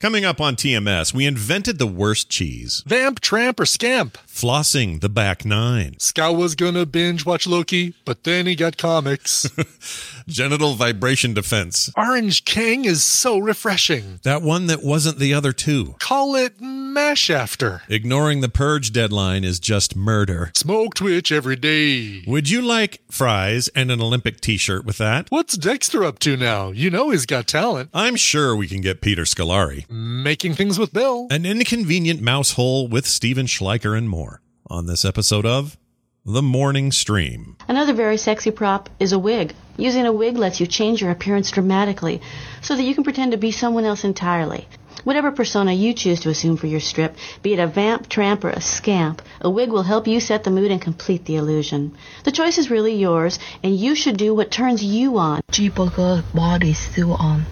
[0.00, 2.82] Coming up on TMS, we invented the worst cheese.
[2.86, 4.16] Vamp, tramp, or scamp.
[4.26, 5.96] Flossing the back nine.
[5.98, 9.46] Scott was gonna binge watch Loki, but then he got comics.
[10.26, 11.92] Genital vibration defense.
[11.98, 14.20] Orange Kang is so refreshing.
[14.22, 15.96] That one that wasn't the other two.
[15.98, 17.82] Call it mash after.
[17.90, 20.50] Ignoring the purge deadline is just murder.
[20.54, 22.22] Smoke Twitch every day.
[22.26, 25.26] Would you like fries and an Olympic t shirt with that?
[25.30, 26.70] What's Dexter up to now?
[26.70, 27.90] You know he's got talent.
[27.92, 29.84] I'm sure we can get Peter Scolari.
[29.92, 31.26] Making things with Bill.
[31.30, 35.76] An inconvenient mouse hole with Stephen Schleicher and more on this episode of
[36.24, 37.56] The Morning Stream.
[37.66, 39.52] Another very sexy prop is a wig.
[39.76, 42.22] Using a wig lets you change your appearance dramatically
[42.62, 44.68] so that you can pretend to be someone else entirely.
[45.02, 48.50] Whatever persona you choose to assume for your strip, be it a vamp, tramp, or
[48.50, 51.96] a scamp, a wig will help you set the mood and complete the illusion.
[52.22, 55.40] The choice is really yours, and you should do what turns you on.
[55.50, 57.44] G-Burger body still on.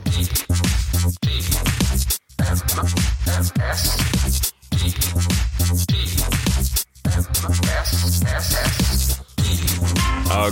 [2.49, 2.55] A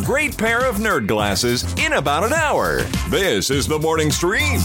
[0.05, 2.83] great pair of nerd glasses in about an hour.
[3.09, 4.61] This is the morning stream.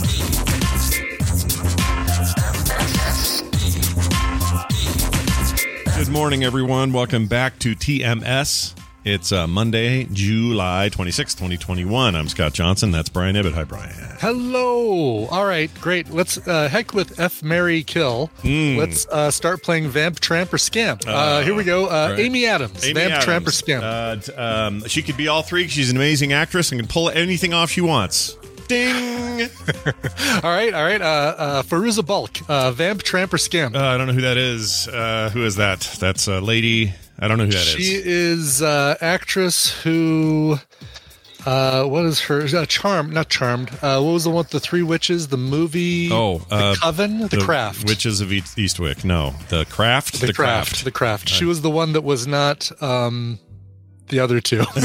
[5.95, 6.91] Good morning, everyone.
[6.91, 8.80] Welcome back to TMS.
[9.03, 12.15] It's uh, Monday, July 26th, 2021.
[12.15, 12.91] I'm Scott Johnson.
[12.91, 13.53] That's Brian Ibbott.
[13.53, 13.89] Hi, Brian.
[14.19, 15.25] Hello.
[15.25, 16.11] All right, great.
[16.11, 18.29] Let's uh, heck with F Mary Kill.
[18.43, 18.77] Mm.
[18.77, 21.01] Let's uh, start playing Vamp, Tramp, or Scamp.
[21.07, 21.87] Uh, here we go.
[21.87, 22.19] Uh, right.
[22.19, 22.83] Amy Adams.
[22.85, 23.25] Amy Vamp, Adams.
[23.25, 23.83] Tramp, or Scamp.
[23.83, 25.67] Uh, um, she could be all three.
[25.67, 28.37] She's an amazing actress and can pull anything off she wants.
[28.67, 29.41] Ding!
[29.41, 31.01] all right, all right.
[31.01, 32.37] Uh, uh, Fairuza Balk.
[32.47, 33.75] Uh, Vamp, Tramp, or Scamp.
[33.75, 34.87] Uh, I don't know who that is.
[34.87, 35.79] Uh, who is that?
[35.99, 36.93] That's a lady.
[37.21, 37.67] I don't know who that is.
[37.67, 40.57] she is uh, actress who.
[41.45, 43.09] Uh, what is her uh, charm?
[43.09, 43.69] Not charmed.
[43.81, 45.29] Uh, what was the one the three witches?
[45.29, 46.09] The movie.
[46.11, 47.19] Oh, the uh, Coven.
[47.27, 47.87] The, Craft.
[47.87, 49.03] Witches of Eastwick.
[49.03, 50.21] No, the Craft.
[50.21, 51.29] The, craft, The Craft.
[51.29, 53.39] She was the one that was not um,
[54.09, 54.63] the other two.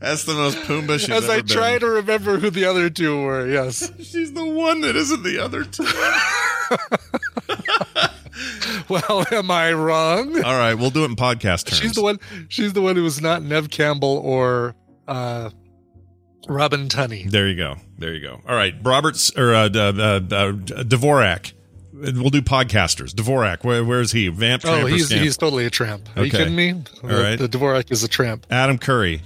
[0.00, 1.46] That's the most Pumbaa she's As ever I been.
[1.48, 3.48] try to remember who the other two were.
[3.48, 3.90] Yes.
[3.98, 5.82] She's the one that isn't the other two.
[8.88, 10.42] well, am I wrong?
[10.42, 11.80] All right, we'll do it in podcast terms.
[11.80, 12.18] She's the one.
[12.48, 14.74] She's the one who was not Neve Campbell or
[15.06, 15.50] uh,
[16.48, 17.30] Robin Tunney.
[17.30, 17.76] There you go.
[17.98, 18.40] There you go.
[18.46, 21.52] All right, Roberts or uh, uh, uh, uh, Dvorak.
[21.92, 23.12] We'll do podcasters.
[23.12, 23.64] Dvorak.
[23.64, 24.28] Where, where is he?
[24.28, 24.62] Vamp.
[24.64, 25.22] Oh, he's scamp?
[25.22, 26.08] he's totally a tramp.
[26.16, 26.72] Are you kidding me?
[26.72, 27.38] All the, right.
[27.38, 28.46] the Dvorak is a tramp.
[28.50, 29.22] Adam Curry.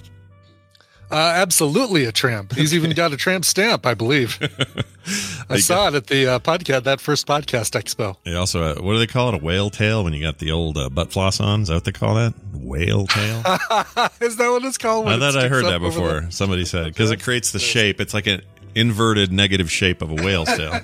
[1.13, 2.55] Uh, absolutely a tramp.
[2.55, 4.39] He's even got a tramp stamp, I believe.
[5.51, 8.17] I saw it at the uh, podcast, that first podcast expo.
[8.25, 9.35] They also, uh, what do they call it?
[9.35, 11.63] A whale tail when you got the old uh, butt floss on?
[11.63, 12.33] Is that what they call that?
[12.55, 13.39] Whale tail?
[14.21, 15.07] is that what it's called?
[15.09, 16.23] I thought I heard that before.
[16.23, 18.01] the- Somebody said because it creates the shape.
[18.01, 18.41] It's like an
[18.75, 20.81] inverted negative shape of a whale's tail.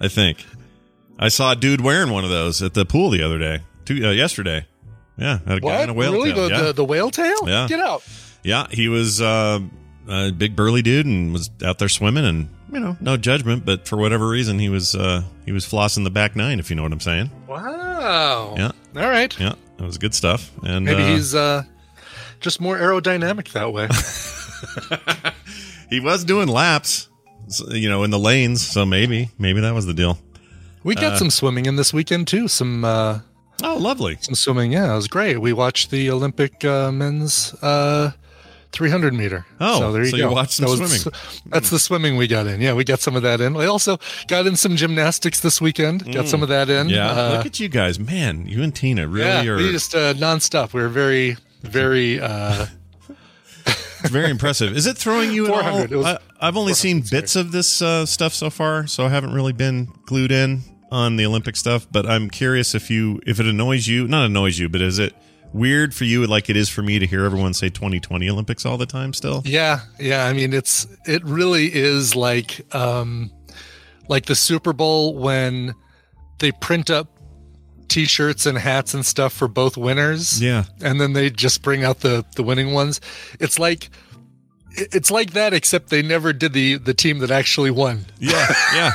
[0.00, 0.44] I think.
[1.18, 3.60] I saw a dude wearing one of those at the pool the other day.
[3.84, 4.66] Two, uh, yesterday.
[5.16, 5.80] Yeah, had a guy What?
[5.84, 6.32] in a whale really?
[6.32, 6.48] tail.
[6.48, 6.62] The, yeah.
[6.62, 7.36] the, the whale tail?
[7.46, 7.66] Yeah.
[7.68, 8.02] Get out.
[8.42, 9.60] Yeah, he was uh,
[10.08, 13.86] a big burly dude and was out there swimming and you know no judgment, but
[13.86, 16.58] for whatever reason he was uh, he was flossing the back nine.
[16.58, 17.30] If you know what I'm saying.
[17.46, 18.54] Wow.
[18.56, 18.72] Yeah.
[18.96, 19.38] All right.
[19.38, 20.50] Yeah, that was good stuff.
[20.64, 21.62] And Maybe uh, he's uh,
[22.40, 23.88] just more aerodynamic that way.
[25.90, 27.08] he was doing laps,
[27.68, 28.66] you know, in the lanes.
[28.66, 30.18] So maybe, maybe that was the deal.
[30.84, 32.48] We got Uh, some swimming in this weekend too.
[32.48, 33.20] Some uh,
[33.62, 34.18] oh, lovely.
[34.20, 34.72] Some swimming.
[34.72, 35.40] Yeah, it was great.
[35.40, 38.12] We watched the Olympic uh, men's uh,
[38.72, 39.44] 300 meter.
[39.60, 40.28] Oh, so there you so go.
[40.28, 41.18] you watched some That was- swimming.
[41.46, 42.60] That's the swimming we got in.
[42.60, 43.54] Yeah, we got some of that in.
[43.54, 43.98] We also
[44.28, 46.04] got in some gymnastics this weekend.
[46.12, 46.28] Got Mm.
[46.28, 46.88] some of that in.
[46.88, 48.46] Yeah, Uh, look at you guys, man.
[48.46, 50.72] You and Tina really yeah, are we just uh, nonstop.
[50.72, 52.18] We were very, very.
[52.20, 52.66] Uh,
[54.04, 54.76] very impressive.
[54.76, 55.60] Is it throwing you at all?
[55.62, 55.92] 400.
[55.92, 59.08] It was I, I've only seen bits of this uh, stuff so far, so I
[59.10, 61.86] haven't really been glued in on the Olympic stuff.
[61.90, 65.14] But I'm curious if you if it annoys you, not annoys you, but is it
[65.52, 68.76] weird for you, like it is for me, to hear everyone say 2020 Olympics all
[68.78, 69.12] the time?
[69.12, 70.26] Still, yeah, yeah.
[70.26, 73.30] I mean, it's it really is like um,
[74.08, 75.74] like the Super Bowl when
[76.38, 77.08] they print up
[77.88, 80.42] t-shirts and hats and stuff for both winners.
[80.42, 80.64] Yeah.
[80.80, 83.00] And then they just bring out the the winning ones.
[83.38, 83.90] It's like
[84.74, 88.06] it's like that except they never did the the team that actually won.
[88.18, 88.92] Yeah, yeah.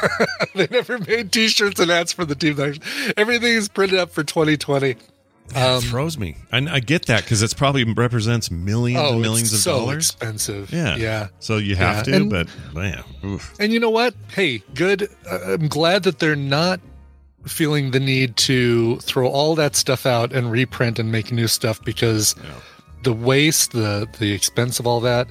[0.56, 4.12] they never made t-shirts and hats for the team that actually, everything is printed up
[4.12, 4.95] for 2020.
[5.55, 6.35] It throws me.
[6.51, 10.05] And I get that because it's probably represents millions Oh, and millions of so dollars.
[10.09, 10.71] expensive.
[10.71, 11.27] Yeah, Yeah.
[11.39, 13.53] So you have Yeah, to, and- but man, oof.
[13.59, 14.13] And you know what?
[14.33, 15.09] Hey, good.
[15.29, 16.79] Uh, I'm glad that they're not
[17.45, 21.81] feeling the need to throw all that stuff out and reprint and make new stuff
[21.83, 22.35] because
[23.03, 25.27] the waste, the the expense of all that.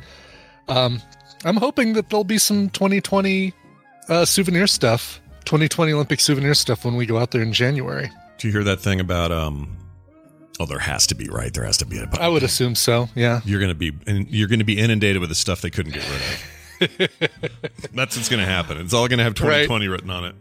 [0.68, 1.02] Um,
[1.44, 3.52] I'm hoping that there'll be some 2020
[4.08, 8.10] uh, souvenir stuff, 2020 Olympic souvenir stuff when we go out there in January.
[8.38, 9.76] Do you hear that thing about um?
[10.58, 11.52] Oh, there has to be right.
[11.52, 11.98] There has to be.
[11.98, 13.08] A, I would assume so.
[13.14, 13.40] Yeah.
[13.44, 16.20] You're gonna be and you're gonna be inundated with the stuff they couldn't get rid
[16.22, 17.10] of.
[17.94, 18.78] That's what's gonna happen.
[18.78, 20.34] It's all gonna have 2020 written on it.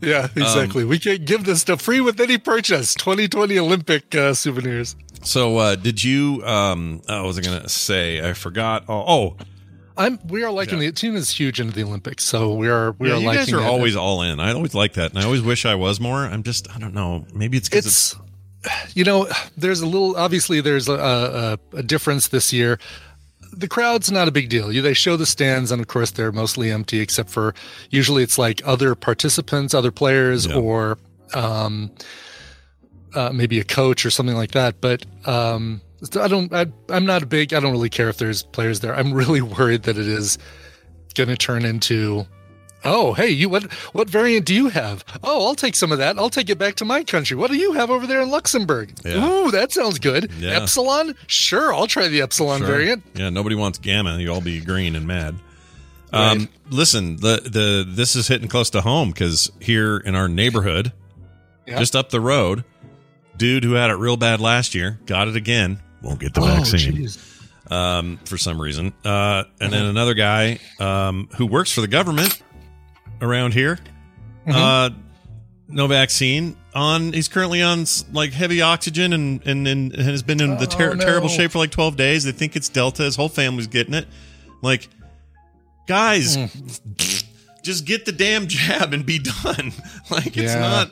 [0.00, 0.84] Yeah, Um, exactly.
[0.84, 2.94] we can't give this to free with any purchase.
[2.94, 4.94] 2020 Olympic uh, souvenirs.
[5.24, 6.42] So, uh, did you?
[6.46, 8.26] Um, oh, was I gonna say?
[8.28, 8.84] I forgot.
[8.88, 9.36] Oh, oh
[9.96, 10.20] I'm.
[10.28, 12.92] We are liking the team is huge into the Olympics, so we are.
[12.92, 14.38] We yeah, are you liking guys are always all in.
[14.38, 16.18] I always like that, and I always wish I was more.
[16.18, 17.26] I'm just, I don't know.
[17.34, 18.20] Maybe it's because it's, It's,
[18.94, 20.16] you know, there's a little.
[20.16, 22.78] Obviously, there's a, a, a difference this year.
[23.52, 24.68] The crowd's not a big deal.
[24.68, 27.54] They show the stands, and of course, they're mostly empty, except for
[27.90, 30.98] usually it's like other participants, other players, or
[31.34, 31.90] um,
[33.14, 34.80] uh, maybe a coach or something like that.
[34.80, 35.80] But um,
[36.20, 36.52] I don't.
[36.52, 37.54] I, I'm not a big.
[37.54, 38.94] I don't really care if there's players there.
[38.94, 40.38] I'm really worried that it is
[41.14, 42.26] going to turn into.
[42.84, 45.04] Oh, hey, you what what variant do you have?
[45.24, 46.16] Oh, I'll take some of that.
[46.18, 47.36] I'll take it back to my country.
[47.36, 48.92] What do you have over there in Luxembourg?
[49.04, 49.24] Yeah.
[49.28, 50.30] Ooh, that sounds good.
[50.38, 50.50] Yeah.
[50.62, 51.14] Epsilon?
[51.26, 52.68] Sure, I'll try the Epsilon Sure.
[52.68, 53.02] variant.
[53.14, 54.18] Yeah, nobody wants gamma.
[54.18, 55.34] You all be green and mad.
[56.12, 60.92] Um, listen, the the this is hitting close to home because here in our neighborhood,
[61.66, 61.78] Yeah.
[61.80, 62.64] just up the road,
[63.36, 65.80] dude who had it real bad last year got it again.
[66.00, 67.18] Won't get the Oh, vaccine jeez.
[67.72, 68.92] um, for some reason.
[69.04, 72.40] Uh, and then another guy um, who works for the government
[73.20, 73.78] around here.
[74.46, 74.50] Mm-hmm.
[74.52, 74.90] Uh,
[75.68, 77.12] no vaccine on.
[77.12, 80.94] He's currently on like heavy oxygen and and, and has been in the ter- Oh,
[80.94, 81.04] no.
[81.04, 82.24] terrible shape for like twelve days.
[82.24, 83.02] They think it's Delta.
[83.02, 84.08] His whole family's getting it.
[84.62, 84.88] Like,
[85.86, 87.24] guys, Mm.
[87.62, 89.72] just get the damn jab and be done.
[90.10, 90.58] like, it's Yeah.
[90.60, 90.90] not.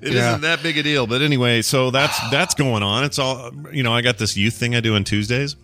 [0.00, 0.32] It Yeah.
[0.32, 1.06] not that big a deal.
[1.06, 3.04] But anyway, so that's that's going on.
[3.04, 3.92] It's all you know.
[3.94, 5.56] I got this youth thing I do on Tuesdays,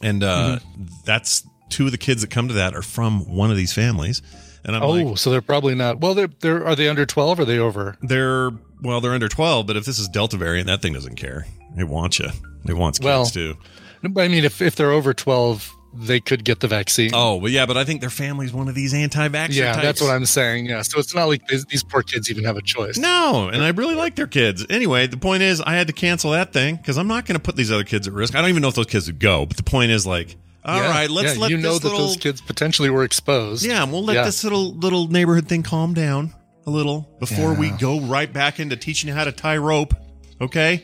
[0.00, 0.84] and uh, Mm-hmm.
[1.04, 4.22] that's two of the kids that come to that are from one of these families.
[4.66, 6.00] And I'm Oh, like, so they're probably not.
[6.00, 7.38] Well, they're they're are they under twelve?
[7.38, 7.96] Or are they over?
[8.02, 8.50] they're
[8.82, 9.66] well, they're under twelve.
[9.66, 11.46] But if this is Delta variant, that thing doesn't care.
[11.78, 12.28] It wants you.
[12.66, 13.56] It wants kids Well, too.
[14.02, 17.12] But I mean, if if they're over twelve, they could get the vaccine.
[17.14, 19.82] Oh, well, yeah, but I think their family's one of these anti-vaxxer yeah, types.
[19.82, 20.66] that's what I'm saying.
[20.66, 22.98] Yeah, so it's not like these, these poor kids even have a choice.
[22.98, 24.66] No, and I really like their kids.
[24.68, 27.42] Anyway, the point is, I had to cancel that thing because I'm not going to
[27.42, 28.34] put these other kids at risk.
[28.34, 29.46] I don't even know if those kids would go.
[29.46, 31.88] But the point is, like, all Yeah, right, let's yeah, let you this know that
[31.88, 33.64] those kids potentially were exposed.
[33.64, 34.24] yeah, and we'll let Yeah.
[34.24, 36.34] this little little neighborhood thing calm down
[36.66, 39.94] a little before we go right back into teaching you how to tie rope.
[40.40, 40.82] Okay.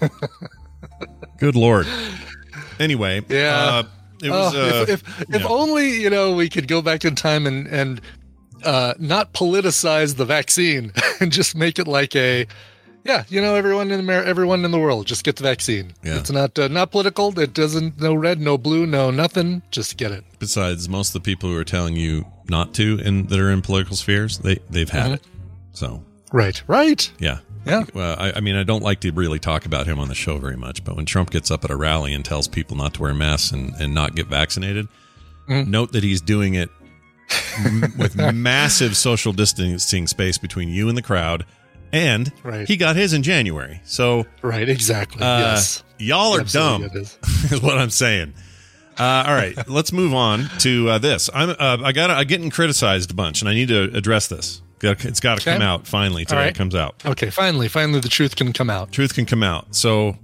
[1.38, 1.86] Good lord.
[2.80, 3.56] Anyway, Yeah.
[3.56, 3.82] uh,
[4.22, 4.54] it was.
[4.54, 5.46] Oh, uh, if if, if yeah.
[5.48, 8.00] only you know we could go back in time and and
[8.64, 12.46] uh, not politicize the vaccine and just make it like a
[13.08, 15.94] yeah you know everyone in America, everyone in the world just get the vaccine.
[16.04, 16.18] Yeah.
[16.18, 17.36] It's not uh, not political.
[17.38, 19.62] It doesn't no red no blue no nothing.
[19.70, 20.24] Just get it.
[20.38, 23.62] besides most of the people who are telling you not to and that are in
[23.62, 25.14] political spheres, they they've had Mhm.
[25.14, 25.22] it.
[25.72, 26.62] So Right.
[26.66, 27.10] Right.
[27.18, 27.38] Yeah.
[27.66, 27.84] Yeah.
[27.94, 30.38] Well, I, I mean, I don't like to really talk about him on the show
[30.38, 33.02] very much, but when Trump gets up at a rally and tells people not to
[33.02, 34.86] wear masks and, and not get vaccinated,
[35.48, 35.70] Mm-hmm.
[35.70, 36.68] note that he's doing it
[37.64, 41.46] m- with massive social distancing space between you and the crowd.
[41.92, 42.66] And Right.
[42.68, 43.80] he got his in January.
[43.84, 44.68] So, Right.
[44.68, 45.22] Exactly.
[45.22, 45.82] uh, yes.
[45.98, 47.18] y'all are Absolutely dumb, is.
[47.52, 48.34] is what I'm saying.
[48.98, 51.30] Uh, all right, let's move on to uh, this.
[51.32, 54.60] I'm uh, I got I'm getting criticized a bunch, and I need to address this.
[54.82, 55.52] It's got to Okay.
[55.58, 56.36] come out finally today.
[56.42, 56.46] Right.
[56.48, 57.02] It comes out.
[57.06, 58.92] Okay, finally, finally, the truth can come out.
[58.92, 59.74] Truth can come out.
[59.74, 60.16] So,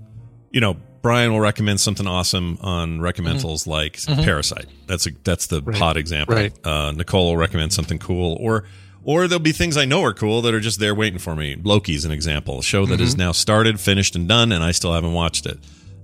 [0.52, 4.24] you know, Brian will recommend something awesome on recommendals like Mhm.
[4.24, 4.66] Parasite.
[4.86, 5.76] That's a that's the Right.
[5.76, 6.34] hot example.
[6.36, 6.52] Right.
[6.66, 8.64] Uh, Nicole will recommend something cool, or
[9.04, 11.56] or there'll be things I know are cool that are just there waiting for me.
[11.62, 13.18] Loki's an example, a show that is Mhm.
[13.18, 15.58] now started, finished, and done, and I still haven't watched it.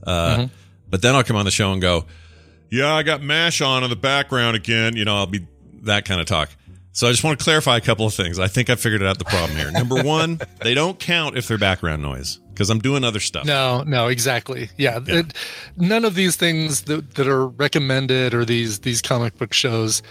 [0.07, 0.51] Uh, Mhm.
[0.89, 2.05] But then I'll come on the show and go,
[2.71, 5.47] "Yeah, I got Mash on in the background again." You know, I'll be
[5.83, 6.51] that kind of talk.
[6.93, 8.39] So I just want to clarify a couple of things.
[8.41, 9.71] I think I figured out the problem here.
[9.71, 13.45] Number one, they don't count if they're background noise because I'm doing other stuff.
[13.47, 14.71] No, no, exactly.
[14.77, 15.33] Yeah, It,
[15.77, 20.03] none of these things that, that are recommended or these these comic book shows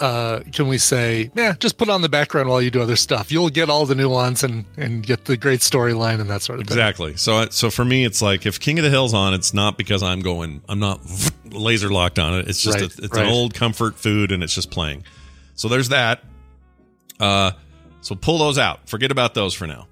[0.00, 3.30] uh, can we say, yeah, just put on the background while you do other stuff.
[3.30, 6.66] You'll get all the nuance and and get the great storyline and that sort of
[6.66, 6.76] thing.
[6.78, 7.16] Exactly.
[7.16, 10.02] So, so for me, it's like if King of the Hill's on, it's not because
[10.02, 11.00] I'm going, I'm not
[11.50, 12.48] laser locked on it.
[12.48, 13.26] It's just, Right, a, it's right.
[13.26, 15.04] an old comfort food, and it's just playing.
[15.54, 16.24] So there's that.
[17.18, 17.52] Uh,
[18.00, 18.88] so pull those out.
[18.88, 19.86] Forget about those for now.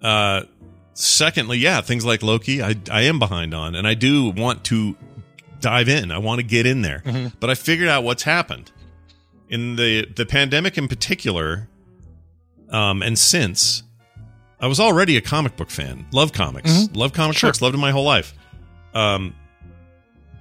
[0.00, 0.42] Uh,
[0.94, 4.96] secondly, yeah, things like Loki, I I am behind on, and I do want to
[5.60, 6.10] dive in.
[6.10, 7.32] I want to get in there, Mhm.
[7.38, 8.71] but I figured out what's happened
[9.52, 11.68] in the the pandemic in particular,
[12.70, 13.84] um, and since
[14.60, 16.96] I was already a comic book fan, love comics, Mhm.
[16.96, 17.50] love comic Sure.
[17.50, 18.32] books, loved them my whole life.
[18.94, 19.34] Um,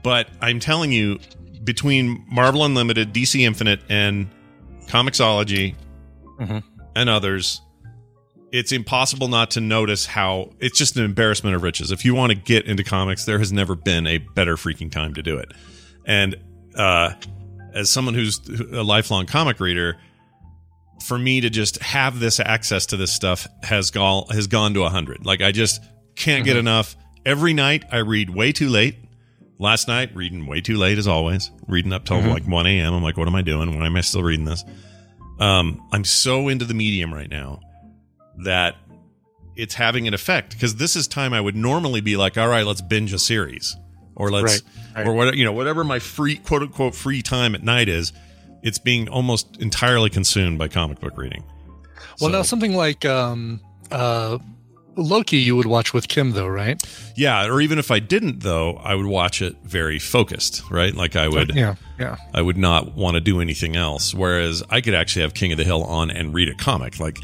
[0.03, 1.19] but I'm telling you,
[1.63, 4.27] between Marvel Unlimited, DC Infinite, and
[4.87, 5.75] Comixology,
[6.39, 6.63] Mhm.
[6.95, 7.61] and others,
[8.51, 11.91] it's impossible not to notice how it's just an embarrassment of riches.
[11.91, 15.13] If you want to get into comics, there has never been a better freaking time
[15.15, 15.51] to do it.
[16.05, 16.35] And
[16.75, 17.13] uh,
[17.73, 18.39] as someone who's
[18.71, 19.97] a lifelong comic reader,
[21.05, 24.83] for me to just have this access to this stuff has gone has gone to
[24.87, 25.25] hundred.
[25.25, 25.81] Like I just
[26.15, 26.59] can't get Mhm.
[26.59, 26.95] enough.
[27.25, 28.95] Every night I read way too late.
[29.57, 31.51] Last night reading way too late as always.
[31.67, 32.29] Reading up till Mhm.
[32.29, 32.93] like one a.m.
[32.93, 33.77] I'm like, what am I doing?
[33.77, 34.63] Why am I still reading this?
[35.39, 37.59] Um, I'm so into the medium right now
[38.43, 38.75] that
[39.55, 42.65] it's having an effect because this is time I would normally be like, all right,
[42.65, 43.75] let's binge a series
[44.21, 44.61] or let's
[44.95, 45.07] Right, right.
[45.07, 48.13] or whatever you know whatever my free quote unquote free time at night is.
[48.63, 51.43] It's being almost entirely consumed by comic book reading.
[52.19, 53.59] Well, So- now something like um,
[53.89, 54.37] uh,
[54.95, 56.79] Loki, you would watch with Kim, though, right?
[57.15, 60.93] Yeah, or even if I didn't though, I would watch it very focused, right?
[60.93, 62.17] Like I would Yeah, yeah.
[62.35, 64.13] I would not want to do anything else.
[64.13, 66.99] Whereas I could actually have King of the Hill on and read a comic.
[66.99, 67.17] Like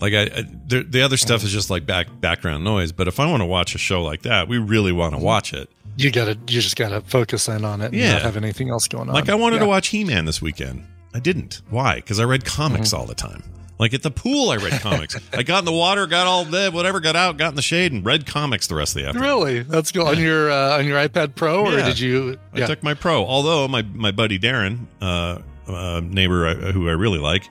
[0.00, 3.20] like I, I the, the other stuff is just like back background noise, but if
[3.20, 5.68] I want to watch a show like that, we really want to watch it.
[5.98, 8.12] You gotta, you just gotta focus in on it and Yeah.
[8.14, 9.14] not have anything else going on.
[9.14, 9.60] Like I wanted Yeah.
[9.62, 10.84] to watch He-Man this weekend.
[11.14, 11.62] I didn't.
[11.70, 11.96] Why?
[11.96, 13.42] Because I read comics all the time.
[13.80, 15.16] Like at the pool, I read comics.
[15.32, 17.92] I got in the water, got all the whatever, got out, got in the shade,
[17.92, 19.28] and read comics the rest of the afternoon.
[19.28, 19.60] Really?
[19.62, 21.86] That's go on your uh, on your iPad Pro, or Yeah.
[21.86, 22.38] did you?
[22.52, 23.24] I took my pro.
[23.24, 25.38] Although my my buddy Darren, uh,
[25.68, 27.44] uh, neighbor uh, who I really like,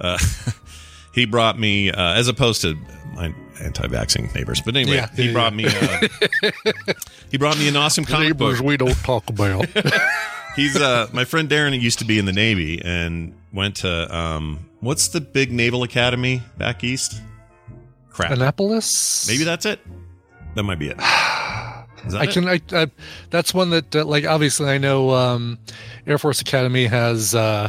[0.00, 0.18] uh,
[1.14, 2.76] he brought me uh, as opposed to
[3.14, 4.60] my anti-vaxxing neighbors.
[4.64, 6.08] But anyway, Yeah, he yeah, brought yeah.
[6.42, 6.48] me.
[6.48, 6.92] Uh,
[7.30, 8.52] he brought me an awesome comic book.
[8.52, 9.66] neighbors we don't talk about.
[10.56, 11.78] He's uh, my friend Darren.
[11.80, 16.42] Used to be in the Navy and went to um, what's the big naval academy
[16.58, 17.20] back east?
[18.10, 18.32] Crap.
[18.32, 19.28] Annapolis.
[19.28, 19.80] Maybe that's it.
[20.56, 20.96] That might be it.
[22.06, 22.30] Is that I it?
[22.30, 22.48] can.
[22.48, 22.90] I, I
[23.30, 25.58] that's one that uh, like obviously I know um,
[26.06, 27.68] Air Force Academy has uh,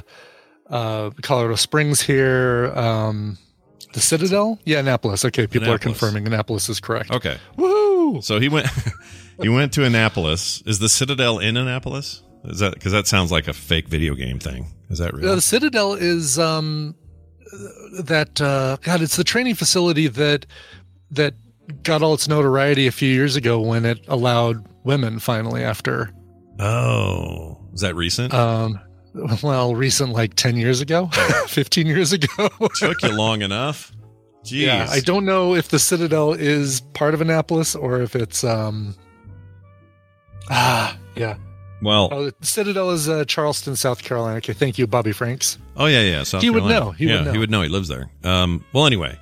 [0.69, 2.71] uh, Colorado Springs here.
[2.75, 3.38] Um,
[3.93, 5.25] the Citadel, yeah, Annapolis.
[5.25, 7.12] Okay, people are confirming Annapolis is correct.
[7.12, 7.38] Okay.
[7.57, 8.24] Woohoo!
[8.24, 8.67] So he went.
[9.41, 10.62] he went to Annapolis.
[10.65, 12.24] Is the Citadel in Annapolis?
[12.45, 14.67] Is that because that sounds like a fake video game thing?
[14.89, 15.29] Is that real?
[15.29, 16.95] Uh, the Citadel is um,
[18.03, 19.01] that uh, God.
[19.01, 20.45] It's the training facility that
[21.12, 21.36] that
[21.83, 26.12] got all its notoriety a few years ago when it allowed women finally after
[26.60, 28.33] oh, is that recent?
[28.33, 28.79] um,
[29.43, 31.07] well, recent like ten years ago,
[31.47, 32.49] fifteen years ago.
[32.75, 33.91] Took you long enough.
[34.43, 34.61] Jeez.
[34.65, 38.95] Yeah, I don't know if the Citadel is part of Annapolis or if it's um.
[40.49, 41.37] Ah, yeah.
[41.81, 44.37] Well, Oh, the Citadel is uh, Charleston, South Carolina.
[44.37, 45.57] Okay, thank you, Bobby Franks.
[45.77, 46.23] oh yeah, yeah.
[46.23, 46.91] South He would know.
[46.91, 47.31] He yeah, would know.
[47.31, 47.61] he would know.
[47.63, 48.09] He lives there.
[48.23, 48.63] Um.
[48.73, 49.17] Well, anyway,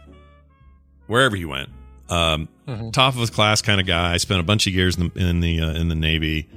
[1.08, 1.69] wherever he went,
[2.10, 2.91] um, Mhm.
[2.93, 4.17] top of his class kind of guy.
[4.17, 6.48] Spent a bunch of years in the in the uh, in the Navy.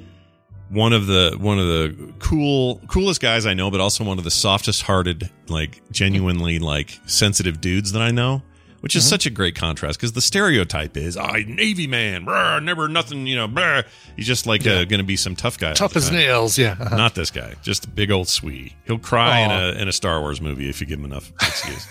[0.72, 4.24] One of the one of the cool coolest guys I know, but also one of
[4.24, 8.42] the softest hearted, like genuinely like sensitive dudes that I know.
[8.82, 9.08] Which is Mhm.
[9.08, 13.34] such a great contrast because the stereotype is, oh, Navy man, brr, never nothing, you
[13.36, 13.84] know, brr.
[14.16, 15.72] he's just like uh, going to be some tough guy.
[15.72, 16.76] Tough as nails, yeah.
[16.78, 16.96] Uh-huh.
[16.96, 18.74] Not this guy, just a big old Swede.
[18.86, 21.86] He'll cry in a in a Star Wars movie if you give him enough excuse.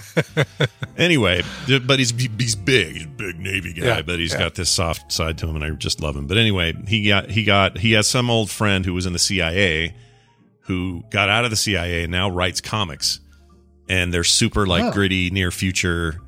[0.98, 1.44] anyway,
[1.86, 4.40] but he's he's big, he's a big Navy guy, Yeah, but he's yeah.
[4.40, 6.28] got this soft side to him, and I just love him.
[6.28, 9.20] But anyway, he got he got he has some old friend who was in the
[9.20, 9.94] CIA,
[10.62, 13.20] who got out of the CIA and now writes comics,
[13.90, 14.92] and they're super like Oh.
[14.92, 16.20] gritty, near future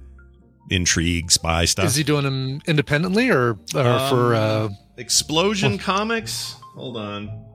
[0.69, 1.85] intrigue, spy stuff.
[1.85, 4.35] Is he doing them independently or, or for?
[4.35, 6.55] Uh, Explosion Comics?
[6.75, 7.45] Hold on.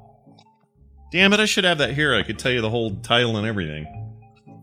[1.12, 1.40] Damn it!
[1.40, 2.14] I should have that here.
[2.14, 3.86] I could tell you the whole title and everything.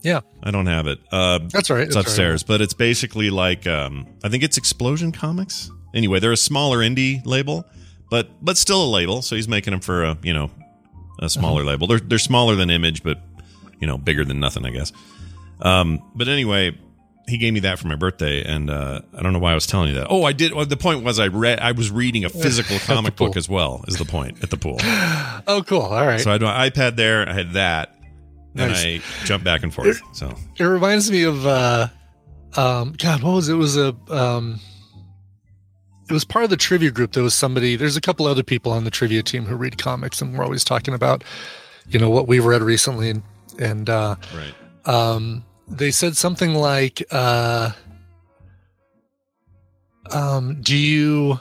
[0.04, 1.00] yeah, I don't have it.
[1.12, 4.58] Uh, That's all right, It's that's upstairs, but it's basically like um, I think it's
[4.58, 5.72] Explosion Comics.
[5.96, 7.66] Anyway, they're a smaller indie label,
[8.12, 9.22] but but still a label.
[9.24, 10.52] So he's making them for a you know
[11.20, 11.72] a smaller Uh-huh.
[11.72, 11.88] label.
[11.88, 13.20] They're they're smaller than Image, but
[13.80, 14.92] you know bigger than nothing, I guess.
[15.62, 16.78] Um, but anyway,
[17.28, 19.66] he gave me that for my birthday, and uh, I don't know why I was
[19.66, 20.08] telling you that.
[20.10, 20.54] Oh, I did.
[20.54, 21.60] Well, the point was I read.
[21.60, 23.84] I was reading a physical comic book as well.
[23.88, 24.78] Is the point at the pool?
[24.84, 25.82] oh, cool.
[25.82, 26.22] All right.
[26.22, 27.28] So I had my iPad there.
[27.28, 27.96] I had that,
[28.56, 30.02] and I jumped back and forth.
[30.14, 31.88] So It reminds me of uh
[32.56, 33.54] um God, what was it?
[33.54, 34.60] It was a um
[36.08, 37.14] it was part of the trivia group.
[37.14, 40.22] There was somebody there's a couple other people on the trivia team who read comics
[40.22, 41.24] and we're always talking about,
[41.88, 43.24] you know, what we've read recently and,
[43.60, 44.54] and uh right.
[44.86, 47.72] um they said something like uh
[50.12, 51.40] um do you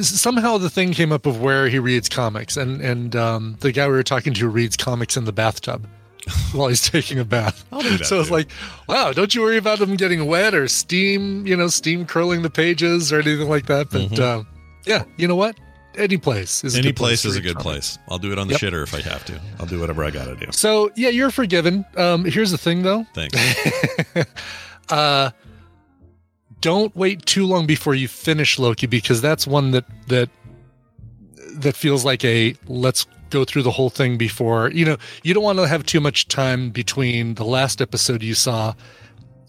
[0.00, 3.86] somehow the thing came up of where he reads comics and and um the guy
[3.86, 5.86] we were talking to reads comics in the bathtub
[6.52, 7.64] while he's taking a bath.
[8.04, 8.48] So it's like
[8.88, 12.50] wow don't you worry about them getting wet or steam you know steam curling the
[12.50, 13.90] pages or anything like that.
[13.90, 14.18] But Mhm.
[14.18, 14.44] uh,
[14.86, 15.56] yeah you know what
[15.96, 17.98] any place is a any good place to is a good place.
[18.08, 18.60] I'll do it on the Yep.
[18.60, 19.40] shitter if I have to.
[19.60, 20.46] I'll do whatever I got to do.
[20.52, 23.36] so yeah you're forgiven um here's the thing though Thanks.
[24.90, 25.30] uh
[26.60, 30.28] don't wait too long before you finish loki because that's one that that
[31.54, 35.42] that feels like a let's go through the whole thing before you know you don't
[35.42, 38.74] want to have too much time between the last episode you saw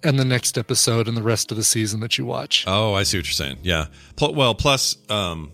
[0.03, 3.03] and the next episode and the rest of the season that you watch Oh, I
[3.03, 3.59] see what you're saying.
[3.63, 3.85] Yeah.
[4.19, 5.51] Well, plus, um,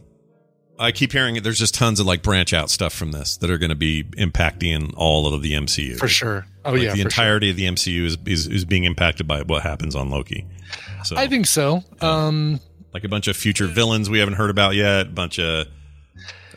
[0.79, 1.43] I keep hearing it.
[1.43, 4.05] There's just tons of like branch out stuff from this that are going to be
[4.17, 8.05] impacting all of the MCU for sure oh Like, yeah the entirety of the MCU
[8.05, 10.47] is, is is being impacted by what happens on Loki.
[11.03, 12.60] So i think so um
[12.93, 15.08] like a bunch of future villains we haven't heard about yet.
[15.08, 15.67] A bunch of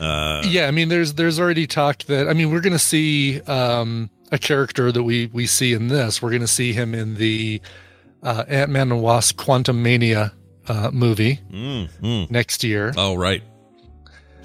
[0.01, 4.11] uh, yeah i mean there's there's already talk that i mean we're gonna see um
[4.33, 7.61] a character that we we see in this we're gonna see him in the
[8.23, 10.33] uh ant-man and wasp quantum mania
[10.69, 12.31] uh movie mm, mm.
[12.31, 13.43] next year Oh, right.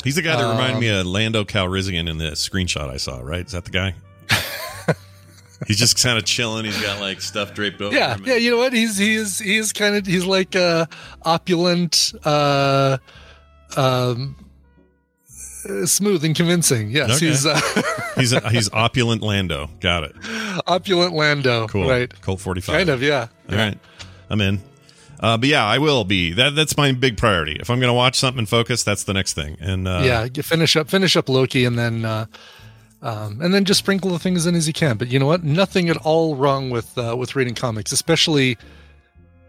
[0.04, 3.20] He's the guy that reminded Um, me of Lando Calrissian in the screenshot I saw.
[3.20, 3.46] Right?
[3.46, 3.96] Is that the guy?
[5.68, 6.66] He's just kind of chilling.
[6.66, 8.24] He's got like stuff draped over yeah him.
[8.26, 10.86] yeah you know what he's he's he's kind of he's like uh
[11.24, 13.00] opulent uh
[13.76, 14.36] um
[15.86, 17.26] smooth and convincing yes Okay.
[17.28, 17.60] he's uh,
[18.16, 19.68] he's he's opulent Lando.
[19.80, 20.16] Got it.
[20.68, 21.90] opulent lando Cool.
[21.90, 22.76] right Colt 45.
[22.76, 23.78] kind of yeah All right.
[24.30, 24.62] I'm in.
[25.20, 26.34] Uh, but yeah, I will be.
[26.34, 27.58] That that's my big priority.
[27.60, 29.58] If I'm going to watch something and focus, that's the next thing.
[29.60, 32.26] And uh, yeah you finish up finish up loki and then uh
[33.02, 35.44] um, and then just sprinkle the things in as you can but you know what
[35.44, 38.58] nothing at all wrong with uh, with reading comics especially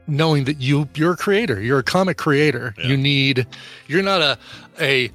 [0.07, 3.47] knowing that you you're a creator you're a comic creator you need
[3.87, 4.39] you're not a
[4.81, 5.11] a,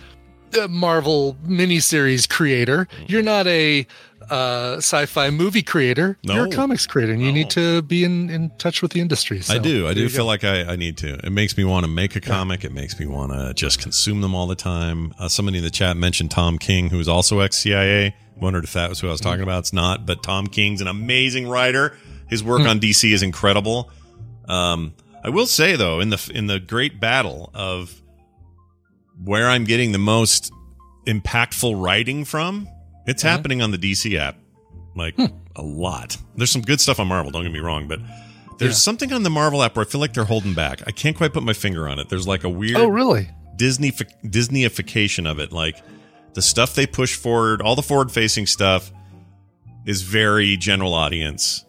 [0.60, 3.06] a marvel miniseries creator Mm-hmm.
[3.08, 3.86] you're not a
[4.30, 6.36] uh, sci-fi movie creator No.
[6.36, 9.42] you're a comics creator and you need to be in in touch with the industry
[9.42, 9.88] so I do.
[9.88, 10.28] I do feel go.
[10.28, 11.14] like I, I need to.
[11.26, 12.64] It makes me want to make a comic.
[12.64, 15.14] It makes me want to just consume them all the time.
[15.20, 18.16] Uh, somebody in the chat mentioned Tom King, who is also ex CIA.
[18.36, 19.60] Wondered if that was who I was talking about.
[19.60, 21.96] It's not, but Tom King's an amazing writer.
[22.30, 22.68] His work Hmm.
[22.68, 23.92] on DC is incredible.
[24.48, 28.02] Um, I will say though, in the in the great battle of
[29.24, 30.52] where I'm getting the most
[31.06, 32.68] impactful writing from,
[33.08, 33.32] it's Uh-huh.
[33.36, 34.38] happening on the DC app,
[34.96, 35.26] like Hmm.
[35.56, 36.18] a lot.
[36.36, 37.32] There's some good stuff on Marvel.
[37.32, 38.00] Don't get me wrong, but
[38.60, 38.78] there's Yeah.
[38.78, 40.82] something on the Marvel app where I feel like they're holding back.
[40.88, 42.10] I can't quite put my finger on it.
[42.10, 45.52] There's like a weird oh really Disney Disneyification of it.
[45.52, 45.78] Like
[46.34, 48.92] the stuff they push forward, all the forward facing stuff
[49.86, 51.66] is very general audience.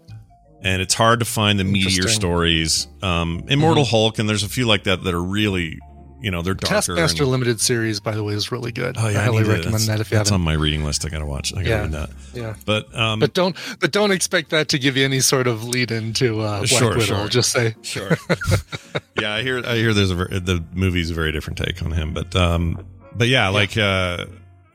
[0.63, 2.87] And it's hard to find the meteor stories.
[3.03, 3.91] Um, Immortal Mhm.
[3.91, 5.79] Hulk, and there's a few like that that are really,
[6.25, 6.75] you know, they're darker.
[6.75, 9.45] taskmaster and- limited series by the way is really good oh yeah, i I highly
[9.45, 11.05] to- recommend that if you that's haven't on my reading list.
[11.05, 11.53] I gotta watch.
[11.55, 11.81] I gotta Yeah.
[11.83, 12.11] read that.
[12.33, 12.55] Yeah.
[12.65, 15.91] But um, but don't but don't expect that to give you any sort of lead
[15.93, 17.01] into uh, Black Sure, Widow.
[17.01, 17.17] sure.
[17.17, 18.17] I'll just say Sure.
[19.21, 19.63] yeah, I hear.
[19.65, 19.93] I hear.
[19.95, 22.85] There's a ver- the movie's a very different take on him, but um,
[23.15, 24.25] but yeah, like uh,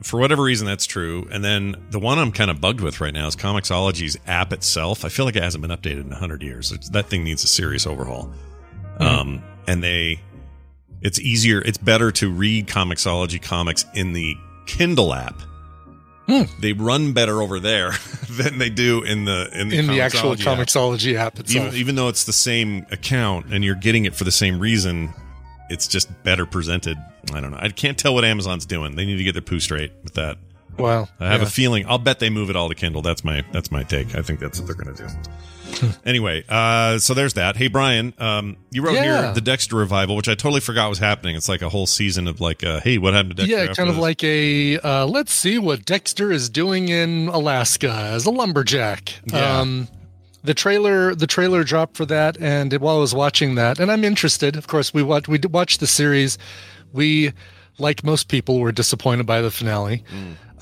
[0.02, 1.28] for whatever reason that's true.
[1.32, 5.04] And then the one I'm kind of bugged with right now is Comixology's app itself.
[5.04, 6.72] I feel like it hasn't been updated in hundred years.
[6.72, 8.32] It's, that thing needs a serious overhaul.
[9.00, 10.20] Um, and they,
[11.02, 14.36] it's easier, it's better to read Comixology comics in the
[14.66, 15.42] Kindle app.
[16.28, 16.44] Hmm.
[16.60, 17.92] They run better over there
[18.30, 20.60] than they do in the in the, in the actual Comixology app.
[20.60, 21.68] Comixology app itself.
[21.68, 25.12] Even, even though it's the same account and you're getting it for the same reason,
[25.70, 26.98] it's just better presented.
[27.34, 27.58] I don't know.
[27.60, 28.96] I can't tell what Amazon's doing.
[28.96, 30.38] They need to get their poo straight with that.
[30.78, 31.08] Wow.
[31.20, 31.48] I have yeah.
[31.48, 31.86] a feeling.
[31.88, 33.02] I'll bet they move it all to Kindle.
[33.02, 34.16] That's my that's my take.
[34.16, 35.14] I think that's what they're going to do.
[36.06, 37.56] anyway, uh, so there's that.
[37.56, 39.24] Hey Brian, um, you wrote Yeah.
[39.24, 41.36] here the Dexter revival, which I totally forgot was happening.
[41.36, 43.56] It's like a whole season of like, uh, hey, what happened to Dexter?
[43.58, 44.02] yeah, kind of this?
[44.02, 49.14] like a uh, let's see what Dexter is doing in Alaska as a lumberjack.
[49.32, 49.60] Yeah.
[49.60, 49.88] Um,
[50.44, 54.06] the trailer, the trailer dropped for that, and while I was watching that, and I'm
[54.06, 54.56] interested.
[54.56, 56.38] Of course, we watched we watched the series.
[56.94, 57.34] We,
[57.78, 60.04] like most people, were disappointed by the finale.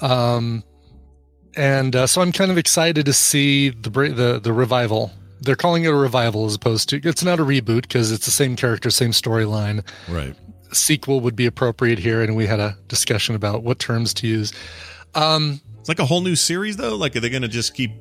[0.02, 0.64] Um,
[1.58, 5.12] and uh, so I'm kind of excited to see the the the revival.
[5.42, 8.32] They're calling it a revival as opposed to it's not a reboot because it's the
[8.32, 10.34] same character, same storyline right.
[10.72, 14.54] sequel would be appropriate here, and we had a discussion about what terms to use.
[15.16, 16.96] Um, It's like a whole new series though.
[16.96, 17.92] Like, are they going to just keep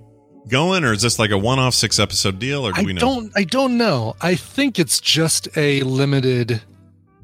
[0.48, 3.00] going, or is this like a one-off six episode deal, or do I we know?
[3.00, 4.16] don't, I don't know.
[4.22, 6.62] I think it's just a limited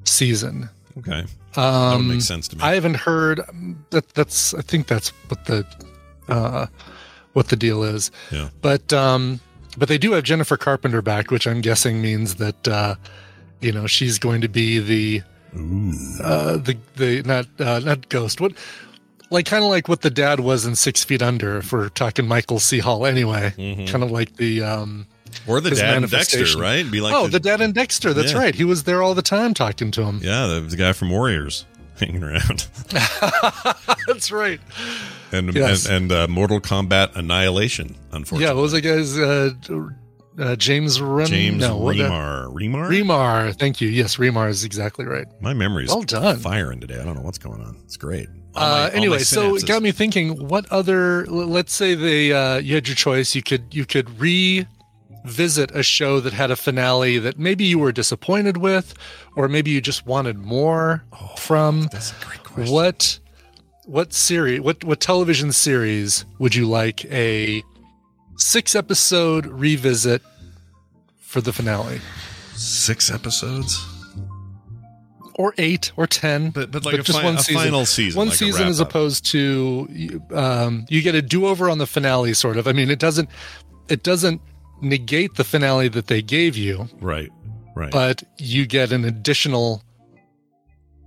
[0.05, 0.69] season.
[0.99, 2.63] Okay, that would Um, sense to me.
[2.63, 3.41] I haven't heard
[3.91, 4.09] that.
[4.11, 5.65] That's I think that's what the
[6.29, 6.67] uh,
[7.33, 8.11] what the deal is.
[8.31, 8.49] Yeah.
[8.61, 9.41] But um,
[9.77, 12.95] but they do have Jennifer Carpenter back, which I'm guessing means that uh,
[13.61, 15.23] you know she's going to be the
[16.23, 18.41] uh, the the not uh, not ghost.
[18.41, 18.53] What
[19.31, 21.59] like kind of like what the dad was in Six Feet Under.
[21.59, 22.79] If we're talking Michael C.
[22.79, 23.53] Hall, anyway,
[23.89, 25.07] kind of like the um,
[25.47, 26.89] or the dad and Dexter, right?
[26.91, 28.13] Be like oh, the- the, dad and Dexter.
[28.13, 28.39] That's Yeah.
[28.39, 28.55] right.
[28.55, 30.21] He was there all the time talking to him.
[30.23, 31.65] Yeah, the, the guy from Warriors
[32.07, 32.67] hanging around,
[34.07, 34.61] That's right.
[35.33, 35.87] and Yes.
[35.87, 37.97] and, and uh, Mortal Kombat Annihilation.
[38.13, 39.51] Unfortunately, Yeah, what was that guy's uh,
[40.39, 42.53] uh, James Rem- James no, uh, Remar.
[42.55, 42.89] Remar.
[42.89, 43.55] Remar.
[43.59, 43.89] Thank you.
[43.89, 45.27] Yes, Remar is exactly right.
[45.41, 46.39] My memory's Well done.
[46.39, 46.99] firing today.
[47.01, 47.77] I don't know what's going on.
[47.85, 48.29] It's great.
[48.55, 50.49] My- Uh, anyway, so it got me thinking.
[50.49, 51.25] What other?
[51.27, 53.35] Let's say they uh, you had your choice.
[53.35, 54.21] You could you could
[55.25, 58.95] revisit a show that had a finale that maybe you were disappointed with,
[59.37, 61.05] or maybe you just wanted more
[61.39, 61.83] from.
[61.85, 62.75] Oh, That's a great question.
[62.75, 63.19] What
[63.87, 64.61] what series?
[64.61, 67.63] What what television series would you like a
[68.37, 70.23] six episode revisit
[71.19, 72.01] for the finale?
[72.55, 73.89] Six episodes.
[75.35, 78.69] or eight or ten, but but like a fi- a final season, One like season
[78.69, 82.69] as opposed to um, you get a do over on the finale, sort of.
[82.69, 83.31] I mean, it doesn't
[83.89, 84.41] it doesn't
[84.83, 87.31] negate the finale that they gave you, Right.
[87.75, 87.91] Right.
[87.91, 89.83] but you get an additional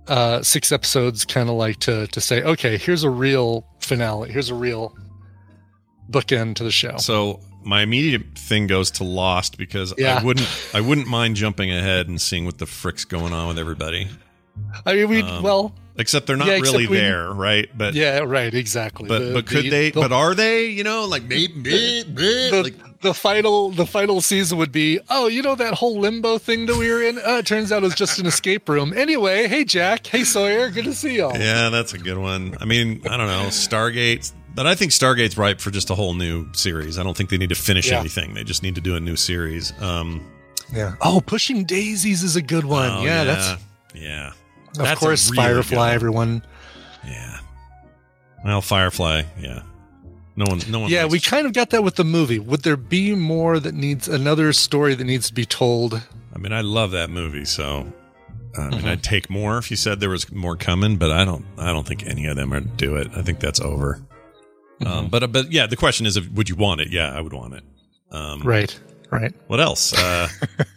[0.08, 4.50] uh, six episodes, kind of like to to say, okay, here's a real finale, here's
[4.50, 4.94] a real
[6.10, 6.96] bookend to the show.
[6.98, 10.18] So my immediate thing goes to Lost because Yeah.
[10.20, 13.58] I wouldn't I wouldn't mind jumping ahead and seeing what the frick's going on with
[13.58, 14.08] everybody.
[14.86, 17.68] I mean, we Um, well, Except they're not Yeah, except really we- there, right?
[17.76, 19.08] But yeah, right, exactly.
[19.08, 19.90] but The- but could the- they?
[19.90, 20.66] the- but are they?
[20.66, 25.54] You know, like maybe the, the final the final season would be oh you know
[25.54, 28.18] that whole limbo thing that we were in uh, it turns out it was just
[28.18, 31.98] an escape room anyway hey jack hey sawyer good to see y'all Yeah, that's a
[31.98, 32.56] good one.
[32.60, 36.14] I mean, I don't know, Stargate, but I think Stargate's ripe for just a whole
[36.14, 36.98] new series.
[36.98, 38.00] I don't think they need to finish Yeah.
[38.00, 38.34] anything.
[38.34, 39.72] They just need to do a new series.
[39.80, 40.24] Um,
[40.74, 43.62] yeah oh pushing daisies is a good one oh, yeah, that's
[43.94, 44.32] yeah.
[44.78, 45.94] Of That's a course really firefly one.
[45.94, 46.42] everyone
[47.06, 47.38] Yeah.
[48.44, 49.62] Well, Firefly, yeah.
[50.36, 50.90] No one, no one.
[50.90, 54.06] yeah we kind of got that with the movie would there be more that needs
[54.08, 56.00] another story that needs to be told
[56.34, 57.90] I mean, I love that movie, so
[58.58, 58.88] I mean, Mhm.
[58.88, 61.44] I'd take more if you said there was more coming, but I don't.
[61.58, 63.08] I don't think any of them are do it.
[63.16, 64.00] I think that's over.
[64.80, 64.86] Mm-hmm.
[64.92, 66.88] Um, but but yeah, the question is, if, would you want it?
[66.90, 67.64] Yeah, I would want it.
[68.12, 68.78] Um, right
[69.16, 69.92] right What else?
[69.92, 70.28] Uh,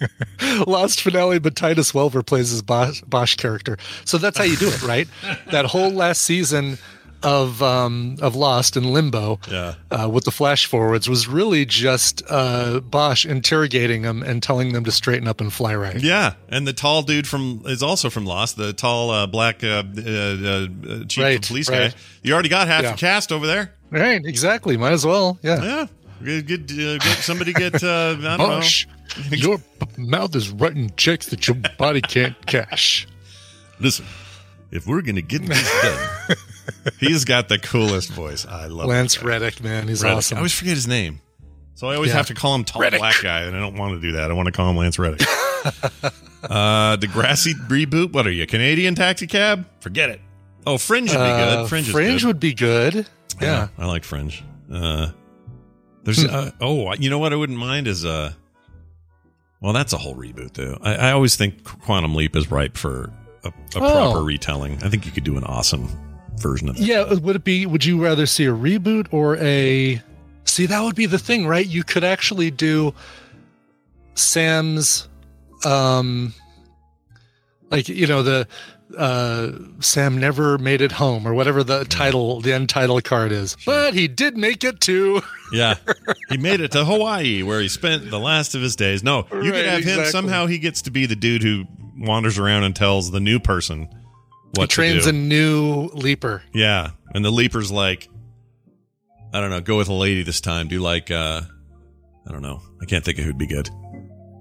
[0.68, 3.78] Lost finale, but Titus Welliver plays his Bosch, Bosch character.
[4.06, 5.08] So that's how you do it, right?
[5.52, 6.78] that whole last season
[7.22, 9.76] of um, of Lost in Limbo, Yeah.
[9.92, 14.86] uh, with the flash forwards, was really just uh, Bosch interrogating them and telling them
[14.86, 16.00] to straighten up and fly right.
[16.02, 18.56] yeah, and the tall dude from is also from Lost.
[18.56, 20.68] The tall uh, black uh, uh, uh,
[21.10, 21.92] chief Right, of police right.
[21.92, 21.98] guy.
[22.24, 22.92] You already got half Yeah.
[22.92, 23.74] the cast over there.
[23.92, 24.78] Right, exactly.
[24.78, 25.40] Might as well.
[25.42, 25.62] Yeah.
[25.64, 25.86] Yeah.
[26.24, 28.86] Get, get, uh, get somebody get uh, I don't Bosch,
[29.18, 29.24] know.
[29.38, 29.58] your
[29.98, 33.08] mouth is writing checks that your body can't cash.
[33.80, 34.06] Listen,
[34.72, 36.38] if we're gonna get this done,
[37.00, 38.46] he's got the coolest voice.
[38.46, 39.28] I love Lance that guy.
[39.30, 40.18] Reddick, man, he's Reddick.
[40.18, 40.38] awesome.
[40.38, 41.22] I always forget his name,
[41.76, 42.18] so I always Yeah.
[42.18, 43.00] have to call him tall Reddick.
[43.00, 44.30] black guy, and I don't want to do that.
[44.30, 45.22] I want to call him Lance Reddick.
[46.44, 48.12] uh, Degrassi reboot.
[48.14, 49.66] What are you, Canadian Taxi Cab?
[49.80, 50.22] Forget it.
[50.68, 51.70] Oh, Fringe would be Uh, good.
[51.70, 52.28] Fringe, is Fringe good.
[52.28, 53.08] would be good.
[53.42, 53.70] Yeah.
[53.78, 54.44] I like Fringe.
[54.72, 55.12] Uh,
[56.04, 56.34] there's Hmm.
[56.34, 58.34] uh, oh, you know what I wouldn't mind is uh,
[59.62, 60.78] Well, that's a whole reboot, though.
[60.82, 63.12] I, I always think Quantum Leap is ripe for
[63.44, 63.80] a, a Oh.
[64.12, 64.82] proper retelling.
[64.84, 65.90] I think you could do an awesome
[66.38, 66.84] version of that.
[66.86, 67.66] Yeah, would it be?
[67.66, 70.02] Would you rather see a reboot or a?
[70.46, 71.66] See, that would be the thing, right?
[71.66, 72.94] You could actually do
[74.16, 75.08] Sam's,
[75.66, 76.34] um,
[77.70, 78.48] like you know the
[78.98, 83.56] uh Sam never made it home or whatever the title, the end title card is,
[83.66, 85.22] but he did make it to.
[85.52, 85.78] Yeah,
[86.30, 89.02] he made it to Hawaii, where he spent the last of his days.
[89.02, 90.46] No, you Right, could have him somehow.
[90.46, 91.64] He gets to be the dude who
[91.98, 93.90] wanders around and tells the new person
[94.54, 96.44] what he trains a new leaper.
[96.54, 98.08] Yeah, and the leaper's like,
[99.34, 100.68] I don't know, go with a lady this time.
[100.68, 101.42] Do like, uh
[102.28, 103.72] I don't know, I can't think of who'd be good,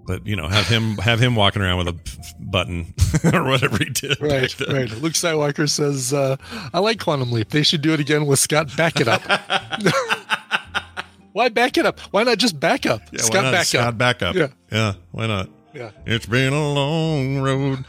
[0.08, 2.94] but you know, have him have him walking around with a button
[3.32, 4.18] or whatever he did.
[4.20, 4.90] Right, right.
[5.02, 6.36] Luke Skywalker says, uh,
[6.72, 7.50] "I like Quantum Leap.
[7.50, 8.74] They should do it again with Scott.
[8.76, 9.22] Back it up.
[11.32, 12.00] Why back it up?
[12.10, 13.02] Why not just back up?
[13.12, 13.98] Yeah, Scott, why not back Scott up.
[13.98, 14.34] back up.
[14.34, 14.48] Yeah.
[14.72, 15.48] yeah, why not?
[15.72, 15.90] Yeah.
[16.04, 17.84] It's been a long road.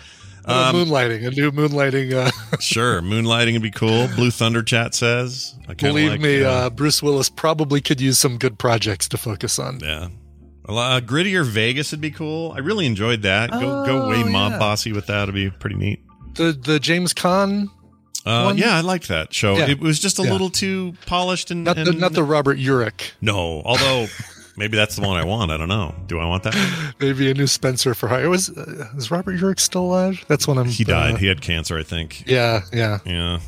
[0.45, 2.13] Um, moonlighting, a new moonlighting.
[2.13, 4.07] Uh, sure, moonlighting would be cool.
[4.09, 5.55] Blue Thunder Chat says.
[5.67, 9.17] I believe like, me, uh, uh, Bruce Willis probably could use some good projects to
[9.17, 9.79] focus on.
[9.79, 10.09] Yeah.
[10.69, 12.51] A lot- grittier Vegas would be cool.
[12.55, 13.49] I really enjoyed that.
[13.51, 14.59] Go go Oh, way mob yeah.
[14.59, 15.23] bossy with that.
[15.23, 15.99] It'd be pretty neat.
[16.35, 17.67] The the James Caan,
[18.25, 19.57] Uh, yeah, I liked that show.
[19.57, 19.69] Yeah.
[19.69, 20.31] It was just a Yeah.
[20.31, 23.11] little too polished and not the and- not the Robert Urich.
[23.21, 23.61] no.
[23.65, 24.07] Although
[24.57, 25.49] maybe that's the one I want.
[25.51, 25.95] I don't know.
[26.07, 26.55] Do I want that?
[26.99, 28.29] Maybe a new Spencer for hire.
[28.29, 30.23] Was uh, is Robert Urich still alive?
[30.27, 30.67] That's when I'm.
[30.67, 31.13] He died.
[31.15, 32.23] uh, he had cancer, I think.
[32.27, 32.99] yeah, yeah.
[33.05, 33.39] Yeah.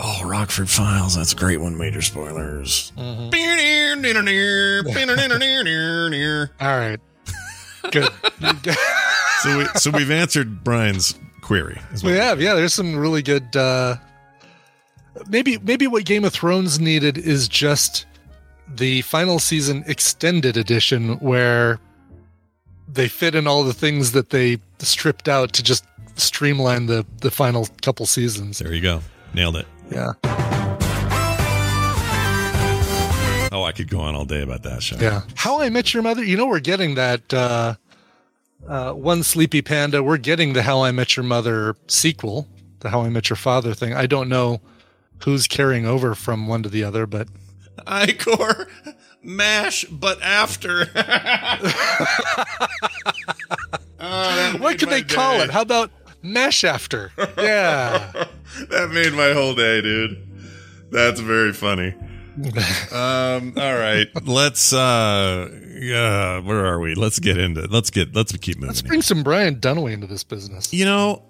[0.00, 1.16] Oh, Rockford Files.
[1.16, 1.76] That's a great one.
[1.76, 2.92] Major spoilers.
[2.96, 3.30] Mm-hmm.
[6.60, 7.00] All right.
[7.90, 8.08] Good.
[9.44, 11.80] we so we've answered Brian's query.
[12.04, 12.54] We have, yeah.
[12.54, 13.56] There's some really good.
[13.56, 13.96] Uh,
[15.28, 18.06] maybe, maybe what Game of Thrones needed is just
[18.68, 21.80] the final season extended edition, where
[22.86, 25.84] they fit in all the things that they stripped out to just
[26.16, 28.58] streamline the the final couple seasons.
[28.58, 29.00] There you go.
[29.34, 29.66] Nailed it.
[29.90, 30.12] Yeah,
[33.50, 34.96] Oh, I could go on all day about that show.
[35.00, 35.22] yeah.
[35.34, 36.22] How I Met Your Mother.
[36.22, 37.32] You know, we're getting that.
[37.32, 37.74] Uh,
[38.66, 40.02] uh, one sleepy panda.
[40.02, 42.46] We're getting the How I Met Your Mother sequel,
[42.80, 43.94] the How I Met Your Father thing.
[43.94, 44.60] I don't know
[45.24, 47.28] who's carrying over from one to the other, but
[47.86, 48.68] Icor
[49.22, 50.86] mash, but after.
[54.00, 55.50] Oh, what could they call it?
[55.50, 55.90] How about
[56.22, 57.12] Mash After?
[57.36, 58.12] Yeah.
[58.70, 60.26] that made my whole day, dude.
[60.90, 61.94] That's very funny.
[62.92, 64.72] um, all right, let's.
[64.72, 65.48] uh
[65.80, 66.94] Yeah, where are we?
[66.94, 67.64] Let's get into.
[67.64, 67.70] it.
[67.72, 68.14] Let's get.
[68.14, 68.68] Let's keep moving.
[68.68, 68.88] Let's here.
[68.88, 70.72] bring some Brian Dunaway into this business.
[70.72, 71.24] You know,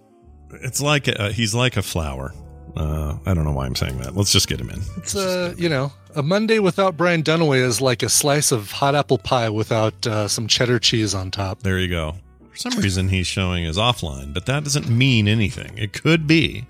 [0.51, 2.35] it's like a, he's like a flower.
[2.77, 4.15] Uh, I don't know why I'm saying that.
[4.15, 4.81] Let's just get him in.
[4.99, 8.95] It's uh, you know, a Monday without Brian Dunaway is like a slice of hot
[8.95, 11.63] apple pie without uh, some cheddar cheese on top.
[11.63, 12.17] There you go.
[12.59, 15.79] For some reason, he's showing his offline, but that doesn't mean anything.
[15.79, 16.67] It could be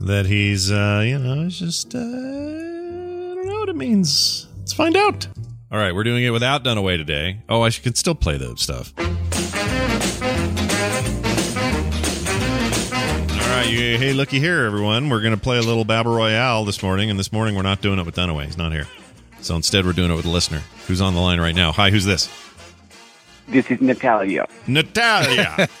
[0.00, 4.46] that he's, uh, you know, it's just, uh, I don't know what it means.
[4.56, 5.28] Let's find out.
[5.70, 7.42] All right, we're doing it without Dunaway today.
[7.50, 8.94] Oh, I should, can still play the stuff.
[8.96, 9.04] All
[13.54, 15.10] right, you, hey, looky here, everyone.
[15.10, 17.82] We're going to play a little Battle Royale this morning, and this morning we're not
[17.82, 18.46] doing it with Dunaway.
[18.46, 18.86] He's not here.
[19.42, 21.70] So instead, we're doing it with a listener who's on the line right now.
[21.72, 22.30] Hi, who's this?
[23.48, 24.46] This is Natalia.
[24.66, 25.68] Natalia.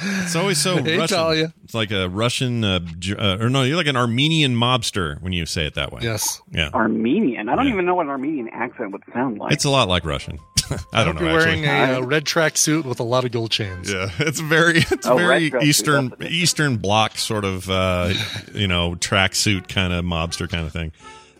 [0.00, 1.16] it's always so Hey, Russian.
[1.16, 1.54] Talia.
[1.64, 2.80] It's like a Russian, uh,
[3.18, 6.00] uh, or no, you're like an Armenian mobster when you say it that way.
[6.02, 6.40] Yes.
[6.50, 6.70] Yeah.
[6.72, 7.48] Armenian.
[7.50, 7.74] I don't Yeah.
[7.74, 9.52] even know what an Armenian accent would sound like.
[9.52, 10.38] It's a lot like Russian.
[10.94, 11.22] I don't know.
[11.22, 11.96] You're wearing actually.
[11.96, 13.92] a uh, red track suit with a lot of gold chains.
[13.92, 16.32] Yeah, it's very, it's Oh, very Eastern, that's it.
[16.32, 18.14] Eastern Bloc sort of, uh,
[18.54, 20.92] you know, tracksuit kind of mobster kind of thing.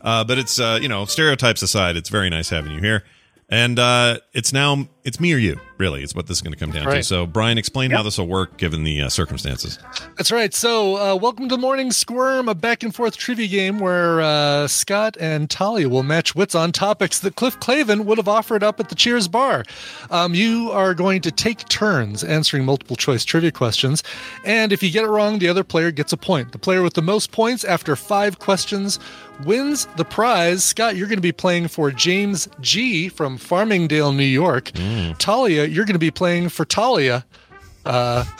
[0.02, 3.04] Uh, but it's, uh, you know, stereotypes aside, it's very nice having you here.
[3.48, 6.58] And uh, it's now, it's me or you, really, It's what this is going to
[6.58, 7.02] come down to.
[7.02, 9.78] So, Brian, explain how this will work given the uh, circumstances.
[10.16, 10.54] That's right.
[10.54, 15.16] So, uh, welcome to Morning Squirm, a back and forth trivia game where uh, Scott
[15.18, 18.90] and Talia will match wits on topics that Cliff Clavin would have offered up at
[18.90, 19.64] the Cheers bar.
[20.10, 24.04] Um, you are going to take turns answering multiple choice trivia questions,
[24.44, 26.52] and if you get it wrong, the other player gets a point.
[26.52, 29.00] The player with the most points after five questions
[29.44, 30.62] wins the prize.
[30.62, 34.70] Scott, you're going to be playing for James G from Farmingdale, New York.
[35.18, 37.24] Talia, you're going to be playing for Talia.
[37.84, 38.24] Uh,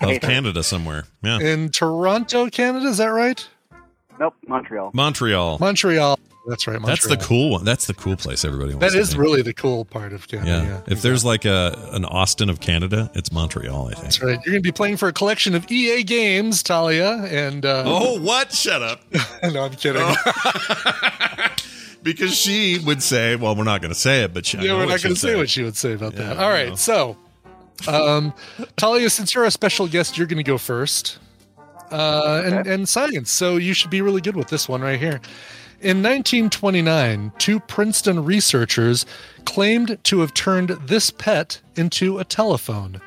[0.00, 1.04] Of Canada somewhere.
[1.22, 1.38] Yeah.
[1.40, 2.86] in Toronto, Canada.
[2.86, 3.46] Is that right?
[4.18, 4.90] Nope, Montreal.
[4.94, 5.58] Montreal.
[5.60, 6.18] Montreal.
[6.48, 6.80] That's right.
[6.80, 6.86] Montreal.
[6.86, 7.64] That's the cool one.
[7.66, 9.20] That's the cool place everybody wants That to is be.
[9.20, 10.50] really the cool part of Canada.
[10.50, 10.62] Yeah.
[10.62, 10.80] Yeah.
[10.86, 14.02] If there's like a an Austin of Canada, it's Montreal, I think.
[14.04, 14.38] That's right.
[14.46, 18.18] You're going to be playing for a collection of EA games, Talia, and uh, Oh,
[18.20, 18.52] what?
[18.52, 19.02] Shut up.
[19.42, 20.00] no, I'm kidding.
[22.02, 24.86] because she would say, "Well, we're not going to say it," but she, yeah, we're
[24.86, 26.38] not going to say what she would say about Yeah, that.
[26.38, 26.74] All right, know.
[26.76, 27.16] so
[27.88, 28.32] um,
[28.76, 31.18] Talia, since you're a special guest, you're going to go first.
[31.90, 35.20] Uh, and, and science, so you should be really good with this one right here.
[35.80, 39.04] In 1929, two Princeton researchers
[39.44, 43.00] claimed to have turned this pet into a telephone.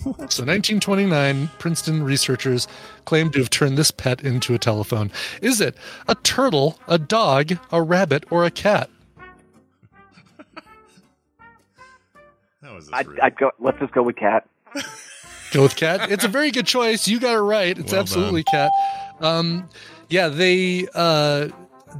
[0.30, 2.66] So, 1929, Princeton researchers
[3.04, 5.10] claimed to have turned this pet into a telephone.
[5.42, 5.76] Is it
[6.08, 8.88] a turtle, a dog, a rabbit, or a cat?
[12.92, 13.50] I'd, I'd go.
[13.58, 14.48] Let's just go with cat.
[15.52, 16.12] Go with cat.
[16.12, 17.08] It's a very good choice.
[17.08, 17.76] You got it right.
[17.76, 18.70] It's Well absolutely cat.
[19.20, 19.68] Um,
[20.08, 21.48] yeah, they uh,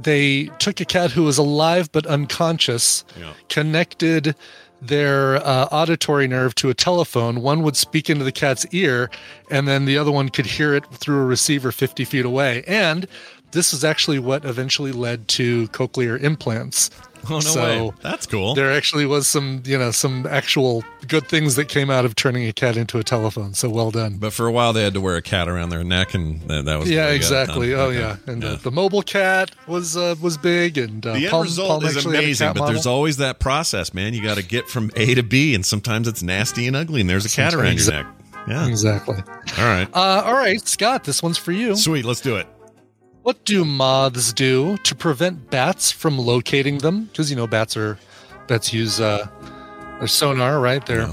[0.01, 3.03] they took a cat who was alive but unconscious,
[3.49, 4.35] connected
[4.81, 7.41] their uh, auditory nerve to a telephone.
[7.41, 9.09] One would speak into the cat's ear,
[9.51, 12.63] and then the other one could hear it through a receiver 50 feet away.
[12.67, 13.07] And
[13.51, 16.89] this is actually what eventually led to cochlear implants.
[17.29, 17.91] Oh, no so way.
[18.01, 18.55] That's cool.
[18.55, 22.47] There actually was some, you know, some actual good things that came out of turning
[22.47, 23.53] a cat into a telephone.
[23.53, 24.17] So well done.
[24.17, 26.65] But for a while, they had to wear a cat around their neck, and that,
[26.65, 27.73] that was yeah, way they got it exactly.
[27.73, 27.99] Oh Okay.
[27.99, 31.43] yeah, and The, the mobile cat was uh, was big, and uh, the end Palm-
[31.43, 34.13] result Palm is actually had a amazing, but there's always that process, man.
[34.13, 37.09] You got to get from A to B, and sometimes it's nasty and ugly, and
[37.09, 38.05] there's a cat around your neck.
[38.47, 39.17] Yeah, exactly.
[39.59, 41.75] All right, Uh, all right, Scott, this one's for you.
[41.75, 42.47] Sweet, let's do it.
[43.23, 47.05] What do moths do to prevent bats from locating them?
[47.05, 47.99] Because you know bats are
[48.47, 49.27] bats use uh,
[49.99, 50.83] their sonar, right?
[50.83, 51.09] They're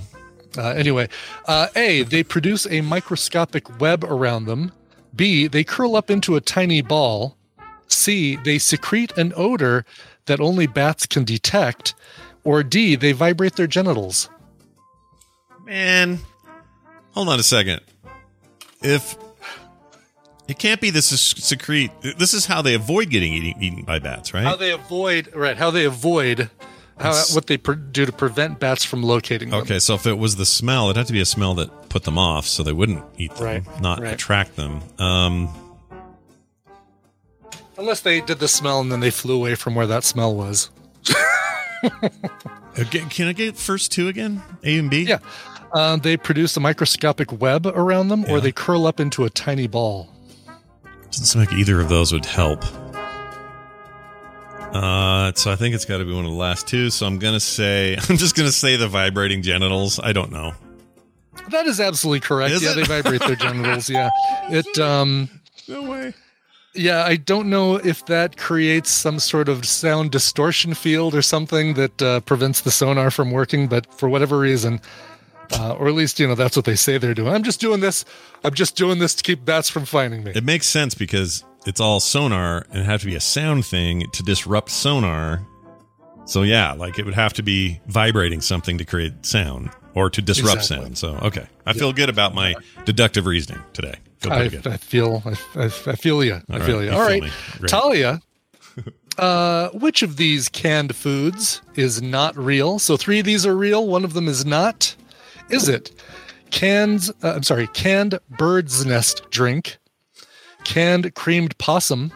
[0.57, 1.09] uh, anyway.
[1.47, 4.73] Uh, a they produce a microscopic web around them.
[5.15, 7.37] B they curl up into a tiny ball.
[7.89, 9.85] C they secrete an odor
[10.27, 11.95] that only bats can detect.
[12.43, 14.31] Or D they vibrate their genitals.
[15.67, 16.21] Man,
[17.11, 17.81] hold on a second.
[18.81, 19.19] If
[20.49, 23.99] it can't be this is secrete, this is how they avoid getting eaten, eaten by
[23.99, 24.45] bats, right?
[24.45, 25.57] How they avoid right?
[25.57, 26.51] How they avoid
[26.99, 29.61] how, what they pr- do to prevent bats from locating them.
[29.61, 32.05] Okay, so if it was the smell, it'd have to be a smell that put
[32.05, 34.15] them off, so they wouldn't eat them, Right, not right.
[34.15, 34.81] attract them.
[34.99, 35.49] Um,
[37.77, 40.71] Unless they did the smell and then they flew away from where that smell was.
[42.77, 44.43] again, can I get first two again?
[44.65, 45.03] A and B.
[45.03, 45.19] Yeah.
[45.73, 49.67] Um, they produce a microscopic web around them, or they curl up into a tiny
[49.69, 50.09] ball.
[51.11, 52.65] Doesn't seem like either of those would help.
[54.75, 56.91] Uh, so I think it's got to be one of the last two.
[56.91, 59.99] So I'm gonna say I'm just gonna say the vibrating genitals.
[59.99, 60.55] I don't know.
[61.51, 62.53] That is absolutely correct.
[62.53, 62.75] Is yeah, it?
[62.75, 63.89] they vibrate their genitals.
[63.89, 64.11] Yeah,
[64.51, 64.79] it.
[64.79, 65.31] Um,
[65.67, 66.13] no way.
[66.75, 71.75] Yeah, I don't know if that creates some sort of sound distortion field or something
[71.75, 74.81] that uh, prevents the sonar from working, but for whatever reason,
[75.53, 77.33] uh, or at least you know that's what they say they're doing.
[77.33, 78.05] I'm just doing this.
[78.45, 80.33] I'm just doing this to keep bats from finding me.
[80.35, 84.05] It makes sense because it's all sonar and it have to be a sound thing
[84.13, 85.47] to disrupt sonar.
[86.27, 90.21] So yeah, like it would have to be vibrating something to create sound or to
[90.21, 90.85] disrupt Exactly.
[90.85, 90.99] sound.
[90.99, 93.95] So okay, I feel good about my deductive reasoning today.
[94.25, 94.51] I.
[94.65, 96.41] I feel I, I, I feel you.
[96.51, 96.91] I feel you.
[96.91, 97.33] All feel right,
[97.67, 98.21] Talia.
[99.19, 102.79] Uh, which of these canned foods is not real?
[102.79, 103.85] So three of these are real.
[103.85, 104.95] One of them is not.
[105.51, 105.93] Is it
[106.51, 107.11] canned?
[107.23, 109.79] Uh, I'm sorry, canned bird's nest drink,
[110.65, 112.13] canned creamed possum,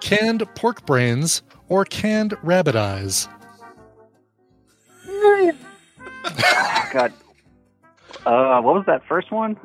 [0.00, 3.28] canned pork brains, or canned rabbit eyes?
[6.92, 7.12] God.
[8.26, 9.56] Uh, what was that first one?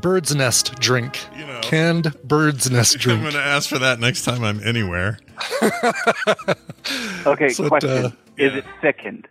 [0.00, 1.18] Bird's nest drink.
[1.62, 3.18] Canned bird's nest drink.
[3.18, 5.18] I'm going to ask for that next time I'm anywhere.
[7.26, 7.90] Okay, So it, question.
[7.90, 9.26] uh, Is it thickened?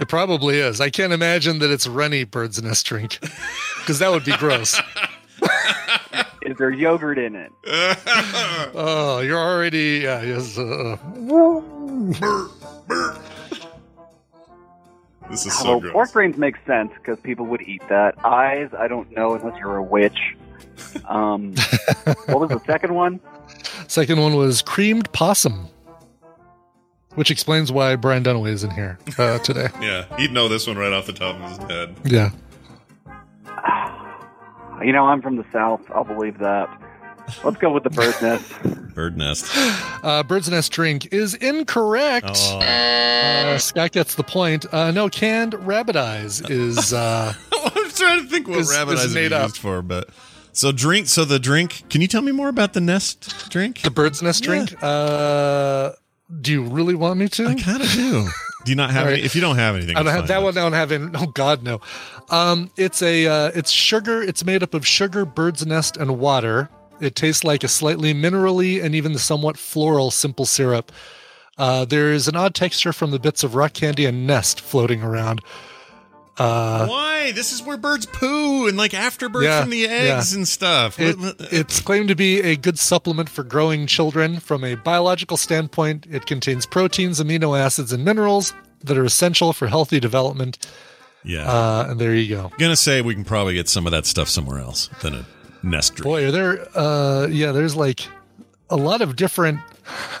[0.00, 0.80] It probably is.
[0.80, 3.20] I can't imagine that it's runny bird's nest drink
[3.78, 4.80] because that would be gross.
[6.42, 7.52] Is there yogurt in it?
[8.74, 10.22] oh, you're already yeah.
[10.22, 10.96] Yes, uh,
[15.30, 18.14] This is well, pork brains make sense because people would eat that.
[18.24, 20.34] Eyes, I don't know unless you're a witch.
[21.04, 21.54] Um,
[22.26, 23.20] what was the second one?
[23.86, 25.68] second one was creamed possum,
[27.20, 29.68] which explains why Brian Dunaway is in here uh, today.
[29.78, 31.94] Yeah, he'd know this one right off the top of his head.
[32.02, 32.30] Yeah.
[34.82, 35.82] You know, I'm from the south.
[35.94, 36.66] I'll believe that.
[37.44, 38.50] Let's go with the bird's nest.
[38.94, 39.46] Bird nest.
[40.02, 42.30] Uh, bird's nest drink is incorrect.
[42.30, 42.58] Oh.
[42.60, 44.64] Uh, Scott gets the point.
[44.72, 46.94] Uh, no, canned rabbit eyes is.
[46.94, 49.48] Uh, I'm trying to think what is- rabbit is eyes made up.
[49.50, 50.08] used for, but
[50.54, 51.08] so drink.
[51.08, 51.90] So the drink.
[51.90, 53.82] Can you tell me more about the nest drink?
[53.82, 54.72] The bird's nest drink.
[54.82, 55.90] Uh,
[56.40, 57.46] do you really want me to?
[57.46, 58.28] I kind of do.
[58.64, 59.22] Do you not have All any?
[59.22, 60.56] If you don't have anything, I don't have that one.
[60.56, 61.10] I don't have any.
[61.14, 61.80] Oh God, no.
[62.28, 64.22] Um, it's a uh, it's sugar.
[64.22, 66.68] It's made up of sugar, bird's nest, and water.
[67.00, 70.92] It tastes like a slightly minerally and even somewhat floral simple syrup.
[71.56, 75.02] Uh, there is an odd texture from the bits of rock candy and nest floating
[75.02, 75.40] around.
[76.40, 77.32] Uh, Why?
[77.32, 80.38] This is where birds poo and like afterbirth Yeah, from the eggs yeah.
[80.38, 80.98] and stuff.
[80.98, 84.40] It, what- it's claimed to be a good supplement for growing children.
[84.40, 89.66] From a biological standpoint, it contains proteins, amino acids, and minerals that are essential for
[89.68, 90.66] healthy development.
[91.24, 91.42] yeah.
[91.50, 92.50] Uh, and there you go.
[92.58, 95.26] gonna say we can probably get some of that stuff somewhere else than a
[95.62, 96.04] nest drink.
[96.04, 98.08] Boy, are there, uh, yeah, there's like
[98.70, 99.60] a lot of different,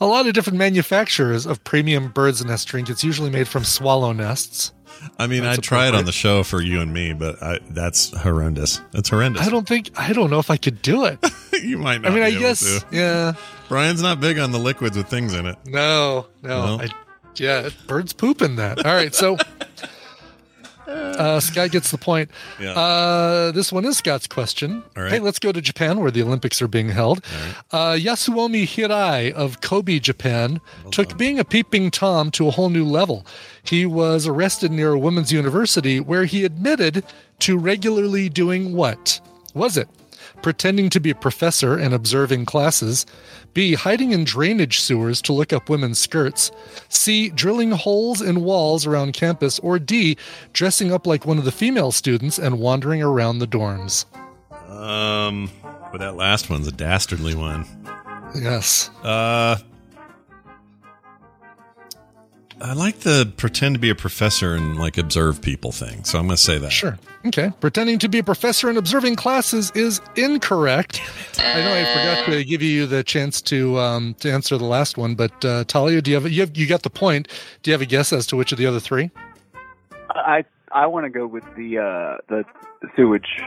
[0.00, 2.88] a lot of different manufacturers of premium bird's nest drink.
[2.88, 4.72] It's usually made from swallow nests.
[5.18, 8.10] I mean, I'd try it on the show for you and me, but I, that's
[8.16, 8.80] horrendous.
[8.92, 9.46] That's horrendous.
[9.46, 11.18] I don't think, I don't know if I could do it.
[11.62, 12.12] you might I not.
[12.14, 12.86] mean, I able guess, to.
[12.90, 13.32] yeah,
[13.68, 15.56] Brian's not big on the liquids with things in it.
[15.66, 16.82] no, no, No?
[16.84, 16.88] I,
[17.36, 18.84] yeah, birds poop in that.
[18.84, 19.36] All right, so
[20.92, 22.30] uh, Scott gets the point.
[22.60, 22.72] Yeah.
[22.72, 24.82] Uh, this one is Scott's question.
[24.96, 25.12] All right.
[25.12, 27.24] Hey, let's go to Japan where the Olympics are being held.
[27.70, 32.84] Uh, Yasuomi Hirai of Kobe, Japan, took being a peeping Tom to a whole new
[32.84, 33.26] level.
[33.62, 37.04] He was arrested near a women's university where he admitted
[37.40, 39.20] to regularly doing what?
[39.54, 39.88] Was it
[40.42, 43.06] pretending to be a professor and observing classes?
[43.54, 43.74] B.
[43.74, 46.50] Hiding in drainage sewers to look up women's skirts.
[46.88, 47.30] C.
[47.30, 49.58] Drilling holes in walls around campus.
[49.60, 50.16] Or D.
[50.52, 54.04] Dressing up like one of the female students and wandering around the dorms.
[54.68, 55.50] Um,
[55.90, 57.66] but that last one's a dastardly one.
[58.34, 58.90] Yes.
[59.04, 59.58] Uh,
[62.60, 66.04] I like the pretend to be a professor and like observe people thing.
[66.04, 66.70] So I'm going to say that.
[66.70, 66.98] Sure.
[67.26, 67.52] Okay.
[67.60, 71.00] Pretending to be a professor and observing classes is incorrect.
[71.38, 71.84] I know I
[72.24, 75.64] forgot to give you the chance to um, to answer the last one, but uh,
[75.64, 77.28] Talia, do you have, you have you got the point?
[77.62, 79.10] Do you have a guess as to which of the other three?
[80.10, 82.44] I I want to go with the uh, the
[82.96, 83.40] sewage.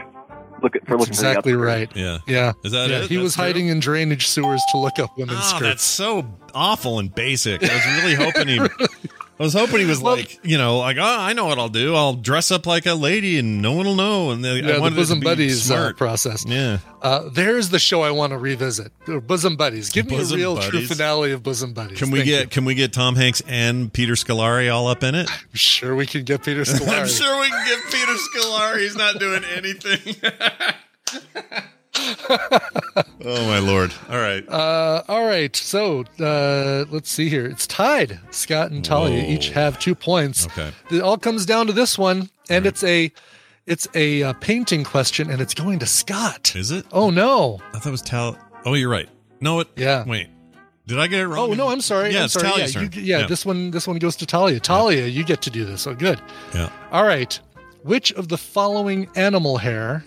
[0.62, 1.58] Look at for That's looking for the exactly upstairs.
[1.66, 1.90] right.
[1.94, 2.18] Yeah.
[2.26, 2.52] Yeah.
[2.64, 3.08] Is that yeah, it?
[3.10, 3.44] He That's was true?
[3.44, 5.62] hiding in drainage sewers to look up women's Oh, skirts.
[5.62, 6.24] that's so
[6.54, 7.62] awful and basic.
[7.62, 8.58] I was really hoping he.
[9.38, 11.68] I was hoping he was Well- like, you know, like, oh, I know what I'll
[11.68, 11.94] do.
[11.94, 14.30] I'll dress up like a lady and no one will know.
[14.30, 16.46] And they, I yeah, the wanted it to bosom buddies uh, process.
[16.48, 16.78] Yeah.
[17.02, 18.92] Uh, there's the show I want to revisit.
[19.26, 19.90] Bosom buddies.
[19.90, 21.98] Give me Bosom a real true finale of bosom buddies.
[21.98, 22.48] Can we Thank get you.
[22.48, 25.30] can we get Tom Hanks and Peter Scolari all up in it?
[25.30, 27.00] I'm sure we can get Peter Scolari.
[27.00, 28.78] I'm sure we can get Peter Scolari.
[28.80, 30.16] He's not doing anything.
[33.26, 33.92] oh my lord!
[34.08, 34.48] All right.
[34.48, 35.54] Uh, all right.
[35.54, 37.46] So uh, let's see here.
[37.46, 38.18] It's tied.
[38.30, 39.28] Scott and Talia Whoa.
[39.30, 40.46] each have two points.
[40.46, 40.70] Okay.
[40.90, 43.12] It all comes down to this one, and it's a
[43.66, 46.54] it's a uh, painting question, and it's going to Scott.
[46.56, 46.86] Is it?
[46.92, 47.60] Oh no!
[47.74, 48.38] I thought it was Tal.
[48.64, 49.08] Oh, you're right.
[49.40, 49.68] No, it.
[49.76, 50.04] Yeah.
[50.06, 50.28] Wait.
[50.86, 51.50] Did I get it wrong?
[51.50, 51.68] Oh no!
[51.68, 52.12] I'm sorry.
[52.12, 52.48] Yeah, I'm it's sorry.
[52.48, 53.26] Talia's yeah, you- yeah, Yeah.
[53.26, 53.72] This one.
[53.72, 54.60] This one goes to Talia.
[54.60, 55.86] Talia, you get to do this.
[55.86, 56.20] Oh, good.
[56.54, 56.70] Yeah.
[56.92, 57.38] All right.
[57.82, 60.04] Which of the following animal hair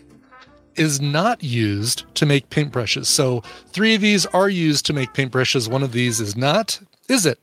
[0.79, 3.05] is not used to make paintbrushes?
[3.05, 5.69] So three of these are used to make paintbrushes.
[5.69, 6.79] One of these is not.
[7.07, 7.39] Is it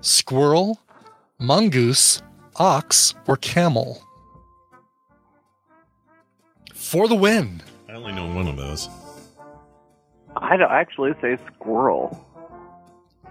[0.00, 0.80] squirrel,
[1.38, 2.20] mongoose,
[2.56, 4.02] ox, or camel?
[6.74, 7.62] For the win.
[7.88, 8.88] I only know one of those.
[10.36, 12.22] I'd actually say squirrel.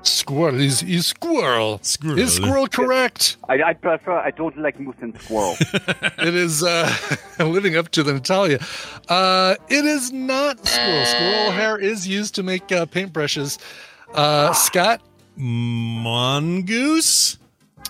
[0.07, 0.59] Squirrel.
[0.61, 1.79] Is, is squirrel.
[1.81, 2.19] Squirrel.
[2.19, 3.37] Is squirrel correct?
[3.49, 4.13] I, I prefer.
[4.17, 5.55] I don't like moose and squirrel.
[6.19, 6.91] it is uh,
[7.39, 8.59] living up to the Natalia.
[9.09, 11.05] Uh, it is not squirrel.
[11.05, 13.57] Squirrel hair is used to make uh, paintbrushes.
[14.13, 15.01] Uh, Scott,
[15.37, 17.37] Mongoose.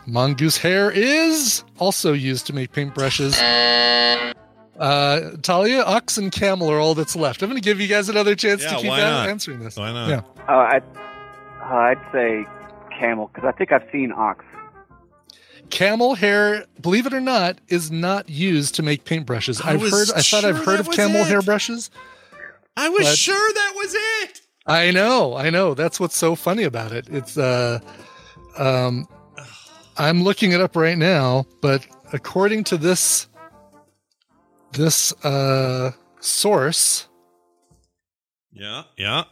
[0.07, 3.39] mongoose hair is also used to make paintbrushes.
[4.79, 7.41] Uh, Talia, ox, and camel are all that's left.
[7.43, 9.77] I'm going to give you guys another chance Yeah, to keep an- answering this.
[9.77, 10.09] Why not?
[10.09, 10.21] Yeah.
[10.49, 10.83] uh, I'd,
[11.69, 12.45] uh, I'd say
[12.99, 14.45] camel because I think I've seen ox.
[15.71, 19.65] Camel hair, believe it or not, is not used to make paintbrushes.
[19.65, 20.17] I I've was heard.
[20.17, 21.27] I thought I've heard of camel it.
[21.27, 21.89] hair brushes.
[22.77, 24.41] I was But- sure that was it.
[24.67, 25.73] I know, I know.
[25.75, 27.07] That's what's so funny about it.
[27.09, 27.79] It's uh
[28.57, 29.07] um
[29.97, 33.27] I'm looking it up right now, but according to this
[34.73, 37.07] this uh source,
[38.51, 38.83] Yeah.
[38.97, 39.23] Yeah.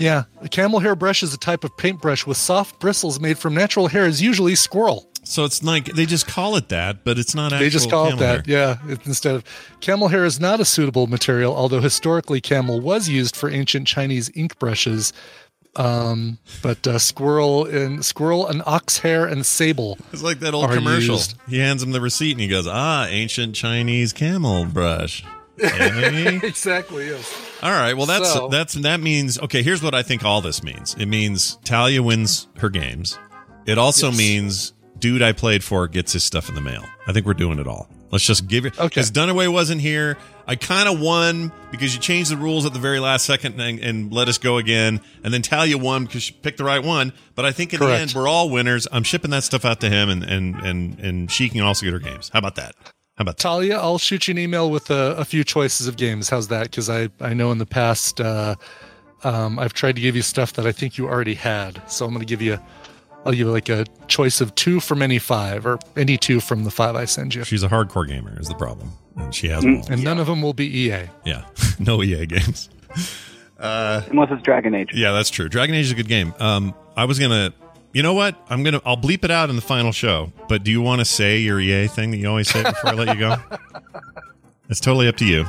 [0.00, 3.54] Yeah, a camel hair brush is a type of paintbrush with soft bristles made from
[3.54, 5.06] natural hair is usually squirrel.
[5.24, 7.50] So it's like they just call it that, but it's not.
[7.50, 8.46] They just call it that.
[8.46, 8.78] hair.
[8.86, 9.44] Yeah, it, instead of
[9.80, 14.30] camel hair is not a suitable material, although historically camel was used for ancient Chinese
[14.34, 15.12] ink brushes.
[15.76, 19.98] Um, but uh, squirrel and squirrel and ox hair and sable.
[20.12, 21.16] It's like that old commercial.
[21.16, 21.36] used.
[21.48, 25.22] He hands him the receipt and he goes, "Ah, ancient Chinese camel brush."
[25.62, 27.08] Exactly.
[27.08, 27.49] Yes.
[27.62, 27.96] All right.
[27.96, 29.62] Well, that's So- that's that means okay.
[29.62, 30.94] Here's what I think all this means.
[30.98, 33.18] It means Talia wins her games.
[33.66, 34.18] It also Yes.
[34.18, 36.84] means dude I played for gets his stuff in the mail.
[37.06, 37.88] I think we're doing it all.
[38.10, 38.88] Let's just give it Okay.
[38.88, 40.18] because Dunaway wasn't here.
[40.48, 43.78] I kind of won because you changed the rules at the very last second and,
[43.78, 45.00] and let us go again.
[45.22, 47.12] And then Talia won because she picked the right one.
[47.36, 48.88] But I think in the end, we're all winners.
[48.90, 51.92] I'm shipping that stuff out to him, and and and and she can also get
[51.92, 52.30] her games.
[52.32, 52.74] How about that?
[53.20, 53.42] How about that?
[53.42, 56.30] Talia, I'll shoot you an email with a, a few choices of games.
[56.30, 56.70] How's that?
[56.70, 58.54] Because I, I know in the past uh,
[59.24, 61.82] um, I've tried to give you stuff that I think you already had.
[61.86, 62.58] So I'm going to give you,
[63.26, 66.64] I'll give you like a choice of two from any five or any two from
[66.64, 67.44] the five I send you.
[67.44, 69.92] She's a hardcore gamer, is the problem, and she has them all.
[69.92, 71.10] And none of them will be EA.
[71.26, 71.44] Yeah,
[71.78, 72.70] no EA games.
[73.58, 74.92] Uh, Unless it's Dragon Age.
[74.94, 75.50] Yeah, that's true.
[75.50, 76.32] Dragon Age is a good game.
[76.38, 77.52] Um, I was gonna,
[77.92, 78.36] you know what?
[78.48, 80.32] I'm gonna, I'll bleep it out in the final show.
[80.48, 82.94] But do you want to say your EA thing that you always say before I
[82.94, 83.36] let you go?
[84.70, 85.44] It's totally up to you.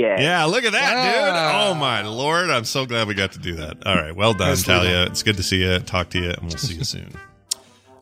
[0.00, 0.18] Yeah.
[0.18, 1.70] Yeah, look at that, dude.
[1.70, 3.86] Oh my lord, I'm so glad we got to do that.
[3.86, 5.04] All right, well done, Nicely Talia.
[5.04, 5.78] It's good to see you.
[5.80, 7.12] Talk to you, and we'll see you soon.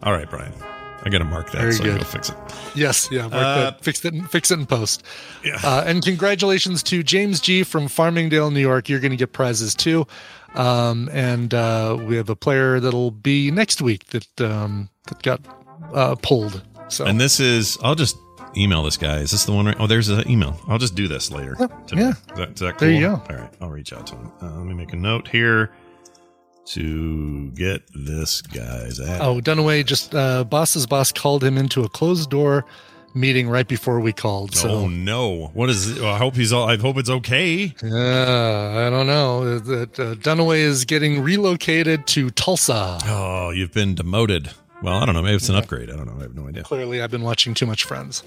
[0.03, 0.53] All right, Brian.
[1.05, 1.99] I got to mark that Very so I good.
[2.01, 2.37] go fix it.
[2.75, 3.23] Yes, yeah.
[3.23, 3.85] Mark Uh, that.
[3.85, 4.15] Fix it.
[4.31, 5.03] Fix it in post.
[5.65, 8.89] Uh, and congratulations to James G from Farmingdale, New York.
[8.89, 10.07] You're going to get prizes too.
[10.55, 15.41] Um, and uh, we have a player that'll be next week that um, that got
[15.95, 16.63] uh, pulled.
[16.89, 18.17] So And this is, I'll just
[18.57, 19.19] email this guy.
[19.21, 19.65] Is this the one?
[19.67, 19.77] Right?
[19.79, 20.61] Oh, there's an email.
[20.69, 21.55] I'll just do this later.
[21.87, 22.03] today.
[22.03, 22.11] yeah.
[22.11, 22.89] Is that, is that cool?
[22.89, 23.13] There you go.
[23.31, 23.51] All right.
[23.63, 24.31] I'll reach out to him.
[24.43, 25.73] Uh, let me make a note here
[26.67, 29.21] to get this guy's ad.
[29.21, 32.65] Oh, Dunaway just uh, boss's boss called him into a closed door
[33.15, 34.55] meeting right before we called.
[34.55, 35.49] So oh no!
[35.55, 35.99] What is?
[35.99, 36.03] It?
[36.03, 36.69] I hope he's all.
[36.69, 37.75] I hope it's okay.
[37.83, 39.59] Uh, I don't know.
[39.59, 42.99] That uh, Dunaway is getting relocated to Tulsa.
[43.05, 44.51] Oh, you've been demoted.
[44.83, 45.23] Well, I don't know.
[45.23, 45.91] Maybe it's an upgrade.
[45.91, 46.17] I don't know.
[46.19, 46.65] I have no idea.
[46.65, 48.23] Clearly, I've been watching too much Friends.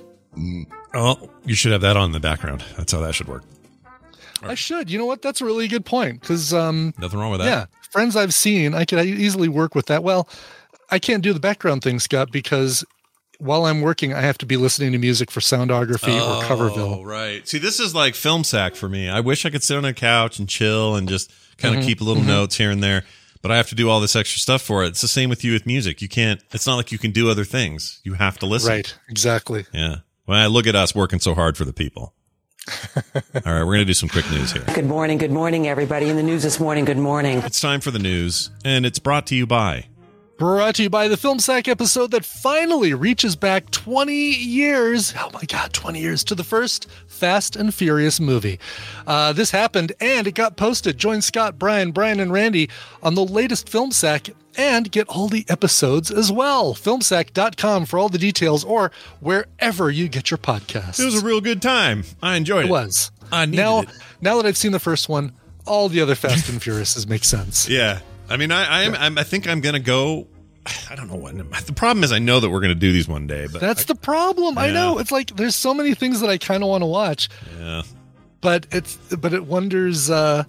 [0.93, 2.63] Oh, you should have that on in the background.
[2.77, 3.43] That's how that should work.
[4.49, 4.89] I should.
[4.89, 5.21] You know what?
[5.21, 6.21] That's a really good point.
[6.21, 7.47] Because um, Nothing wrong with that.
[7.47, 10.03] yeah, Friends I've seen, I could easily work with that.
[10.03, 10.27] Well,
[10.91, 12.85] I can't do the background thing, Scott, because
[13.39, 16.99] while I'm working, I have to be listening to music for soundography or Coverville.
[16.99, 17.45] Oh, right.
[17.47, 19.09] See, this is like film sack for me.
[19.09, 21.85] I wish I could sit on a couch and chill and just kind of Mhm,
[21.87, 22.27] keep little mhm.
[22.27, 23.03] notes here and there,
[23.41, 24.87] but I have to do all this extra stuff for it.
[24.89, 26.01] It's the same with you with music.
[26.01, 26.41] You can't.
[26.51, 27.99] It's not like you can do other things.
[28.03, 28.69] You have to listen.
[28.69, 28.95] Right.
[29.09, 29.65] Exactly.
[29.73, 29.97] Yeah.
[30.27, 32.13] Well, I look at us working so hard for the people.
[32.67, 34.63] All right, we're gonna do some quick news here.
[34.73, 36.09] Good morning, good morning, everybody.
[36.09, 37.39] In the news this morning, good morning.
[37.39, 39.85] It's time for the news, and it's brought to you by.
[40.37, 45.13] Brought to you by the Film Sack episode that finally reaches back 20 years.
[45.17, 48.59] Oh my God, 20 years to the first Fast and Furious movie.
[49.07, 50.97] Uh, this happened and it got posted.
[50.97, 52.69] Join Scott, Brian, Brian, and Randy
[53.01, 54.27] on the latest Film Sack
[54.57, 56.73] and get all the episodes as well.
[56.73, 60.99] Filmsack.com for all the details or wherever you get your podcasts.
[60.99, 62.03] It was a real good time.
[62.21, 62.67] I enjoyed it.
[62.67, 63.09] It was.
[63.31, 63.89] I needed now, it.
[64.19, 65.31] now that I've seen the first one,
[65.65, 67.69] all the other Fast and Furiouses make sense.
[67.75, 68.01] Yeah.
[68.29, 68.95] I mean, I, I am.
[68.95, 70.27] I'm, I think I'm gonna go.
[70.89, 71.35] I don't know what.
[71.65, 73.95] The problem is, I know that we're gonna do these one day, but That's the
[73.95, 74.57] problem.
[74.57, 74.97] I know.
[74.97, 77.83] It's like there's so many things that I kind of want to watch, yeah.
[78.41, 80.09] but it's but it wonders.
[80.09, 80.43] uh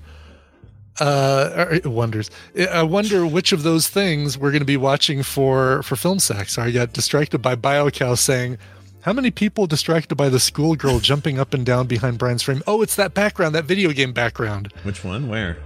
[0.98, 2.30] uh, it wonders.
[2.70, 6.18] I wonder which of those things we're going to be watching for for film.
[6.18, 8.56] So I got distracted by BioCow saying,
[9.02, 12.62] "How many people distracted by the schoolgirl jumping up and down behind Brian's frame?
[12.66, 15.28] Oh, it's that background, that video game background Which one?
[15.28, 15.58] Where?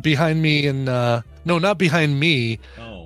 [0.00, 2.58] Behind me and uh no, not behind me,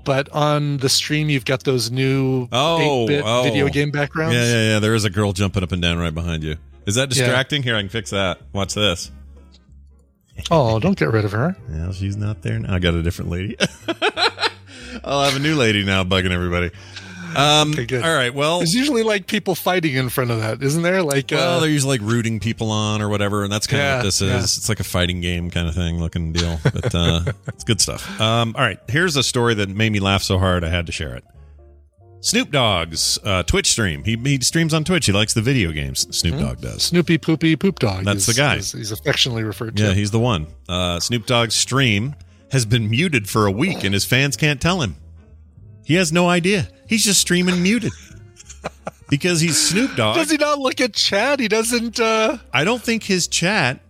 [0.04, 3.42] but on the stream you've got those new Oh, 8-bit oh.
[3.44, 4.34] video game backgrounds.
[4.34, 4.78] Yeah, yeah, yeah.
[4.80, 6.56] There is a girl jumping up and down right behind you.
[6.86, 7.62] Is that distracting?
[7.62, 8.40] Here, I can fix that.
[8.52, 9.10] Watch this.
[10.50, 11.56] Oh, don't get rid of her.
[11.70, 12.74] Yeah, she's not there now.
[12.74, 13.56] I got a different lady.
[15.04, 16.70] I'll have a new lady now bugging everybody.
[17.36, 18.02] Um, Okay, good.
[18.04, 18.32] All right.
[18.34, 21.02] Well, There's usually like people fighting in front of that, isn't there?
[21.02, 23.86] Like, well, uh, they're usually like rooting people on or whatever, and that's kind of
[23.86, 24.28] Yeah, what this is.
[24.30, 24.38] yeah.
[24.38, 28.20] It's like a fighting game kind of thing looking deal, but uh, it's good stuff.
[28.20, 30.92] Um, all right, here's a story that made me laugh so hard I had to
[30.92, 31.24] share it.
[32.20, 34.02] Snoop Dogg's uh, Twitch stream.
[34.02, 35.04] He he streams on Twitch.
[35.04, 36.06] He likes the video games.
[36.16, 36.82] Snoop Dogg does.
[36.84, 38.04] Snoopy Poopy Poop Dog.
[38.04, 38.56] That's is- the guy.
[38.56, 39.82] is- he's affectionately referred to.
[39.82, 40.46] Yeah, he's the one.
[40.66, 42.14] Uh, Snoop Dogg's stream
[42.50, 44.96] has been muted for a week, and his fans can't tell him.
[45.84, 46.68] He has no idea.
[46.88, 47.92] He's just streaming muted
[49.08, 50.16] because he's Snoop Dogg.
[50.16, 51.40] Does he not look at chat?
[51.40, 52.00] He doesn't.
[52.00, 53.80] uh I don't think his chat.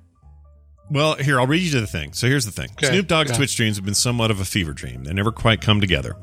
[0.91, 2.13] Well, here I'll read you the thing.
[2.13, 3.33] So here's the thing: Okay, Snoop Dogg's.
[3.37, 5.05] Twitch streams have been somewhat of a fever dream.
[5.05, 6.17] They never quite come together.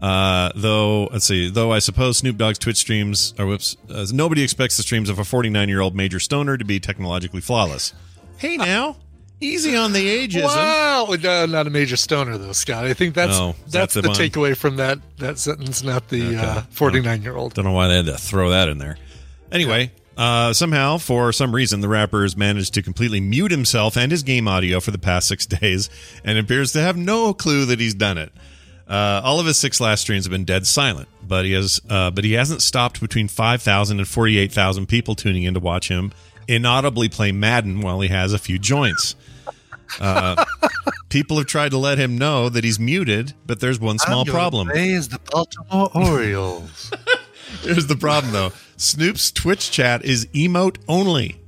[0.00, 1.50] Uh, though, let's see.
[1.50, 5.18] Though I suppose Snoop Dogg's Twitch streams, or whoops, uh, nobody expects the streams of
[5.18, 7.94] a 49 year old major stoner to be technologically flawless.
[8.36, 8.98] Hey, now,
[9.40, 10.44] easy on the ageism.
[10.44, 12.84] Wow, no, not a major stoner though, Scott.
[12.84, 16.36] I think that's Oh, that's, that's the, the takeaway from that that sentence, not the
[16.36, 17.54] uh, 49 year old.
[17.54, 18.98] Don't know why they had to throw that in there.
[19.52, 24.10] Anyway, uh, somehow, for some reason, the rapper has managed to completely mute himself and
[24.10, 25.90] his game audio for the past six days
[26.24, 28.32] and appears to have no clue that he's done it.
[28.88, 32.08] Uh, all of his six last streams have been dead silent, but he has, uh,
[32.10, 36.12] but he hasn't stopped between 5,000 and 48,000 people tuning in to watch him
[36.48, 39.16] inaudibly play Madden while he has a few joints.
[40.00, 40.44] Uh,
[41.08, 44.68] people have tried to let him know that he's muted, but there's one small problem.
[44.68, 46.90] Raise the Baltimore Orioles.
[47.62, 48.52] Here's the problem, though.
[48.76, 51.40] Snoop's Twitch chat is emote only,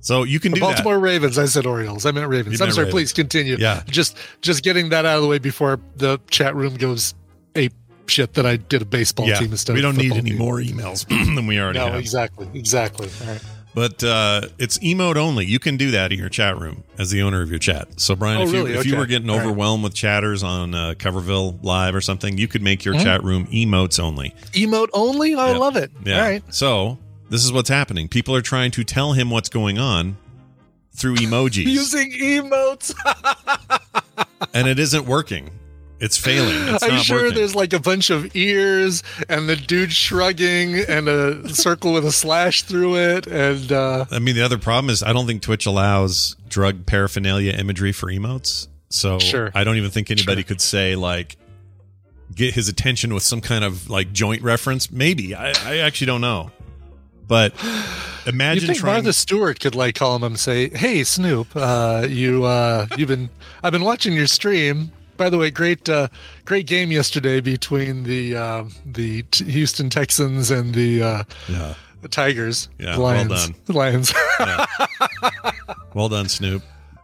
[0.00, 1.38] so you can The do Baltimore Ravens.
[1.38, 2.06] I said Orioles.
[2.06, 2.58] I meant Ravens.
[2.58, 2.84] You I'm meant sorry.
[2.86, 2.94] Ravens.
[2.94, 3.56] Please continue.
[3.58, 3.82] Yeah.
[3.88, 7.14] Just just getting that out of the way before the chat room goes
[7.56, 7.72] ape
[8.06, 9.38] shit that I did a baseball that.
[9.38, 9.74] team Yeah, instead.
[9.74, 10.38] we don't need any team.
[10.38, 12.00] more emails than we already No, have.
[12.00, 13.08] exactly, exactly.
[13.22, 13.42] All right.
[13.74, 15.46] But uh, it's emote only.
[15.46, 18.00] You can do that in your chat room as the owner of your chat.
[18.00, 18.72] So, Brian, Oh, if, you, really?
[18.78, 19.44] if you were getting All right.
[19.46, 23.02] overwhelmed with chatters on uh, Coverville Live or something, you could make your Mhm.
[23.04, 24.34] chat room emotes only.
[24.52, 25.34] Emote only.
[25.36, 25.58] I Yep.
[25.60, 25.92] love it.
[26.04, 26.16] Yeah.
[26.16, 26.42] All right.
[26.52, 26.98] So,
[27.30, 28.08] this is what's happening.
[28.08, 30.16] People are trying to tell him what's going on
[30.92, 32.92] through emojis, Using emotes.
[34.54, 35.48] and it isn't working.
[36.00, 36.74] It's failing.
[36.74, 37.34] It's I'm sure working.
[37.34, 42.12] there's like a bunch of ears and the dude shrugging and a circle with a
[42.12, 43.26] slash through it.
[43.26, 47.52] And uh, I mean, the other problem is I don't think Twitch allows drug paraphernalia
[47.52, 48.66] imagery for emotes.
[48.88, 49.50] So Sure.
[49.54, 51.36] I don't even think anybody could say like
[52.34, 54.90] get his attention with some kind of like joint reference.
[54.90, 56.50] Maybe I, I actually don't know.
[57.28, 57.70] But you
[58.32, 58.94] imagine think trying.
[58.94, 63.30] Martha Stewart could like call him and say, "Hey Snoop, uh, you uh, you've been
[63.62, 64.90] I've been watching your stream.
[65.20, 66.08] By the way, great uh,
[66.46, 72.08] great game yesterday between the uh, the t- Houston Texans and the uh, yeah, the
[72.08, 72.70] Tigers.
[72.78, 73.54] Yeah, the well done.
[73.66, 74.14] The Lions.
[75.92, 76.62] well done, Snoop.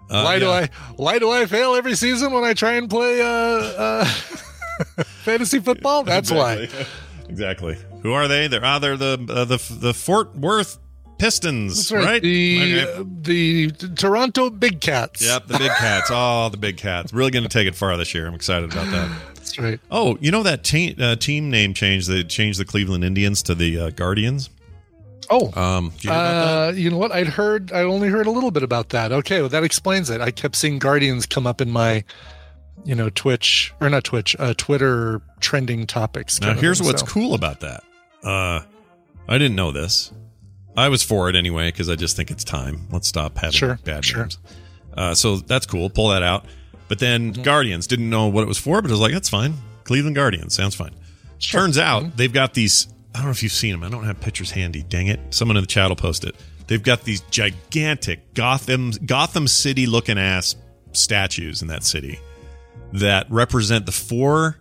[0.08, 0.48] Uh, why do.
[0.48, 4.04] I why do I fail every season when I try and play uh, uh,
[5.04, 6.02] fantasy football?
[6.04, 6.54] That's why.
[6.54, 6.86] Exactly.
[7.28, 7.78] Exactly.
[8.00, 8.48] Who are they?
[8.48, 10.78] They're ah, they're the uh, the the Fort Worth
[11.18, 12.04] Pistons, right.
[12.04, 12.22] right?
[12.22, 13.02] The Okay.
[13.22, 15.24] the Toronto Big Cats.
[15.24, 16.10] Yep, the big cats.
[16.12, 17.12] Oh, the big cats.
[17.12, 18.26] Really going to take it far this year.
[18.26, 19.10] I'm excited about that.
[19.34, 19.80] That's right.
[19.90, 22.06] Oh, you know that te- uh, team name change?
[22.06, 24.50] They changed the Cleveland Indians to the uh, Guardians.
[25.30, 26.12] Oh, Um, you hear?
[26.18, 27.10] Uh, you know what?
[27.12, 27.72] I'd heard.
[27.72, 29.10] I only heard a little bit about that.
[29.10, 30.20] Okay, well that explains it.
[30.20, 32.04] I kept seeing Guardians come up in my,
[32.84, 36.40] you know, Twitch or not Twitch, uh, Twitter trending topics.
[36.40, 37.06] Now, here's what's so.
[37.06, 37.82] cool about that.
[38.22, 38.60] Uh,
[39.28, 40.12] I didn't know this.
[40.76, 42.86] I was for it anyway because I just think it's time.
[42.90, 44.22] Let's stop having Sure, bad sure.
[44.22, 44.38] names.
[44.96, 45.88] Uh, so that's cool.
[45.90, 46.44] Pull that out.
[46.88, 47.42] But then Mm-hmm.
[47.42, 49.54] Guardians didn't know what it was for, but I was like, that's fine.
[49.84, 50.94] Cleveland Guardians sounds fine.
[51.40, 52.16] Turns out Mm-hmm.
[52.16, 52.88] they've got these.
[53.14, 53.82] I don't know if you've seen them.
[53.82, 54.82] I don't have pictures handy.
[54.82, 55.18] Dang it!
[55.30, 56.34] Someone in the chat will post it.
[56.66, 60.54] They've got these gigantic Gotham Gotham City looking ass
[60.92, 62.18] statues in that city
[62.92, 64.58] that represent the four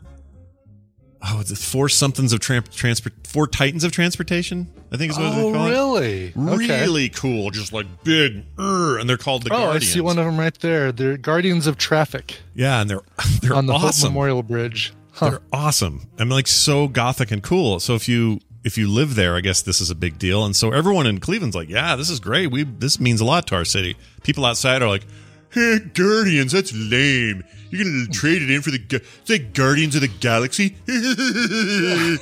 [1.27, 4.67] oh, it's the four somethings of tran- transport, four titans of transportation.
[4.91, 6.23] I think is what Oh, they call really?
[6.27, 6.37] it.
[6.37, 6.81] Okay.
[6.81, 9.83] Really cool, just like big, er, and they're called the oh, Guardians.
[9.91, 10.91] I see one of them right there.
[10.91, 13.01] They're Guardians of Traffic Yeah, and they're
[13.41, 14.09] they're on the Hope awesome.
[14.09, 14.93] Memorial Bridge.
[15.13, 15.29] Huh.
[15.31, 16.09] They're awesome.
[16.19, 17.79] I'm like so gothic and cool.
[17.79, 20.43] So if you if you live there, I guess this is a big deal.
[20.45, 22.51] And so everyone in Cleveland's like, yeah, this is great.
[22.51, 23.95] We this means a lot to our city.
[24.23, 25.05] People outside are like,
[25.51, 27.43] hey, Guardians, that's lame.
[27.69, 30.75] You're gonna trade it in for the Gu- it's like Guardians of the Galaxy.
[30.87, 32.21] it's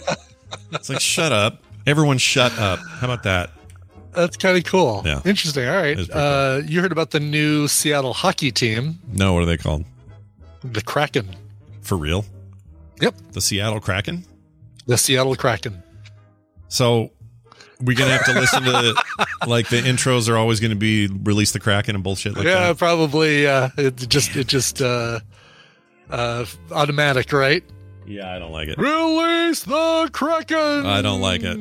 [0.90, 1.62] like shut up.
[1.86, 2.80] Everyone, shut up.
[2.80, 3.52] How about that?
[4.14, 5.02] That's kind of cool.
[5.06, 5.22] Yeah.
[5.26, 5.68] Interesting.
[5.68, 5.98] All right.
[6.00, 9.58] It's pretty Uh, you heard about the new Seattle hockey team, No, what are they
[9.58, 9.86] called?
[10.64, 11.36] the Kraken.
[11.82, 12.26] For real?
[13.02, 13.16] Yep.
[13.34, 14.24] The Seattle Kraken.
[14.86, 15.84] The Seattle Kraken.
[16.70, 17.12] So
[17.82, 18.96] we're gonna have to listen to
[19.48, 22.78] like the intros are always gonna be release the Kraken and bullshit like yeah, that.
[22.78, 23.48] probably.
[23.48, 25.20] Uh, it just it just uh,
[26.10, 27.64] uh, automatic, right?
[28.06, 28.78] Yeah, I don't like it.
[28.78, 30.86] Release the Kraken.
[30.86, 31.58] I don't like it.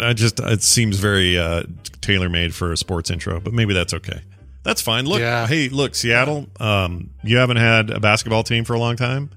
[0.00, 1.64] I just it seems very uh,
[2.00, 4.22] tailor made for a sports intro, but maybe that's okay.
[4.62, 5.06] That's fine.
[5.06, 5.46] Look, Yeah.
[5.46, 6.46] hey, look, Seattle.
[6.60, 9.30] Um, you haven't had a basketball team for a long time.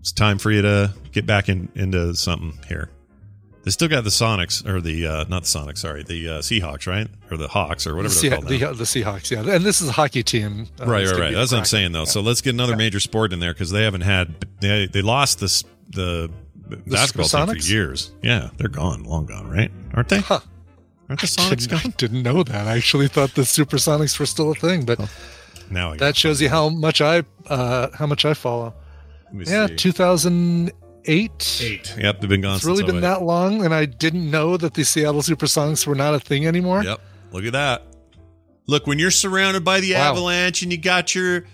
[0.00, 2.90] It's time for you to get back in into something here.
[3.66, 6.86] They still got the Sonics or the uh, not the Sonics, sorry, the uh, Seahawks,
[6.86, 7.08] right?
[7.32, 8.78] Or the Hawks or whatever the, they're Sea- called.
[8.78, 10.68] the, the Seahawks, yeah, and this is a hockey team.
[10.80, 11.34] Uh, right, right, right.
[11.34, 12.04] That's what I'm saying though.
[12.04, 15.40] So let's get another major sport in there because they haven't had they they lost
[15.40, 16.30] this the,
[16.86, 18.12] basketball team for years.
[18.22, 19.72] Yeah, they're gone, long gone, right?
[19.94, 20.20] Aren't they?
[20.20, 20.38] Huh.
[21.08, 21.94] Aren't the I Sonics didn't, I gone?
[21.98, 22.68] didn't know that.
[22.68, 25.00] I actually thought the Supersonics were still a thing, but
[25.72, 28.74] Now I that shows you how much I uh, how much I follow.
[29.34, 29.74] Yeah, see.
[29.74, 30.72] 2008.
[31.06, 31.60] Eight.
[31.62, 31.94] Eight.
[31.98, 32.56] Yep, they've been gone.
[32.56, 33.00] It's really since been 08.
[33.00, 36.82] that long, and I didn't know that the Seattle Supersonics were not a thing anymore.
[36.82, 37.00] Yep.
[37.32, 37.82] Look at that.
[38.66, 40.10] Look, when you're surrounded by the Wow.
[40.10, 41.44] avalanche and you got your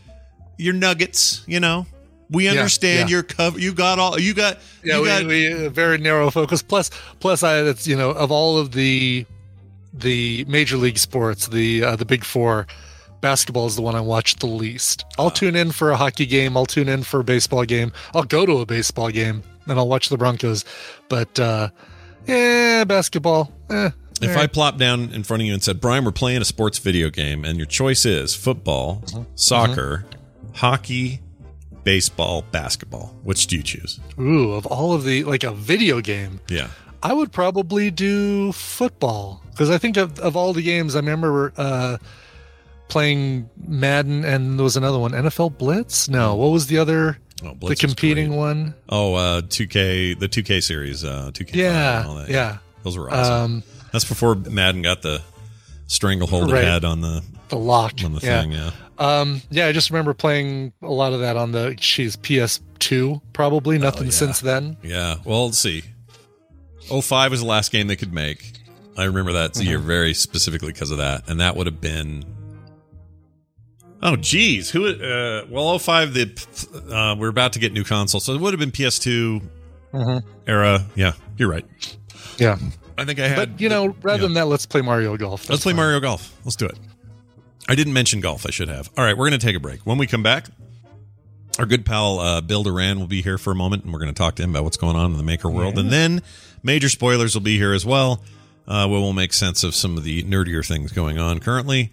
[0.58, 1.86] your nuggets, you know,
[2.30, 3.16] we understand yeah.
[3.16, 3.58] your cover.
[3.58, 4.18] You got all.
[4.18, 4.58] You got.
[4.82, 6.62] Yeah, you we, got, we uh, very narrow focus.
[6.62, 6.90] Plus,
[7.20, 9.26] plus, I it's you know of all of the
[9.92, 12.66] the major league sports, the uh, the big four,
[13.22, 15.06] basketball is the one I watch the least.
[15.18, 16.56] I'll tune in for a hockey game.
[16.56, 17.92] I'll tune in for a baseball game.
[18.14, 20.64] I'll go to a baseball game and I'll watch the Broncos.
[21.08, 21.70] But uh,
[22.26, 23.50] yeah, basketball.
[23.70, 24.40] Eh, If eh.
[24.42, 27.08] I plopped down in front of you and said, Brian, we're playing a sports video
[27.10, 29.22] game, and your choice is football, Mm-hmm.
[29.36, 30.04] soccer,
[30.54, 31.20] hockey,
[31.84, 33.98] baseball, basketball, which do you choose?
[34.20, 36.68] Ooh, of all of the like a video game, Yeah.
[37.04, 41.52] I would probably do football because I think of, of all the games, I remember
[41.56, 41.96] uh,
[42.92, 46.08] playing Madden and there was another one, NFL Blitz.
[46.08, 47.18] No, what was the other?
[47.44, 48.74] Oh, the competing one.
[48.88, 51.54] Oh, uh, 2K, the 2K series, uh, 2K.
[51.56, 52.28] Yeah, all that.
[52.28, 52.58] yeah.
[52.84, 53.32] Those were awesome.
[53.34, 53.62] Um,
[53.92, 55.22] That's before Madden got the
[55.86, 56.62] stranglehold Right.
[56.64, 58.40] it had on the the lock on the yeah.
[58.40, 58.52] thing.
[58.52, 58.70] Yeah.
[58.98, 63.78] Um, yeah, I just remember playing a lot of that on the she's PS2, probably
[63.78, 64.10] nothing yeah.
[64.12, 64.76] since then.
[64.82, 65.16] Yeah.
[65.24, 65.82] Well, let's see.
[66.88, 68.52] 05 was the last game they could make.
[68.96, 69.86] I remember that year Mm-hmm.
[69.86, 72.24] very specifically because of that, and that would have been.
[74.02, 74.70] Oh, geez.
[74.70, 74.86] Who?
[74.88, 78.58] Uh, well, 05, the uh, we're about to get new consoles, so it would have
[78.60, 79.40] been PS2
[79.94, 80.22] Mhm.
[80.46, 80.84] era.
[80.96, 81.64] Yeah, you're right.
[82.38, 82.58] Yeah,
[82.98, 83.36] I think I had.
[83.36, 85.48] but you know, rather than that, let's play Mario Golf.
[85.48, 85.76] Let's play fine.
[85.76, 86.34] Mario Golf.
[86.44, 86.76] Let's do it.
[87.68, 88.44] I didn't mention golf.
[88.44, 88.90] I should have.
[88.96, 89.80] All right, we're going to take a break.
[89.86, 90.48] When we come back,
[91.60, 94.12] our good pal uh, Bill Doran will be here for a moment, and we're going
[94.12, 95.78] to talk to him about what's going on in the maker world.
[95.78, 96.22] And then
[96.64, 98.22] major spoilers will be here as well.
[98.66, 101.92] Uh, where we'll make sense of some of the nerdier things going on currently,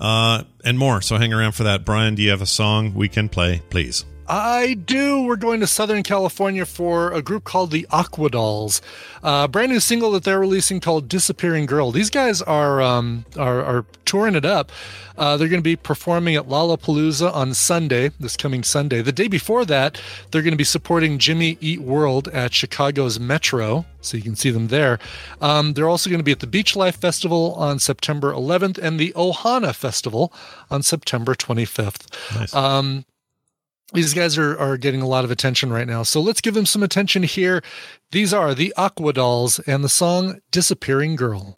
[0.00, 1.00] uh, and more.
[1.02, 1.84] So hang around for that.
[1.84, 4.04] Brian, do you have a song we can play, please?
[4.30, 5.24] I do.
[5.24, 8.80] We're going to Southern California for a group called the Aquadolls.
[9.24, 13.60] A brand new single that they're releasing called "Disappearing Girl." These guys are um, are,
[13.60, 14.70] are touring it up.
[15.18, 19.02] Uh, they're going to be performing at Lollapalooza on Sunday, this coming Sunday.
[19.02, 20.00] The day before that,
[20.30, 24.50] they're going to be supporting Jimmy Eat World at Chicago's Metro, so you can see
[24.50, 25.00] them there.
[25.40, 29.00] Um, they're also going to be at the Beach Life Festival on September 11th and
[29.00, 30.32] the Ohana Festival
[30.70, 32.54] on September 25th.
[32.54, 33.04] Um,
[33.92, 36.02] these guys are, are getting a lot of attention right now.
[36.02, 37.62] So let's give them some attention here.
[38.12, 41.54] These are the Aquadolls and the song Disappearing Girl.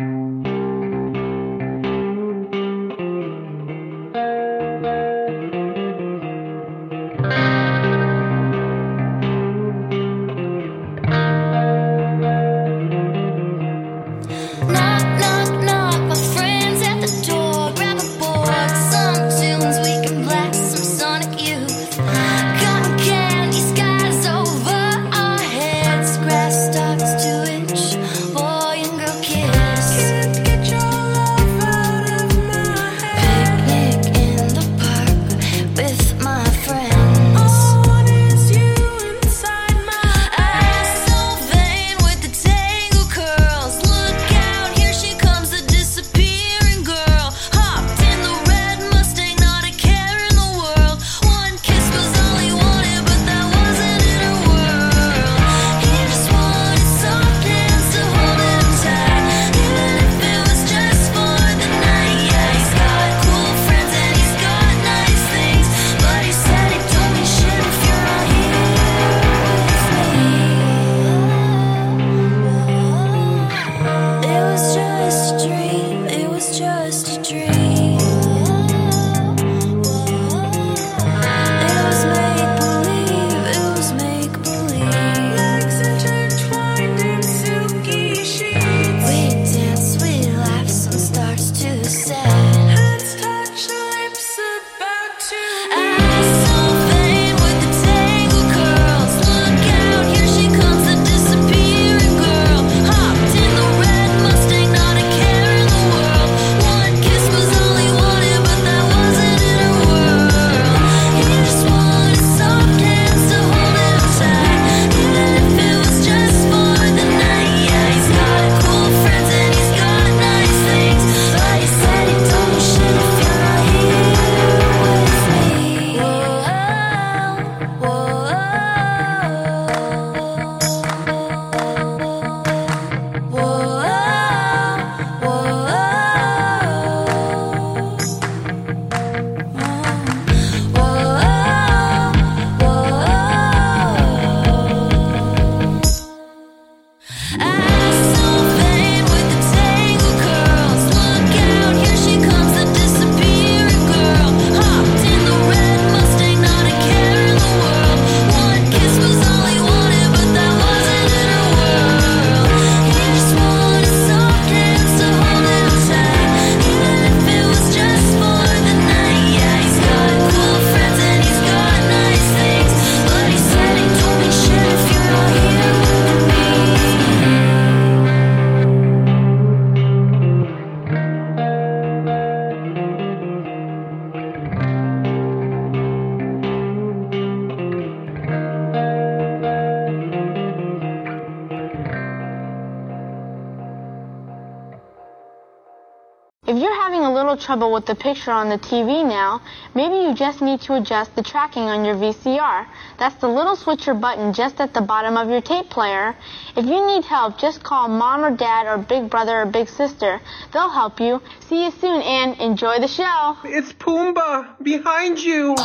[197.32, 199.40] Little trouble with the picture on the TV now.
[199.74, 202.66] Maybe you just need to adjust the tracking on your VCR.
[202.98, 206.14] That's the little switcher button just at the bottom of your tape player.
[206.56, 210.20] If you need help, just call mom or dad or big brother or big sister.
[210.52, 211.22] They'll help you.
[211.48, 213.38] See you soon and enjoy the show.
[213.44, 215.56] It's Pumbaa behind you.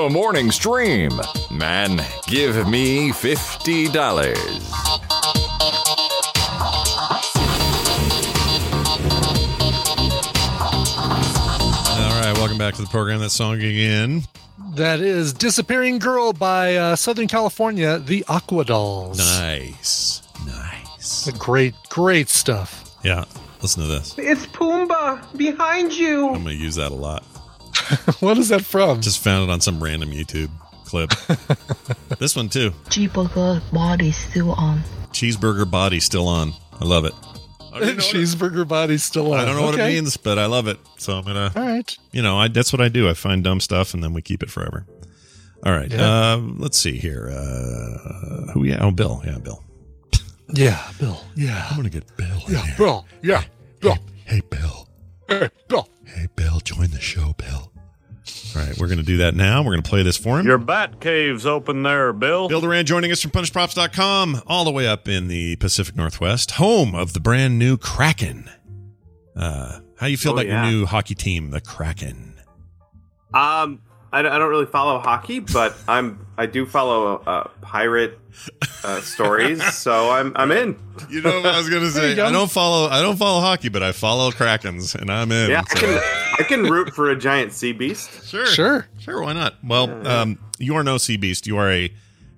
[0.00, 1.10] The morning stream.
[1.50, 3.94] Man, give me $50.
[11.98, 13.20] All right, welcome back to the program.
[13.20, 14.22] That song again.
[14.74, 19.18] That is Disappearing Girl by uh, Southern California, the Aquadolls.
[19.18, 20.22] Nice.
[20.46, 21.30] Nice.
[21.32, 22.96] Great, great stuff.
[23.04, 23.26] Yeah,
[23.60, 24.14] listen to this.
[24.16, 26.28] It's Pumbaa behind you.
[26.28, 27.22] I'm going to use that a lot.
[28.20, 29.00] what is that from?
[29.00, 30.50] Just found it on some random YouTube
[30.84, 31.10] clip.
[32.18, 32.70] this one too.
[32.86, 34.80] Cheeseburger body still on.
[35.12, 36.52] Cheeseburger body still on.
[36.80, 37.12] I love it.
[37.70, 39.40] Cheeseburger body still on.
[39.40, 40.78] I don't know what it means, but I love it.
[40.98, 41.52] So I'm gonna.
[41.54, 41.96] All right.
[42.12, 43.08] You know, I, that's what I do.
[43.08, 44.86] I find dumb stuff and then we keep it forever.
[45.64, 45.90] All right.
[45.92, 46.32] Yeah.
[46.32, 47.28] Uh, let's see here.
[47.30, 48.64] Uh, who?
[48.64, 48.78] Yeah.
[48.80, 49.22] Oh, Bill.
[49.24, 49.62] Yeah, Bill.
[50.52, 51.20] Yeah, Bill.
[51.36, 51.66] Yeah.
[51.70, 52.42] I'm gonna get Bill.
[52.48, 52.74] in Yeah, here.
[52.76, 53.06] Bill.
[53.22, 53.44] Yeah,
[53.80, 53.98] Bill.
[54.24, 54.88] Hey, Bill.
[55.28, 55.88] Hey, Bill.
[56.06, 56.58] Hey, Bill.
[56.60, 57.69] Join the show, Bill.
[58.56, 59.60] All right, we're going to do that now.
[59.62, 60.46] We're going to play this for him.
[60.46, 62.48] Your bat cave's open there, Bill.
[62.48, 66.94] Bill Doran joining us from punishedprops.com, all the way up in the Pacific Northwest, home
[66.94, 68.50] of the brand new Kraken.
[69.36, 70.64] Uh, how you feel Oh, about yeah.
[70.64, 72.34] your new hockey team, the Kraken?
[73.32, 73.80] Um,
[74.12, 78.18] I, don't- I don't really follow hockey, but I'm I do follow uh, pirate
[78.82, 80.78] uh, stories, so I'm I'm in.
[81.08, 83.68] You know, what I was going to say I don't follow I don't follow hockey,
[83.68, 85.50] but I follow Krakens, and I'm in.
[85.50, 86.02] Yeah, I can,
[86.40, 88.26] I can root for a giant sea beast.
[88.28, 89.22] Sure, sure, sure.
[89.22, 89.54] Why not?
[89.62, 91.46] Well, um, you are no sea beast.
[91.46, 91.92] You are a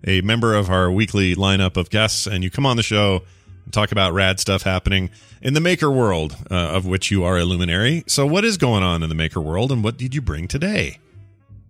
[0.04, 3.22] a member of our weekly lineup of guests, and you come on the show
[3.64, 5.10] and talk about rad stuff happening
[5.40, 8.02] in the maker world, uh, of which you are a luminary.
[8.08, 10.98] So, what is going on in the maker world, and what did you bring today?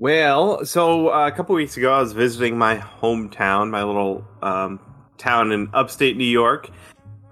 [0.03, 4.81] Well, so uh, a couple weeks ago, I was visiting my hometown, my little um,
[5.17, 6.69] town in upstate New York,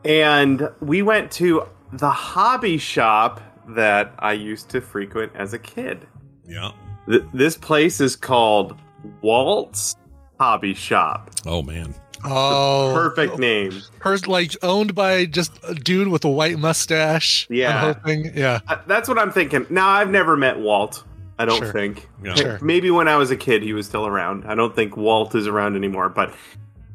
[0.05, 3.41] and we went to the hobby shop
[3.71, 6.07] that I used to frequent as a kid.
[6.47, 6.71] Yeah.
[7.09, 8.79] Th- this place is called
[9.21, 9.97] Walt's
[10.39, 11.29] Hobby Shop.
[11.47, 11.93] Oh man.
[12.25, 13.83] Oh, Perfect name.
[13.99, 17.49] Hers like owned by just a dude with a white mustache.
[17.51, 17.77] Yeah.
[17.77, 18.31] I'm hoping.
[18.33, 18.61] Yeah.
[18.69, 19.67] Uh, That's what I'm thinking.
[19.71, 21.03] Now, I've never met Walt.
[21.41, 21.73] I don't Sure.
[21.73, 22.09] think.
[22.23, 22.35] Yeah.
[22.35, 22.59] Sure.
[22.61, 24.45] Maybe when I was a kid, he was still around.
[24.47, 26.09] I don't think Walt is around anymore.
[26.11, 26.35] But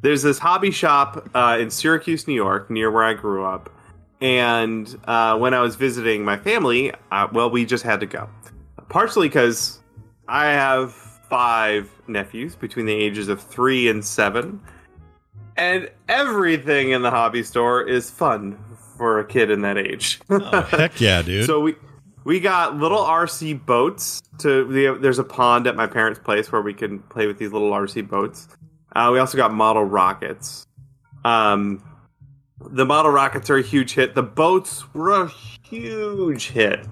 [0.01, 3.71] there's this hobby shop uh, in Syracuse, New York, near where I grew up.
[4.21, 8.29] And uh, when I was visiting my family, uh, well, we just had to go.
[8.87, 9.79] Partially because
[10.27, 14.61] I have five nephews between the ages of three and seven.
[15.57, 18.57] And everything in the hobby store is fun
[18.97, 20.19] for a kid in that age.
[20.69, 21.45] Heck yeah, dude.
[21.45, 21.75] So we
[22.25, 24.21] we got little RC boats.
[24.39, 27.53] To the, there's a pond at my parents' place where we can play with these
[27.53, 28.49] little RC boats.
[28.93, 30.65] Uh, we also got model rockets.
[31.23, 31.81] Um,
[32.59, 34.15] the model rockets are a huge hit.
[34.15, 35.31] The boats were a
[35.69, 36.85] huge hit.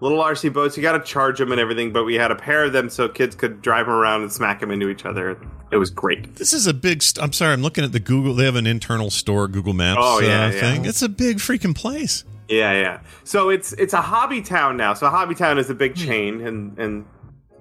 [0.00, 2.64] Little RC boats, you got to charge them and everything, but we had a pair
[2.64, 5.38] of them so kids could drive them around and smack them into each other.
[5.70, 6.34] It was great.
[6.36, 7.02] This is a big.
[7.02, 8.34] St- I'm sorry, I'm looking at the Google.
[8.34, 10.60] They have an internal store, Google Maps Oh, yeah, uh, yeah.
[10.60, 10.84] thing.
[10.84, 12.24] It's a big freaking place.
[12.48, 13.00] Yeah, yeah.
[13.24, 14.94] So it's it's a HobbyTown now.
[14.94, 17.06] So HobbyTown is a big chain, and and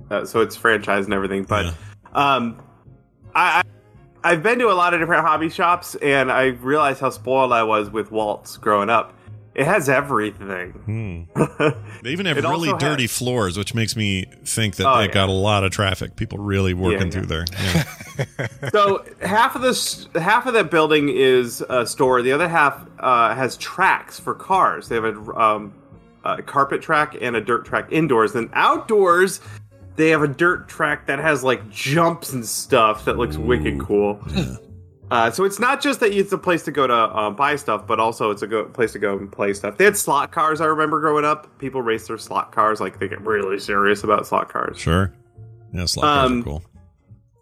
[0.10, 1.44] uh, so it's franchise and everything.
[1.44, 1.74] But
[2.14, 2.62] um,
[3.34, 3.64] I, I
[4.26, 7.64] I've been to a lot of different hobby shops, and I realized how spoiled I
[7.64, 9.14] was with Walt's growing up.
[9.56, 11.28] It has everything.
[12.04, 15.06] They even have It really also dirty floors, which makes me think that Oh, they
[15.06, 15.12] yeah.
[15.12, 16.16] got a lot of traffic.
[16.18, 17.12] People really working yeah.
[17.12, 17.46] through there.
[18.16, 18.70] Yeah.
[18.72, 22.22] so half of this half of that building is a store.
[22.22, 24.88] The other half uh, has tracks for cars.
[24.90, 25.74] They have a, um,
[26.24, 28.34] a carpet track and a dirt track indoors.
[28.34, 29.40] Then outdoors,
[29.96, 34.20] they have a dirt track that has like jumps and stuff that looks wicked cool.
[35.14, 37.86] Uh, so it's not just that it's a place to go to uh, buy stuff,
[37.86, 39.78] but also it's a go- place to go and play stuff.
[39.78, 40.60] They had slot cars.
[40.60, 44.26] I remember growing up, people race their slot cars like they get really serious about
[44.26, 44.78] slot cars.
[44.80, 45.14] Sure.
[45.72, 46.64] Yeah, slot cars Um, are cool.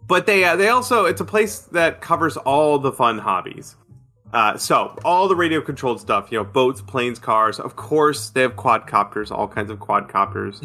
[0.06, 3.76] But they uh, they also it's a place that covers all the fun hobbies.
[4.34, 7.58] Uh, so all the radio controlled stuff, you know, boats, planes, cars.
[7.60, 10.56] Of course, they have quadcopters, all kinds of quadcopters.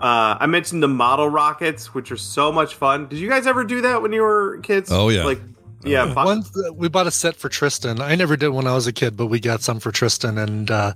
[0.00, 3.06] Uh, I mentioned the model rockets, which are so much fun.
[3.08, 4.90] Did you guys ever do that when you were kids?
[4.92, 5.24] Oh, yeah.
[5.24, 5.40] like
[5.84, 8.00] yeah, fun- One, we bought a set for Tristan.
[8.00, 10.70] I never did when I was a kid, but we got some for Tristan, and
[10.70, 10.92] uh,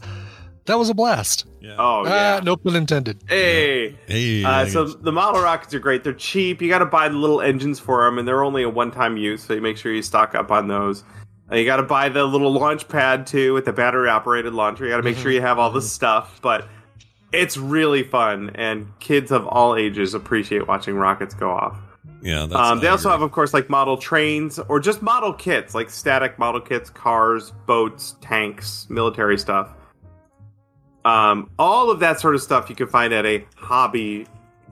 [0.67, 1.47] That was a blast.
[1.79, 2.39] Oh yeah.
[2.41, 3.23] Ah, no pun intended.
[3.29, 3.97] Hey.
[4.07, 4.45] Hey.
[4.45, 6.05] Uh, so the model rockets are great.
[6.05, 6.61] They're cheap.
[6.63, 9.43] You got to buy the little engines for them, and they're only a one-time use.
[9.43, 11.03] So you make sure you stock up on those.
[11.51, 14.85] Uh, you got to buy the little launch pad too with the battery-operated launcher.
[14.85, 16.41] You got to make sure you have all the stuff.
[16.43, 16.69] But
[17.33, 21.77] it's really fun, and kids of all ages appreciate watching rockets go off.
[22.23, 25.75] Yeah, that's Um, they also have, of course, like model trains or just model kits,
[25.75, 29.69] like static model kits, cars, boats, tanks, military stuff.
[31.05, 34.27] Um, all of that sort of stuff you can find at a hobby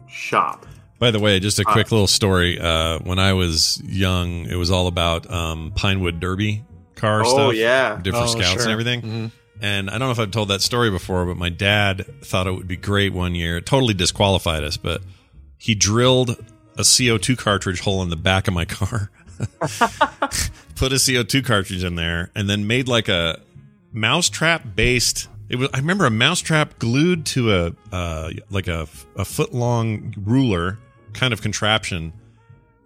[0.09, 0.67] shop.
[0.99, 2.59] By the way, just a Uh, quick little story.
[2.61, 6.65] Uh, when I was young, it was all about um, Pinewood Derby
[6.97, 7.55] car Oh, stuff.
[7.55, 7.99] yeah.
[8.03, 8.63] different Oh, scouts sure.
[8.63, 9.33] and everything.
[9.61, 12.53] And I don't know if I've told that story before, but my dad thought it
[12.53, 13.57] would be great one year.
[13.59, 15.01] It totally disqualified us, but
[15.57, 16.37] he drilled
[16.79, 19.11] a CO2 cartridge hole in the back of my car,
[20.77, 23.41] put a CO2 cartridge in there, and then made like a
[23.93, 25.29] mousetrap based.
[25.49, 25.69] It was.
[25.75, 30.79] I remember a mousetrap glued to a uh, like a a foot long ruler
[31.13, 32.13] kind of contraption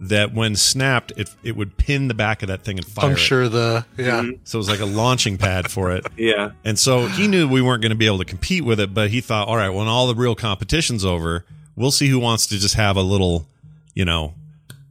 [0.03, 3.14] that when snapped it it would pin the back of that thing and fire it.
[3.14, 4.22] Puncture the yeah.
[4.45, 6.07] So it was like a launching pad for it.
[6.16, 6.53] Yeah.
[6.64, 9.11] And so he knew we weren't going to be able to compete with it, but
[9.11, 12.59] he thought, all right, when all the real competition's over, we'll see who wants to
[12.59, 13.49] just have a little,
[13.95, 14.34] you know,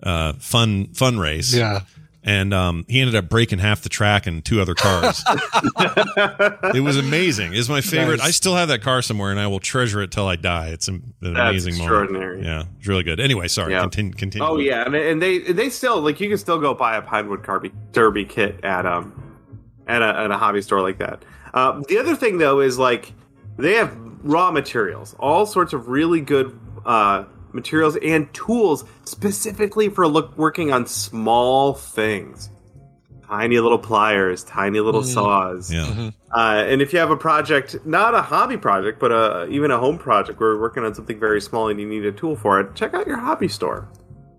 [0.03, 1.53] uh, fun fun race.
[1.53, 1.81] Yeah.
[2.23, 5.23] And um, he ended up breaking half the track and two other cars.
[6.75, 7.55] it was amazing.
[7.55, 8.17] It's my favorite.
[8.17, 8.27] Nice.
[8.27, 10.67] I still have that car somewhere, and I will treasure it till I die.
[10.67, 12.37] It's an, an That's amazing extraordinary.
[12.37, 12.45] moment.
[12.45, 13.19] Yeah, it's really good.
[13.19, 13.73] Anyway, sorry.
[13.73, 13.81] Yeah.
[13.81, 14.13] Continue.
[14.13, 14.47] continue.
[14.47, 17.41] Oh yeah, and, and they they still like you can still go buy a Pinewood
[17.41, 19.39] Derby Derby kit at um
[19.87, 21.25] at a, at a hobby store like that.
[21.55, 23.13] Uh, the other thing though is like
[23.57, 27.23] they have raw materials, all sorts of really good uh,
[27.53, 32.49] materials and tools specifically for look working on small things.
[33.27, 35.13] Tiny little pliers, tiny little Mm.
[35.13, 35.71] saws.
[35.71, 36.09] Yeah.
[36.35, 39.77] Uh, and if you have a project, not a hobby project, but a, even a
[39.77, 42.59] home project where you're working on something very small and you need a tool for
[42.59, 43.87] it, check out your hobby store.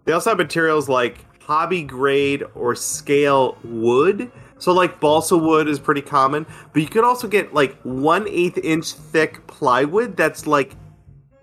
[0.04, 4.30] They also have materials like hobby grade or scale wood.
[4.58, 8.58] So, like balsa wood is pretty common, but you could also get like one eighth
[8.58, 10.76] inch thick plywood that's like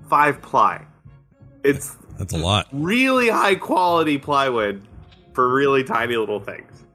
[0.08, 0.86] five ply.
[1.64, 2.68] It's That's a lot.
[2.72, 4.82] really high quality plywood
[5.34, 6.86] for really tiny little things.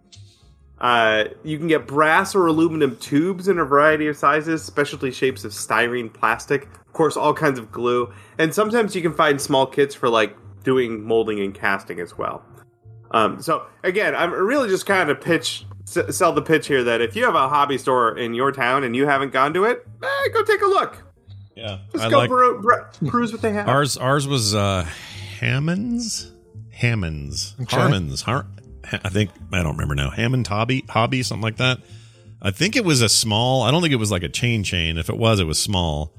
[0.80, 5.44] Uh, you can get brass or aluminum tubes in a variety of sizes, specialty shapes
[5.44, 9.66] of styrene, plastic, of course, all kinds of glue, and sometimes you can find small
[9.66, 12.44] kits for like doing molding and casting as well.
[13.12, 17.00] Um, so again, I'm really just kind of pitch s- sell the pitch here that
[17.00, 19.86] if you have a hobby store in your town and you haven't gone to it,
[20.02, 21.02] eh, go take a look.
[21.56, 23.68] Yeah, Just I go like- bro- bro- cruise what they have.
[23.68, 24.86] Ours ours was uh
[25.40, 26.32] Hammond's
[26.70, 27.76] Hammond's Okay.
[27.76, 28.46] Harmon's Har-
[28.92, 30.10] I think I don't remember now.
[30.10, 31.78] Hammond Hobby Hobby something like that.
[32.42, 33.62] I think it was a small.
[33.62, 34.98] I don't think it was like a chain chain.
[34.98, 36.12] If it was, it was small.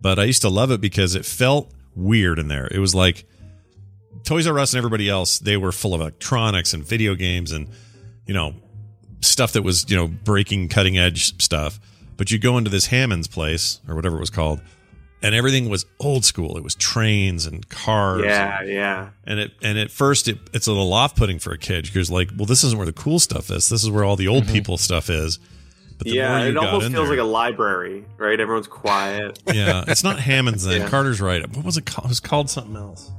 [0.00, 2.66] But I used to love it because it felt weird in there.
[2.70, 3.24] It was like
[4.24, 5.38] Toys R Us and everybody else.
[5.38, 7.68] They were full of electronics and video games and
[8.26, 8.54] you know
[9.20, 11.78] stuff that was you know breaking cutting edge stuff.
[12.16, 14.60] But you go into this Hammond's place or whatever it was called,
[15.22, 16.56] and everything was old school.
[16.56, 18.24] It was trains and cars.
[18.24, 19.10] Yeah, yeah.
[19.24, 22.10] And it and at first it, it's a little off putting for a kid because
[22.10, 23.68] like, well, this isn't where the cool stuff is.
[23.68, 25.38] This is where all the old people stuff is.
[25.98, 28.38] But the yeah, more you it got almost in feels there- like a library, right?
[28.38, 29.40] Everyone's quiet.
[29.52, 30.80] yeah, it's not Hammond's then.
[30.82, 30.88] Yeah.
[30.88, 31.44] Carter's right.
[31.56, 32.04] What was it called?
[32.06, 33.10] It was called something else.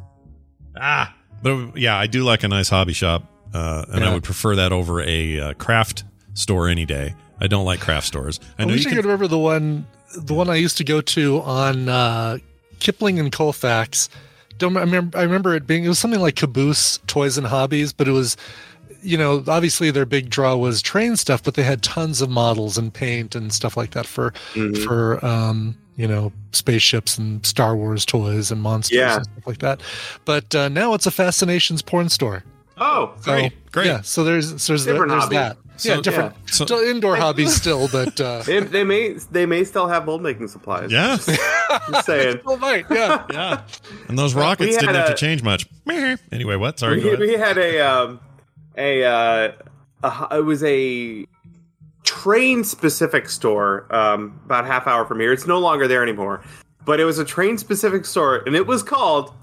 [0.80, 3.24] Ah, but yeah, I do like a nice hobby shop,
[3.54, 6.04] uh, and I would prefer that over a uh, craft
[6.36, 7.16] store any day.
[7.42, 8.40] I don't like craft stores.
[8.58, 8.98] I I, know wish you I can.
[9.00, 9.86] could remember the one,
[10.18, 12.38] the one I used to go to on uh,
[12.80, 14.10] Kipling and Colfax.
[14.58, 15.18] Don't I remember?
[15.18, 18.36] I remember it being it was something like Caboose Toys and Hobbies, but it was,
[19.02, 22.78] you know, obviously their big draw was train stuff, but they had tons of models
[22.78, 24.84] and paint and stuff like that for Mhm.
[24.84, 29.16] for um, you know spaceships and Star Wars toys and monsters Yeah.
[29.18, 29.80] and stuff like that.
[30.26, 32.44] But uh, now it's a Fascinations porn store.
[32.78, 33.86] Oh, So, great, great.
[33.88, 35.58] Yeah, so there's so there's, there's that.
[35.80, 36.36] So- yeah, different.
[36.36, 36.52] yeah.
[36.52, 40.22] So- still indoor hobbies still, but uh, they, they may they may still have mold
[40.22, 40.92] making supplies.
[40.92, 41.18] Yeah.
[41.18, 41.30] just
[42.06, 42.40] saying.
[42.42, 43.62] Still might, yeah, yeah.
[44.08, 45.68] And those rockets didn't have to change much.
[46.32, 46.80] Anyway, what?
[46.80, 47.04] Sorry.
[47.04, 48.20] we, we had a um
[48.78, 49.52] a uh
[50.04, 51.26] a, it was a
[52.04, 55.32] train specific store um about a half hour from here.
[55.34, 56.42] It's no longer there anymore,
[56.86, 59.34] but it was a train specific store, and it was called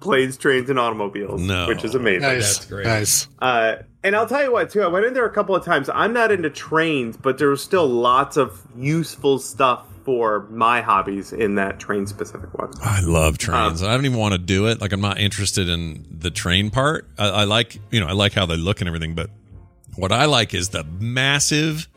[0.00, 1.40] Planes, Trains, and Automobiles.
[1.40, 1.68] No.
[1.68, 2.22] which is amazing.
[2.22, 3.28] nice, nice.
[3.40, 3.76] Uh,
[4.06, 4.82] and I'll tell you what, too.
[4.82, 5.90] I went in there a couple of times.
[5.92, 11.32] I'm not into trains, but there was still lots of useful stuff for my hobbies
[11.32, 12.72] in that train specific one.
[12.80, 13.82] I love trains.
[13.82, 14.80] Um, I don't even want to do it.
[14.80, 17.08] Like I'm not interested in the train part.
[17.18, 19.28] I, I like, you know, I like how they look and everything, but
[19.96, 21.88] what I like is the massive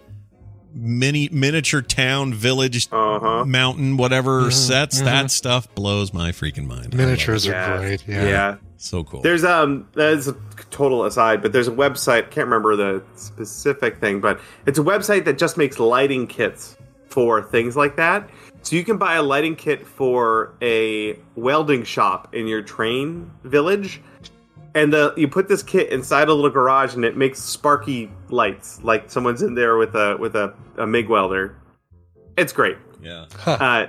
[0.74, 3.46] mini miniature town, village, Uh-huh.
[3.46, 5.02] mountain, whatever Mhm, sets.
[5.02, 5.06] mhm.
[5.06, 6.94] That stuff blows my freaking mind.
[6.96, 7.54] Miniatures it.
[7.54, 8.04] are great.
[8.08, 8.26] Yeah.
[8.28, 8.56] yeah.
[8.78, 9.22] So cool.
[9.22, 10.36] There's um that's a
[10.72, 15.26] total aside, but there's a website, can't remember the specific thing, but it's a website
[15.26, 16.78] that just makes lighting kits
[17.10, 18.30] for things like that.
[18.62, 24.02] So you can buy a lighting kit for a welding shop in your train village.
[24.76, 28.84] And the, you put this kit inside a little garage and it makes sparky lights
[28.84, 31.58] like someone's in there with a with a, a MIG welder.
[32.38, 32.78] It's great.
[33.02, 33.26] Yeah.
[33.46, 33.88] Uh,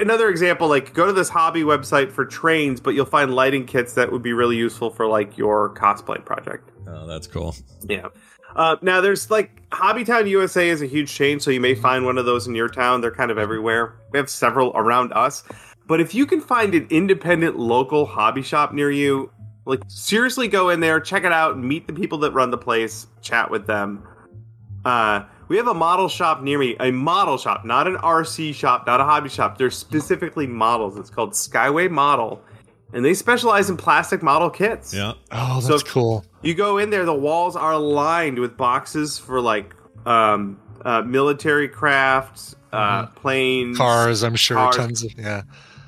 [0.00, 3.94] another example, like go to this hobby website for trains, but you'll find lighting kits
[3.94, 6.70] that would be really useful for like your cosplay project.
[6.86, 7.54] Oh, that's cool.
[7.88, 8.08] Yeah.
[8.56, 12.18] Uh, now there's like HobbyTown USA is a huge chain, so you may find one
[12.18, 13.00] of those in your town.
[13.00, 13.96] They're kind of everywhere.
[14.12, 15.42] We have several around us.
[15.86, 19.30] But if you can find an independent local hobby shop near you,
[19.64, 23.06] like seriously go in there, check it out, meet the people that run the place,
[23.22, 24.06] chat with them.
[24.84, 28.86] Uh, we have a model shop near me, a model shop, not an RC shop,
[28.86, 29.58] not a hobby shop.
[29.58, 30.98] They're specifically models.
[30.98, 32.42] It's called Skyway Model,
[32.92, 34.92] and they specialize in plastic model kits.
[34.94, 35.14] Yeah.
[35.32, 36.24] Oh, So that's if cool.
[36.42, 39.74] You go in there, the walls are lined with boxes for like
[40.06, 44.56] um, uh, military crafts, uh, planes, Cars, I'm sure.
[44.56, 44.76] cars.
[44.76, 45.42] Tons of yeah.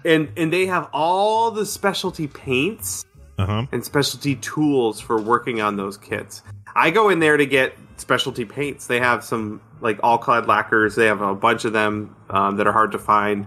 [0.05, 3.06] and and they have all the specialty paints
[3.39, 3.67] Uh-huh.
[3.71, 6.43] and specialty tools for working on those kits.
[6.75, 8.87] I go in there to get specialty paints.
[8.87, 10.95] They have some like Alclad lacquers.
[10.95, 13.47] They have a bunch of them um, that are hard to find.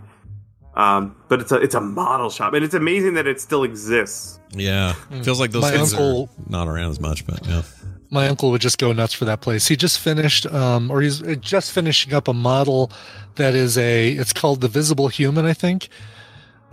[0.76, 4.40] Um, but it's a it's a model shop, and it's amazing that it still exists.
[4.52, 4.94] Yeah.
[5.24, 7.64] Feels like those My things uncle- are not around as much, but yeah.
[8.10, 9.68] my uncle would just go nuts for that place.
[9.68, 12.92] He just finished, um, or he's just finishing up a model
[13.36, 14.12] that is a.
[14.12, 15.90] It's called the Visible Human, I think,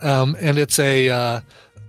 [0.03, 1.41] um, and it's a uh,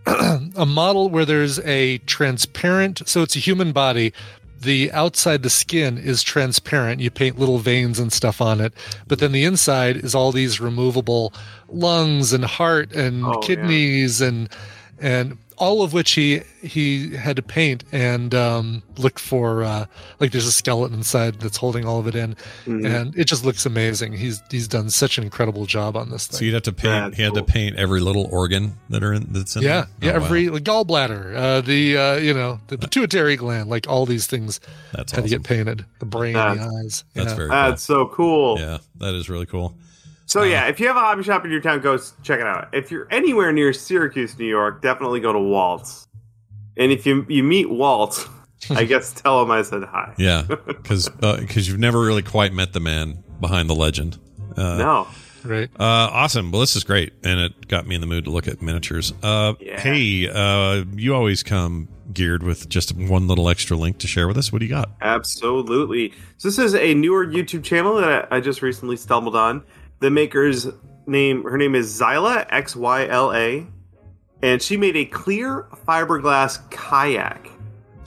[0.55, 3.01] a model where there's a transparent.
[3.07, 4.13] So it's a human body.
[4.59, 6.99] The outside, the skin is transparent.
[6.99, 8.73] You paint little veins and stuff on it,
[9.07, 11.31] but then the inside is all these removable
[11.69, 13.47] lungs and heart and Oh, yeah.
[13.47, 14.49] kidneys and
[14.99, 19.87] and all of which he he had to paint and um, look for uh,
[20.19, 22.35] like there's a skeleton inside that's holding all of it in,
[22.67, 22.85] Mhm.
[22.85, 24.13] and it just looks amazing.
[24.13, 26.37] He's he's done such an incredible job on this thing.
[26.37, 27.05] So you'd have to paint.
[27.05, 29.63] That's he had to paint every little organ that are in that's in.
[29.63, 30.11] yeah, there?
[30.11, 30.25] yeah, Oh, wow.
[30.25, 34.59] every like, gallbladder, uh, the uh, you know the pituitary gland, like all these things
[34.93, 35.85] That's had to get painted.
[35.97, 37.03] The brain, That's- the eyes.
[37.15, 37.35] That's yeah.
[37.35, 38.57] very That's so cool.
[38.57, 38.59] cool.
[38.59, 39.75] Yeah, that is really cool.
[40.27, 42.67] So yeah, if you have a hobby shop in your town, go check it out.
[42.73, 46.05] If you're anywhere near Syracuse, New York, definitely go to Walt's.
[46.75, 48.27] And if you you meet Walt,
[48.69, 50.13] I guess tell him I said hi.
[50.17, 54.17] Yeah, because because you've never really quite met the man behind the legend.
[54.57, 55.07] Uh, No.
[55.45, 55.69] right.
[55.79, 56.51] Uh, awesome.
[56.51, 59.13] Well, this is great, and it got me in the mood to look at miniatures.
[59.23, 59.79] Uh, Yeah.
[59.79, 64.37] Hey, uh, you always come geared with just one little extra link to share with
[64.37, 64.51] us.
[64.51, 64.89] What do you got?
[65.01, 66.11] Absolutely.
[66.37, 69.63] So this is a newer YouTube channel that I, I just recently stumbled on.
[69.99, 70.67] The maker's
[71.05, 73.65] name, her name is Zyla X Y L A,
[74.43, 77.49] and she made a clear fiberglass kayak.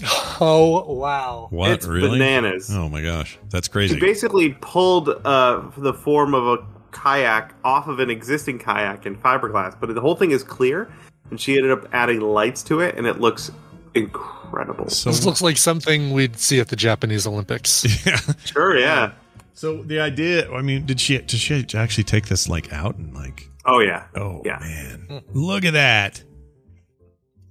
[0.42, 1.48] Oh wow!
[1.50, 2.18] What It's really?
[2.18, 2.70] bananas.
[2.72, 3.94] Oh my gosh, that's crazy.
[3.96, 9.16] She basically pulled uh, the form of a kayak off of an existing kayak in
[9.16, 10.90] fiberglass, but the whole thing is clear,
[11.30, 13.50] and she ended up adding lights to it, and it looks
[13.94, 14.88] incredible.
[14.88, 17.84] So This looks like something we'd see at the Japanese Olympics.
[18.06, 18.18] yeah.
[18.46, 19.12] Sure, yeah.
[19.60, 23.12] So the idea, I mean, did she did she actually take this like out and
[23.14, 23.46] like?
[23.66, 24.06] Oh yeah.
[24.16, 24.56] Oh Yeah.
[24.58, 26.24] man, look at that.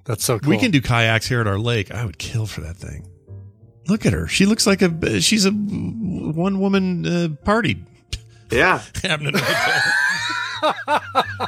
[0.05, 0.49] That's so cool.
[0.49, 1.91] We can do kayaks here at our lake.
[1.93, 3.07] I would kill for that thing.
[3.87, 4.27] Look at her.
[4.27, 7.85] She looks like a she's a one woman uh, party
[8.49, 8.81] Yeah.
[9.03, 9.83] happening right
[10.89, 11.01] there.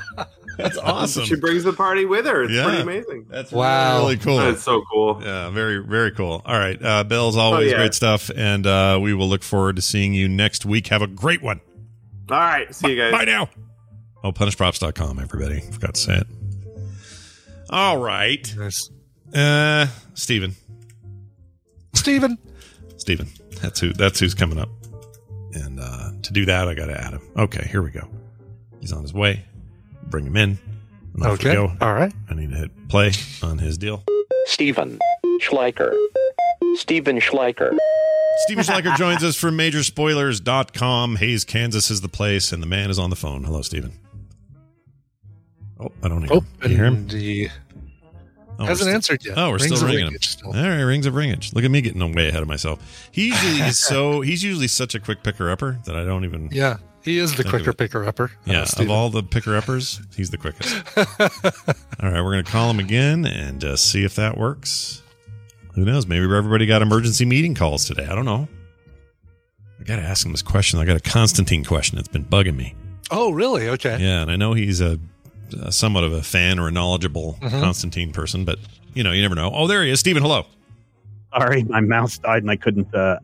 [0.58, 1.26] That's awesome.
[1.26, 2.44] She brings the party with her.
[2.44, 2.64] It's Yeah.
[2.66, 3.26] pretty amazing.
[3.30, 4.00] That's Wow.
[4.00, 4.38] really cool.
[4.38, 5.22] That's so cool.
[5.24, 6.42] Yeah, very, very cool.
[6.46, 6.82] All right.
[6.84, 7.78] Uh, Bill, as always, Oh, yeah.
[7.78, 8.30] great stuff.
[8.36, 10.88] And uh, we will look forward to seeing you next week.
[10.88, 11.62] Have a great one.
[12.30, 12.74] All right.
[12.74, 13.12] See you guys.
[13.12, 13.50] Bye now.
[14.24, 15.62] Oh, punishedprops.com, everybody.
[15.62, 16.28] Forgot to say it.
[17.70, 18.54] All right.
[18.58, 18.90] Nice.
[19.34, 20.56] Uh, Stephen.
[21.94, 22.38] Stephen.
[22.98, 23.28] Stephen.
[23.62, 24.70] That's who, that's who's coming up.
[25.54, 27.22] And uh, to do that, I got to add him.
[27.38, 28.08] Okay, here we go.
[28.80, 29.46] He's on his way.
[30.12, 30.60] Bring him in.
[31.16, 31.54] And off we Okay.
[31.56, 31.74] go.
[31.82, 32.14] All right.
[32.30, 33.12] I need to hit play
[33.42, 34.04] on his deal.
[34.46, 35.00] Stephen
[35.42, 35.94] Schleicher.
[36.76, 37.76] Stephen Schleicher.
[38.46, 41.16] Stephen Schleicher joins us from Majorspoilers.com.
[41.18, 43.44] Hays, Kansas is the place, and the man is on the phone.
[43.44, 43.94] Hello, Stephen.
[45.80, 46.46] Oh, I don't hear Oh, him.
[46.72, 46.96] You hear him?
[46.96, 47.50] and he
[48.60, 49.38] Oh, hasn't still- answered yet.
[49.38, 50.18] Oh, we're Rings still ringing him.
[50.22, 50.48] still.
[50.50, 51.54] All right, rings of ringage.
[51.54, 53.10] Look at me getting way ahead of myself.
[53.12, 56.50] He usually is so he's usually such a quick picker upper that I don't even.
[56.52, 57.78] Yeah, he is the quicker it.
[57.78, 58.32] picker upper.
[58.46, 60.76] Yeah, Uh, of all the picker uppers, he's the quickest.
[60.98, 65.02] all right, we're gonna call him again and uh, see if that works.
[65.76, 66.06] Who knows?
[66.06, 68.06] Maybe everybody got emergency meeting calls today.
[68.06, 68.48] I don't know.
[69.80, 70.80] I got to ask him this question.
[70.80, 72.76] I got a Constantine question that's been bugging me.
[73.10, 73.68] Oh, really?
[73.70, 73.98] Okay.
[74.00, 75.00] Yeah, and I know he's a,
[75.62, 77.62] a somewhat of a fan or a knowledgeable Mhm.
[77.62, 78.60] Constantine person, but
[78.94, 79.50] you know, you never know.
[79.54, 80.22] Oh, there he is, Stephen.
[80.22, 80.46] Hello.
[81.34, 82.94] Sorry, my mouse died and I couldn't.
[82.94, 83.18] Uh,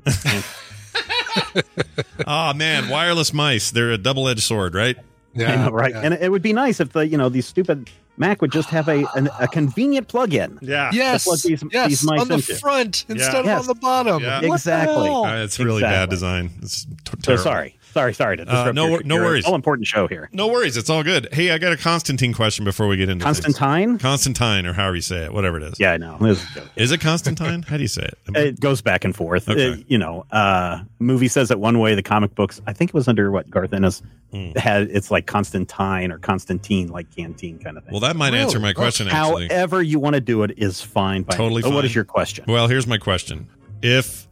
[2.27, 3.72] oh man, wireless mice.
[3.72, 4.97] They're a double-edged sword, right?
[5.38, 5.93] I know, right?
[5.93, 8.88] And it would be nice if the you know these stupid Mac would just have
[8.88, 10.57] a an, a convenient plug-in.
[10.61, 10.89] Yeah.
[10.91, 11.26] Yes.
[11.26, 11.89] plug these, yes.
[11.89, 12.55] these mice on the into.
[12.55, 13.61] front instead Yes.
[13.64, 14.23] of on the bottom.
[14.23, 14.35] Yeah.
[14.35, 15.09] What the Exactly.
[15.09, 16.49] Uh, it's really bad design.
[16.64, 19.45] It's t- So sorry, sorry, sorry to Uh, no your, no your worries.
[19.45, 20.30] All important show here.
[20.34, 20.77] No worries.
[20.77, 21.27] It's all good.
[21.34, 23.39] Hey, I got a Constantine question before we get into things.
[23.41, 23.97] Constantine.
[23.97, 25.80] Constantine, or however you say it, whatever it is.
[25.80, 26.15] Yeah, I know.
[26.15, 26.69] It was a joke.
[26.76, 27.64] Is it Constantine?
[27.64, 28.18] How do you say it?
[28.47, 29.49] It goes back and forth.
[29.49, 29.73] Okay.
[29.73, 31.95] Uh, you know, uh, movie says it one way.
[31.95, 34.01] The comic books, I think it was under what Garth Ennis
[34.31, 34.51] Hmm.
[34.57, 34.89] had.
[34.91, 37.93] It's like Constantine or Constantine, like canteen kind of thing.
[37.93, 39.07] Well, that might answer my question.
[39.07, 41.23] Actually, However you want to do it is fine.
[41.23, 41.69] By Totally me.
[41.69, 42.43] So what is your question?
[42.47, 43.47] Well, here's my question:
[43.81, 44.26] If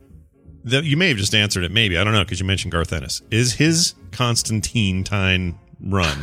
[0.66, 2.92] the, you may have just answered it, maybe I don't know because you mentioned Garth
[2.92, 3.22] Ennis.
[3.32, 6.18] Is his Constantine time run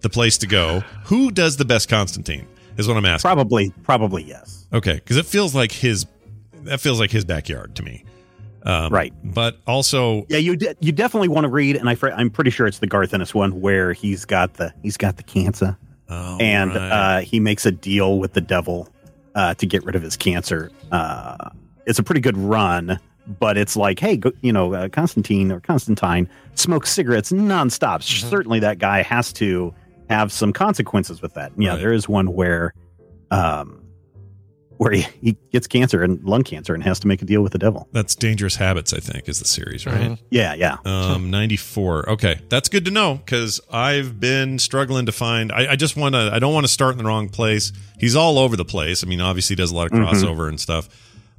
[0.00, 0.80] the place to go?
[1.04, 2.46] Who does the best Constantine?
[2.78, 3.28] Is what I'm asking.
[3.28, 4.66] Probably, probably yes.
[4.72, 6.06] Okay, because it feels like his
[6.62, 8.04] that feels like his backyard to me.
[8.62, 9.12] Um, Right.
[9.24, 12.50] but also Yeah, you de- you definitely want to read, and I fr- I'm pretty
[12.50, 15.76] sure it's the Garth Ennis one where he's got the he's got the cancer,
[16.08, 16.90] Oh, and right.
[16.90, 18.88] uh, he makes a deal with the devil
[19.34, 20.70] uh, to get rid of his cancer.
[20.92, 21.36] Uh,
[21.86, 22.98] it's a pretty good run,
[23.38, 28.00] but it's like, hey, go, you know, uh, Constantine or Constantine smokes cigarettes nonstop.
[28.00, 28.28] Mm-hmm.
[28.28, 29.72] Certainly, that guy has to
[30.08, 31.52] have some consequences with that.
[31.56, 31.78] Yeah, Right.
[31.80, 32.74] there is one where,
[33.30, 33.76] um,
[34.78, 37.52] where he, he gets cancer and lung cancer and has to make a deal with
[37.52, 37.86] the devil.
[37.92, 38.94] that's Dangerous Habits.
[38.94, 40.18] I think is the series, right?
[40.30, 40.78] Yeah, yeah.
[40.86, 42.08] Um, 94.
[42.08, 42.40] Okay.
[42.48, 45.52] That's good to know because I've been struggling to find.
[45.52, 47.72] I, I just want to, I don't want to start in the wrong place.
[47.98, 49.04] He's all over the place.
[49.04, 50.08] I mean, obviously, he does a lot of Mhm.
[50.08, 50.88] crossover and stuff,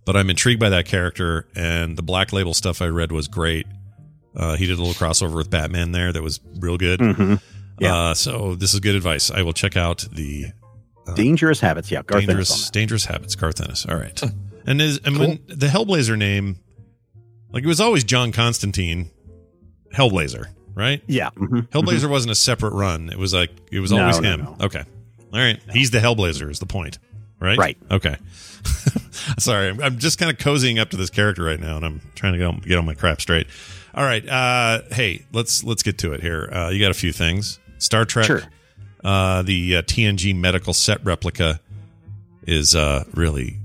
[0.05, 1.47] but I'm intrigued by that character.
[1.55, 3.67] And the Black Label stuff I read was great.
[4.35, 6.99] Uh, he did a little crossover with Batman there that was real good.
[6.99, 7.41] Mhm.
[7.79, 7.95] Yeah.
[7.95, 9.29] Uh, so this is good advice.
[9.31, 10.45] I will check out the
[11.15, 11.91] Dangerous habits.
[11.91, 14.21] Yeah, Garth Ennis dangerous dangerous habits garth ennis all right
[14.67, 16.57] and is and when the hellblazer name
[17.51, 19.09] like it was always john constantine
[19.93, 21.31] hellblazer right Yeah.
[21.31, 22.11] mhm, hellblazer mhm.
[22.11, 24.57] wasn't a separate run it was like it was No, always no, him no.
[24.61, 24.83] okay
[25.33, 26.99] all right he's the hellblazer is the point
[27.41, 27.57] right?
[27.57, 27.77] Right.
[27.89, 28.15] okay.
[29.39, 32.01] Sorry I'm, I'm just kind of cozying up to this character right now and i'm
[32.15, 33.47] trying to get on, get on my crap straight.
[33.93, 36.49] All right uh hey let's let's get to it here.
[36.53, 37.59] Uh you got a few things.
[37.79, 38.41] Star trek Sure.
[39.03, 41.59] uh the uh, tng medical set replica
[42.47, 43.57] is uh really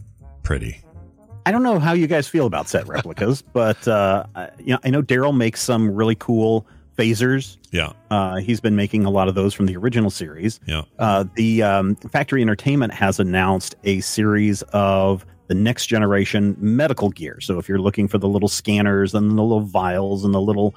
[0.42, 0.80] pretty.
[1.44, 4.24] I don't know how you guys feel about set replicas, but uh,
[4.58, 6.66] you know, I know Daryl makes some really cool
[6.96, 7.56] phasers.
[7.70, 10.60] yeah Uh, he's been making a lot of those from the original series.
[10.66, 17.10] yeah Uh, the um, Factory Entertainment has announced a series of the next generation medical
[17.10, 17.38] gear.
[17.40, 20.74] So if you're looking for the little scanners and the little vials and the little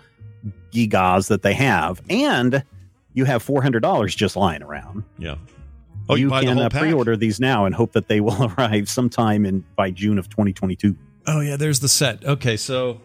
[0.72, 2.64] gigas that they have, and
[3.14, 5.04] you have four hundred dollars just lying around.
[5.18, 5.36] yeah
[6.08, 6.82] oh you, you buy the can whole uh, pack?
[6.82, 10.96] pre-order these now and hope that they will arrive sometime in by June of 2022.
[11.28, 13.02] oh yeah there's the set okay so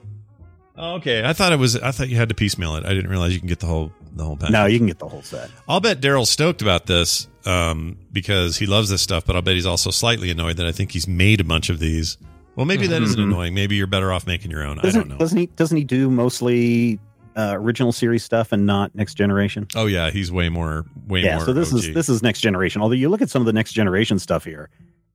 [0.79, 3.33] okay i thought it was i thought you had to piecemeal it i didn't realize
[3.33, 5.51] you can get the whole the whole pack No, you can get the whole set.
[5.69, 9.55] I'll bet Daryl's stoked about this um, because he loves this stuff, but I'll bet
[9.57, 12.17] he's also slightly annoyed that I think he's made a bunch of these.
[12.55, 13.25] Well, maybe that isn't Mhm.
[13.25, 13.55] annoying.
[13.55, 14.79] Maybe you're better off making your own.
[14.79, 15.19] I Doesn't, don't know.
[15.19, 15.47] Doesn't he?
[15.47, 17.01] Doesn't he do mostly
[17.37, 19.67] uh, original series stuff and not next generation?
[19.75, 21.39] Oh yeah, he's way more, way yeah.
[21.39, 21.47] more.
[21.47, 21.79] So this OG.
[21.89, 22.83] is this is next generation.
[22.83, 24.71] Although you look at some of the next generation stuff here,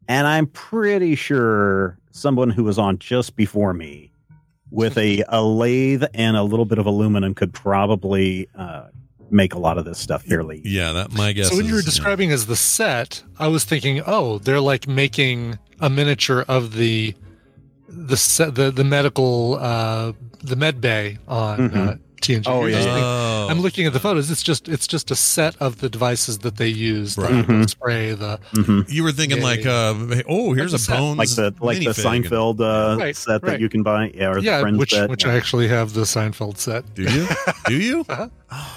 [0.09, 4.11] and I'm pretty sure someone who was on just before me
[4.71, 8.87] with a, a lathe and a little bit of aluminum could probably uh,
[9.31, 10.61] make a lot of this stuff fairly.
[10.63, 10.91] yeah.
[10.93, 11.49] That my guess.
[11.49, 11.91] So when you were is, yeah.
[11.91, 17.15] describing as the set, I was thinking, oh, they're like making a miniature of the
[17.87, 22.43] the set, the the medical uh, the med bay on uh, TNG.
[22.47, 22.93] Oh, yeah, just yeah.
[22.93, 23.47] thinking- Oh.
[23.49, 24.29] I'm looking at the photos.
[24.29, 27.15] It's just it's just a set of the devices that they use.
[27.15, 27.47] The, Right.
[27.47, 28.91] the spray, the Mhm.
[28.91, 29.71] You were thinking Yeah, like, yeah.
[29.71, 30.97] uh, oh, here's Like a set.
[30.97, 34.35] bones, Like the like the Seinfeld uh, Right, set that you can buy, yeah, or
[34.35, 35.09] the yeah, which set.
[35.09, 35.31] which yeah.
[35.31, 36.83] I actually have the Seinfeld set.
[36.95, 37.27] Do you?
[37.67, 38.05] Do you?
[38.09, 38.27] Uh-huh.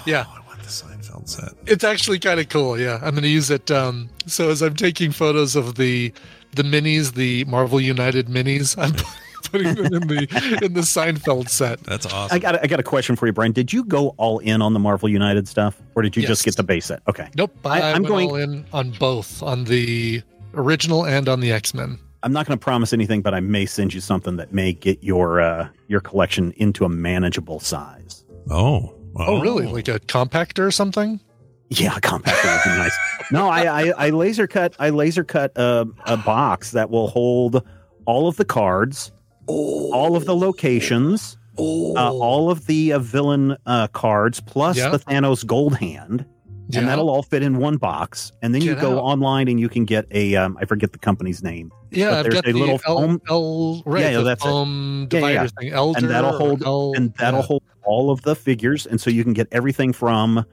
[0.05, 0.25] Yeah.
[0.27, 1.53] I want the Seinfeld set.
[1.65, 2.79] It's actually kind of cool.
[2.79, 3.69] Yeah, I'm going to use it.
[3.71, 6.13] Um, so as I'm taking photos of the
[6.55, 8.93] the minis, the Marvel United minis, I'm
[9.53, 11.79] putting them in the in the Seinfeld set.
[11.83, 12.35] That's awesome.
[12.35, 13.51] I got a, I got a question for you, Brian.
[13.51, 16.29] Did you go all in on the Marvel United stuff, or did you Yes.
[16.29, 17.01] just get the base set?
[17.07, 17.29] Okay.
[17.37, 20.21] Nope, I, I- I'm went going- all in on both, on the
[20.55, 21.99] original and on the X Men.
[22.23, 25.03] I'm not going to promise anything, but I may send you something that may get
[25.03, 28.25] your uh, your collection into a manageable size.
[28.49, 28.95] Oh.
[29.15, 29.67] Oh, really?
[29.67, 31.19] Like a compactor or something?
[31.69, 32.97] Yeah, a compactor would be nice.
[33.31, 37.63] No, I, I I laser cut I laser cut a, a box that will hold
[38.05, 39.11] all of the cards,
[39.47, 41.95] all of the locations, Oh.
[41.95, 44.89] uh, all of the uh, villain uh, cards plus Yeah.
[44.89, 46.25] the Thanos gold hand.
[46.69, 46.79] Yeah.
[46.79, 48.31] And that'll all fit in one box.
[48.41, 49.03] And then you go out.
[49.03, 51.71] online and you can get a, um, I forget the company's name.
[51.91, 53.21] Yeah, but I've got a little L, foam.
[53.29, 54.47] L right, yeah, the that's it.
[54.47, 55.47] foam Yeah, yeah, yeah.
[55.59, 55.69] thing.
[55.73, 57.45] Elder and that'll hold L- and that'll yeah.
[57.45, 60.45] hold all of the figures, and so you can get everything from,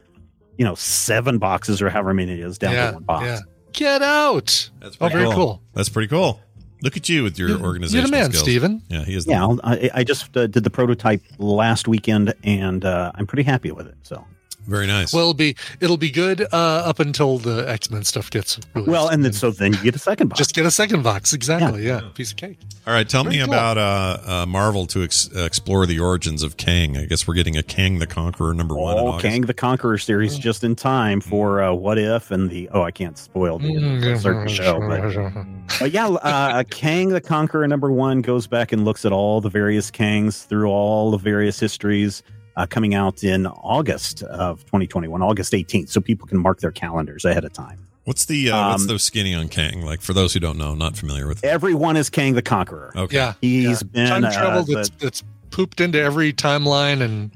[0.59, 3.25] you know, seven boxes or however many it is down yeah, to one box.
[3.25, 3.39] yeah.
[3.73, 4.69] Get out.
[4.81, 5.62] That's oh, very cool.
[5.75, 6.41] That's pretty cool.
[6.82, 7.98] Look at you with your You're- organization.
[8.01, 8.43] you're the man, skills.
[8.44, 8.82] Stephen.
[8.89, 9.24] Yeah, he is.
[9.27, 13.27] The Yeah, I'll- I, I just uh, did the prototype last weekend, and uh, I'm
[13.27, 13.94] pretty happy with it.
[14.02, 14.24] So,
[14.71, 15.13] very nice.
[15.13, 18.91] Well, it'll be it'll be good uh, up until the X Men stuff gets released.
[18.91, 20.39] well, and then so then you get a second box.
[20.39, 21.33] just get a second box.
[21.33, 21.87] Exactly.
[21.87, 22.59] Yeah, piece of cake.
[22.87, 23.53] All right, tell Very me cool.
[23.53, 26.97] about uh, uh, Marvel to ex- uh, explore the origins of Kang.
[26.97, 28.97] I guess we're getting a Kang the Conqueror number one.
[28.97, 32.69] in Oh, Kang the Conqueror series just in time for uh, What If and the
[32.73, 37.67] oh I can't spoil the Mm, certain show, but, but yeah, uh, Kang the Conqueror
[37.69, 41.59] number one goes back and looks at all the various Kangs through all the various
[41.61, 42.23] histories.
[42.61, 47.24] Uh, coming out in August of 2021, August 18th, so people can mark their calendars
[47.24, 47.87] ahead of time.
[48.05, 49.81] What's the uh, what's Um, the skinny on Kang?
[49.82, 51.43] Like for those who don't know, not familiar with.
[51.43, 52.93] Everyone is Kang the Conqueror.
[52.95, 53.16] Okay.
[53.16, 53.89] Yeah, He's yeah.
[53.93, 57.31] been time uh, travel the- that's, that's pooped into every timeline and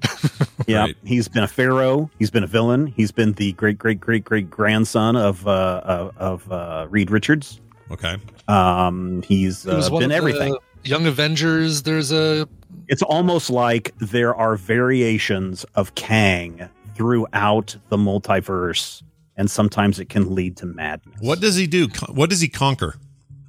[0.66, 0.96] Yeah, Right.
[1.05, 2.10] he's been a pharaoh.
[2.18, 2.86] He's been a villain.
[2.88, 7.60] He's been the great great great great grandson of uh, of, of uh, Reed Richards.
[7.90, 8.16] Okay.
[8.48, 10.56] Um, he's He was uh, been of the everything.
[10.85, 11.82] Young Avengers.
[11.82, 12.48] There's a
[12.89, 19.02] It's almost like there are variations of Kang throughout the multiverse,
[19.36, 21.16] and sometimes it can lead to madness.
[21.20, 21.89] What does he do?
[22.09, 22.94] What does he conquer?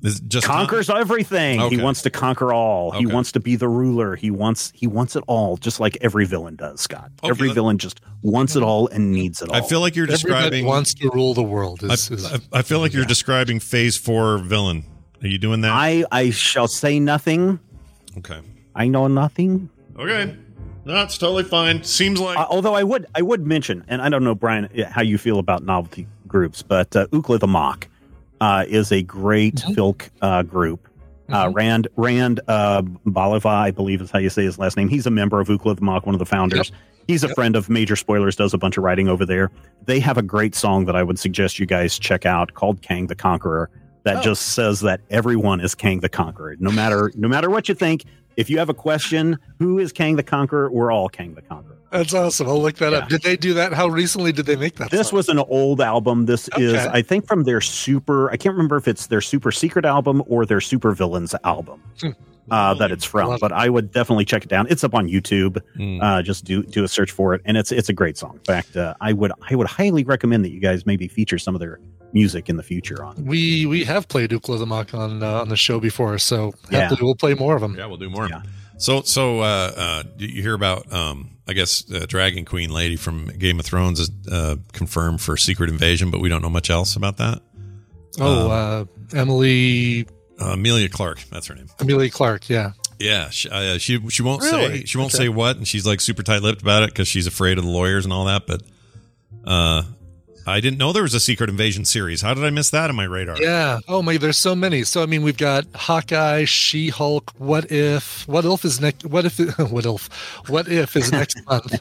[0.04, 1.60] Is just conquers everything.
[1.60, 1.78] Okay.
[1.78, 2.92] He wants to conquer all.
[2.92, 4.16] He wants to be the ruler.
[4.16, 7.10] He wants he wants it all, just like every villain does, Scott.
[7.24, 9.56] Okay, every let- villain just wants it all and needs it all.
[9.56, 10.66] I feel like you're everybody describing.
[10.66, 11.80] wants to rule the world.
[11.84, 14.86] I, Is, is, I, I feel like you're describing Phase Four villain.
[15.26, 15.72] Are you doing that?
[15.74, 17.60] I I shall say nothing.
[18.20, 18.40] okay.
[18.76, 19.70] I know nothing.
[19.98, 20.36] Okay.
[20.86, 21.84] That's totally fine.
[21.84, 25.02] Seems like Uh, although I would I would mention, and I don't know, Brian, how
[25.02, 27.88] you feel about novelty groups, but uh, Ookla the Mok
[28.40, 29.72] uh, is a great Mm-hmm.
[29.74, 30.88] filk uh, group.
[31.28, 34.90] Uh, Rand Rand uh, Bellavia, I believe is how you say his last name.
[34.90, 36.72] He's a member of Ookla the Mok, one of the founders.
[37.08, 39.50] He's a friend of Major Spoilers, does a bunch of writing over there.
[39.86, 43.08] They have a great song that I would suggest you guys check out called Kang
[43.08, 43.72] the Conqueror.
[44.06, 44.22] That Oh.
[44.22, 46.56] just says that everyone is Kang the Conqueror.
[46.60, 48.04] No matter no matter what you think,
[48.38, 50.72] if you have a question, who is Kang the Conqueror?
[50.72, 51.76] We're all Kang the Conqueror.
[51.92, 52.48] that's awesome.
[52.48, 53.08] I'll look that up.
[53.10, 53.72] Did they do that?
[53.74, 54.92] How recently did they make that?
[54.92, 55.18] This song?
[55.18, 56.26] was an old album.
[56.26, 58.30] This is, I think, from their super.
[58.32, 62.10] I can't remember if it's their super secret album or their super villains album Hmm.
[62.52, 63.38] uh, that it's from.
[63.40, 64.68] But I would definitely check it down.
[64.70, 65.58] It's up on YouTube.
[65.80, 66.04] Mm.
[66.04, 68.34] Uh, just do do a search for it, and it's it's a great song.
[68.36, 71.56] In fact, uh, I would I would highly recommend that you guys maybe feature some
[71.56, 71.80] of their
[72.16, 73.14] music in the future on.
[73.26, 76.80] we we have played Ookla the Mok on uh, on the show before, so Yeah.
[76.82, 77.76] happily we'll play more of them.
[77.78, 78.28] Yeah, we'll do more.
[78.28, 78.42] Yeah.
[78.78, 82.96] So, so uh, uh, you you hear about, um, I guess, uh, Dragon Queen lady
[82.98, 86.70] from Game of Thrones is uh, confirmed for Secret Invasion, but we don't know much
[86.70, 87.42] else about that.
[88.20, 90.08] Oh, uh, Emily
[90.40, 91.68] Uh, Emilia Clarke, that's her name.
[91.80, 92.50] Emilia Clarke.
[92.50, 92.72] Yeah.
[93.00, 94.80] Yeah, she uh, she, she won't Really?
[94.80, 95.24] say she won't Okay.
[95.26, 97.70] say what, and she's like super tight lipped about it because she's afraid of the
[97.70, 98.46] lawyers and all that.
[98.48, 98.62] But
[99.46, 99.84] uh,
[100.48, 102.22] I didn't know there was a Secret Invasion series.
[102.22, 103.38] How did I miss that on my radar?
[103.42, 103.80] Yeah.
[103.88, 104.84] Oh my, there's so many.
[104.84, 107.32] So I mean, we've got Hawkeye, She Hulk.
[107.38, 108.28] What if?
[108.28, 109.06] What if is next?
[109.06, 109.40] What if?
[109.72, 110.08] what if?
[110.50, 111.74] What if is next month?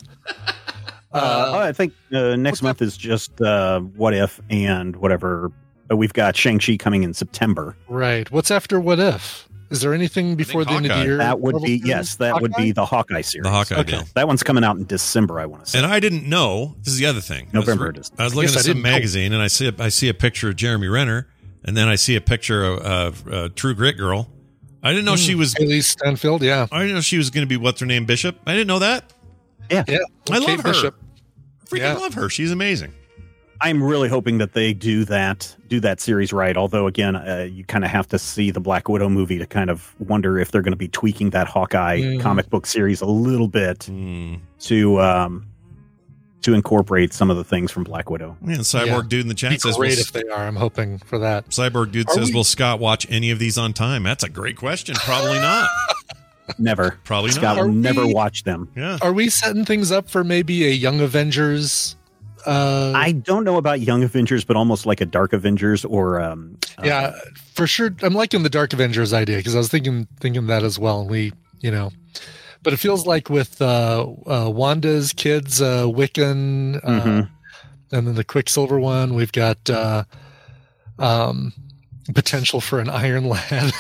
[1.13, 5.53] Uh, oh, I think uh, next month is just uh, what if and whatever.
[5.91, 7.77] Uh, we've got Shang Chi coming in September.
[7.89, 8.31] Right.
[8.31, 9.49] What's after What If?
[9.75, 11.17] Is there anything before the end of the year?
[11.17, 13.43] That would be yes, that would be the Hawkeye series.
[13.45, 13.91] The Hawkeye Okay.
[13.91, 14.05] deal.
[14.15, 15.41] That one's coming out in December.
[15.41, 15.79] I want to say.
[15.79, 16.77] And I didn't know.
[16.79, 17.49] This is the other thing.
[17.53, 18.13] November I was.
[18.19, 18.91] I was looking I at some didn't know.
[18.91, 21.27] magazine, and I see a, I see a picture of Jeremy Renner,
[21.65, 24.31] and then I see a picture of, of uh, True Grit Girl.
[24.83, 25.55] I didn't know she was.
[25.55, 26.43] Hailee Steinfeld.
[26.43, 26.67] Yeah.
[26.71, 28.37] I didn't know she was going to be what's her name Bishop.
[28.47, 29.13] I didn't know that.
[29.71, 29.83] Yeah.
[29.89, 29.99] Yeah.
[30.31, 30.73] I Kate love her.
[30.73, 30.95] Bishop.
[31.67, 31.95] Freaking Yeah.
[31.95, 32.29] love her.
[32.29, 32.93] She's amazing.
[33.61, 36.57] I'm really hoping that they do that do that series right.
[36.57, 39.71] Although again, uh, you kind of have to see the Black Widow movie to kind
[39.71, 42.21] of wonder if they're going to be tweaking that Hawkeye Mhm.
[42.21, 44.41] comic book series a little bit Mm.
[44.61, 45.47] to um,
[46.43, 48.37] to incorporate some of the things from Black Widow.
[48.47, 49.03] Yeah, Cyborg Yeah.
[49.09, 50.47] dude in the chat Be says, great will, if they are.
[50.47, 51.49] I'm hoping for that.
[51.49, 54.03] Cyborg dude Are says, we- will Scott watch any of these on time?
[54.03, 54.95] That's a great question.
[54.97, 55.71] Probably not.
[56.59, 57.63] Never, Probably Scott not.
[57.65, 58.69] will Are never watch them.
[58.77, 58.99] Yeah.
[59.01, 61.97] Are we setting things up for maybe a Young Avengers?
[62.47, 66.59] Uh, I don't know about Young Avengers, but almost like a Dark Avengers or um,
[66.79, 67.15] uh, yeah,
[67.55, 67.95] for sure.
[68.03, 71.01] I'm liking the Dark Avengers idea because I was thinking thinking that as well.
[71.03, 71.91] And we, you know,
[72.63, 77.29] but it feels like with uh, uh, Wanda's kids, uh, Wiccan, uh, Mhm.
[77.93, 80.05] and then the Quicksilver one, we've got uh,
[80.99, 81.53] um,
[82.13, 83.73] potential for an Iron Lad.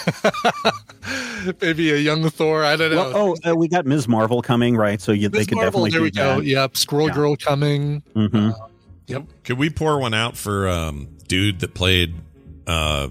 [1.60, 2.64] Maybe a young Thor.
[2.64, 2.96] I don't know.
[2.96, 4.08] Well, oh, uh, we got Ms.
[4.08, 5.00] Marvel coming, right?
[5.00, 6.40] So you, they could Marvel, definitely there do we go.
[6.40, 6.44] that.
[6.46, 8.02] Yep, Squirrel Girl coming.
[8.14, 8.50] hmm
[9.06, 9.24] Yep.
[9.44, 12.14] Could we pour one out for um, dude that played
[12.66, 13.08] uh,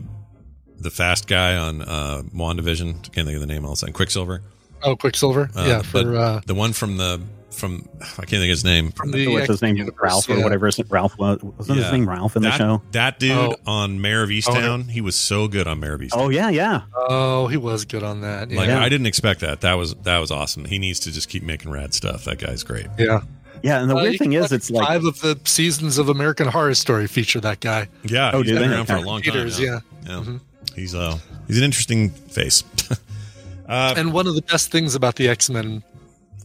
[0.79, 3.11] the fast guy on uh, WandaVision?
[3.11, 3.93] Can't think of the name all of a sudden.
[3.93, 4.41] Quicksilver.
[4.81, 5.49] Oh, Quicksilver.
[5.55, 7.21] Uh, yeah, but for uh, the one from the
[7.53, 8.91] from I can't think of his name.
[8.91, 9.75] From the What's his name?
[9.77, 10.67] Universe, Ralph or whatever.
[10.67, 11.17] Isn't Ralph?
[11.17, 11.83] Was, wasn't Yeah.
[11.85, 12.81] his name Ralph in the show?
[12.91, 13.55] That dude Oh.
[13.65, 16.11] on Mare of Easttown, he was so good on Mare of Easttown.
[16.13, 16.81] Oh yeah, yeah.
[16.95, 18.49] oh, he was good on that.
[18.51, 18.57] Yeah.
[18.59, 19.61] Like I didn't expect that.
[19.61, 20.65] That was that was awesome.
[20.65, 22.25] He needs to just keep making rad stuff.
[22.25, 22.87] That guy's great.
[22.97, 23.21] yeah.
[23.61, 26.47] Yeah, and the Uh, weird thing is, it's like five of the seasons of American
[26.49, 27.87] Horror Story feature that guy.
[28.03, 28.75] Yeah, Oh, he's do been they?
[28.75, 29.65] around for a long Peters, time.
[29.65, 29.79] yeah.
[30.05, 30.11] yeah.
[30.21, 30.39] Mhm.
[30.75, 31.17] He's uh
[31.47, 32.63] he's an interesting face.
[33.69, 35.81] uh, And one of the best things about the X Men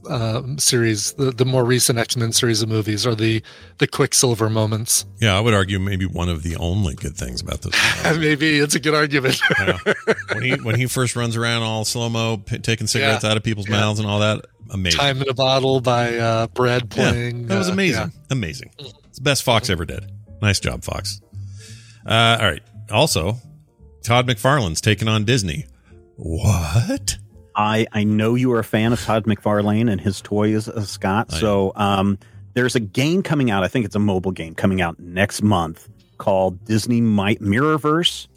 [0.08, 3.42] uh, series, the, the more recent X Men series of movies, are the
[3.78, 5.04] the Quicksilver moments.
[5.20, 7.74] yeah, I would argue maybe one of the only good things about this.
[8.18, 9.40] Maybe it's a good argument.
[9.58, 9.78] Yeah.
[10.32, 13.30] when he when he first runs around all slow mo, p- taking cigarettes Yeah.
[13.30, 13.76] out of people's Yeah.
[13.80, 14.98] mouths and all that, amazing.
[15.00, 17.46] Time in a Bottle by uh, Brad playing.
[17.48, 18.12] that was uh, amazing.
[18.30, 18.70] Amazing.
[18.78, 20.04] It's the best Fox ever did.
[20.42, 21.20] Nice job, Fox.
[22.06, 22.62] Uh, all right.
[22.90, 23.36] Also,
[24.02, 25.66] Todd McFarlane's taking on Disney.
[26.16, 27.16] What?
[27.58, 31.32] I I know you are a fan of Todd McFarlane and his toys, uh, Scott.
[31.32, 32.18] So um,
[32.54, 33.64] there's a game coming out.
[33.64, 38.28] I think it's a mobile game coming out next month called Disney Mi- Mirrorverse.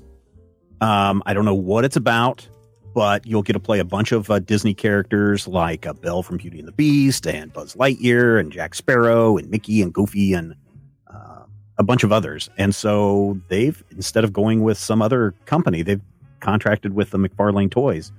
[0.81, 2.47] Um, I don't know what it's about,
[2.95, 6.37] but you'll get to play a bunch of uh, Disney characters like uh, Belle from
[6.37, 10.55] Beauty and the Beast and Buzz Lightyear and Jack Sparrow and Mickey and Goofy and
[11.13, 11.43] uh,
[11.77, 12.49] a bunch of others.
[12.57, 16.01] And so they've instead of going with some other company, they've
[16.39, 18.11] contracted with the McFarlane Toys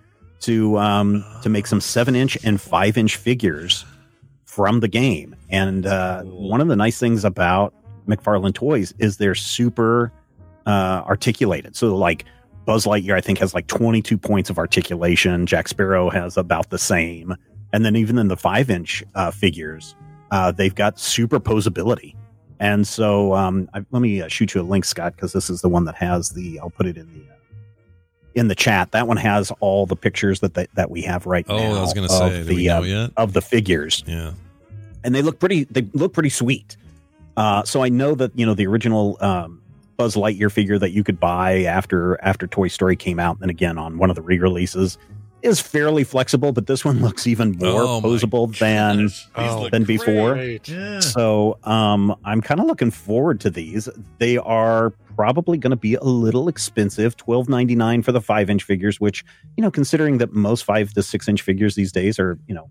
[0.43, 3.85] to um, to make some seven inch and five inch figures
[4.45, 5.35] from the game.
[5.49, 7.75] And uh, one of the nice things about
[8.07, 10.13] McFarlane Toys is they're super
[10.67, 11.75] uh, articulated.
[11.75, 12.25] So like
[12.65, 15.47] Buzz Lightyear, I think has like 22 points of articulation.
[15.47, 17.35] Jack Sparrow has about the same.
[17.73, 19.95] And then even in the five inch uh, figures,
[20.31, 22.15] uh, they've got super superposability.
[22.61, 25.63] And so um, I, let me uh, shoot you a link, Scott, because this is
[25.63, 26.61] the one that has the.
[26.61, 27.32] I'll put it in the uh,
[28.35, 28.93] in the chat.
[28.93, 31.79] That one has all the pictures that they, that we have right Oh, now.
[31.79, 34.03] I was gonna of say, the uh, of the figures.
[34.07, 34.33] Yeah.
[35.05, 35.65] and they look pretty.
[35.65, 36.77] They look pretty sweet.
[37.37, 39.61] Uh, so I know that you know the original um,
[39.97, 43.79] Buzz Lightyear figure that you could buy after after Toy Story came out, and again
[43.79, 44.99] on one of the re-releases,
[45.43, 46.53] is fairly flexible.
[46.53, 50.35] But this one looks even more Oh, posable than Oh, than before.
[50.35, 50.67] great.
[51.01, 53.89] So um, I'm kind of looking forward to these.
[54.19, 58.49] They are probably going to be a little expensive, twelve ninety nine for the five
[58.51, 59.01] inch figures.
[59.01, 59.25] Which
[59.57, 62.71] you know, considering that most five to six inch figures these days are you know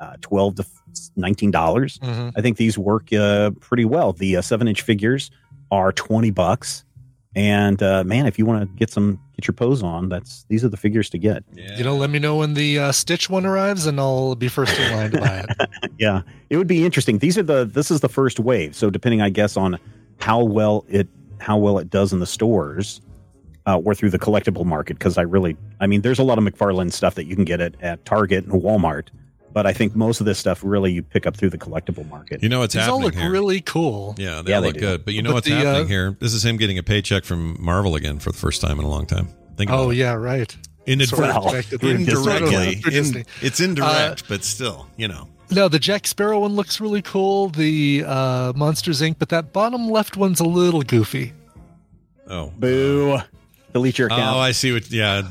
[0.00, 0.66] uh, twelve to
[1.16, 2.32] nineteen dollars, Mhm.
[2.36, 4.12] I think these work uh, pretty well.
[4.12, 5.30] The uh, seven inch figures
[5.70, 6.83] are twenty bucks,
[7.36, 10.64] and uh, man, if you want to get some get your pose on, that's these
[10.64, 11.44] are the figures to get.
[11.54, 14.78] You know, let me know when the uh, Stitch one arrives, and I'll be first
[14.78, 15.92] in line to buy it.
[15.98, 16.22] yeah.
[16.50, 17.18] It would be interesting.
[17.18, 18.74] These are the this is the first wave.
[18.74, 19.78] So depending i guess on
[20.18, 21.08] how well it
[21.40, 23.00] how well it does in the stores
[23.66, 26.44] uh, or through the collectible market because i really i mean there's a lot of
[26.44, 29.08] mcfarlane stuff that you can get at, at target and walmart
[29.54, 32.42] but i think most of this stuff really you pick up through the collectible market
[32.42, 33.30] You know what's These all look here?
[33.30, 34.14] really cool.
[34.18, 34.80] Yeah, they Yeah, all they look do.
[34.80, 35.04] good.
[35.06, 36.16] But you know But what's the, happening uh, here?
[36.20, 38.88] This is him getting a paycheck from Marvel again for the first time in a
[38.88, 39.28] long time.
[39.56, 39.96] Think about Oh it.
[39.96, 40.54] yeah, right.
[40.86, 41.32] Inadvertently.
[41.32, 42.32] Sort of connected through Disney.
[42.36, 42.98] indirectly.
[43.20, 45.28] In- it's indirect, but still, you know.
[45.50, 47.48] No, the Jack Sparrow one looks really cool.
[47.50, 51.32] The uh, Monsters Inc., but that bottom left one's a little goofy.
[52.28, 53.18] Oh, boo
[53.72, 54.90] delete your account Oh, I see what.
[54.90, 55.22] Yeah,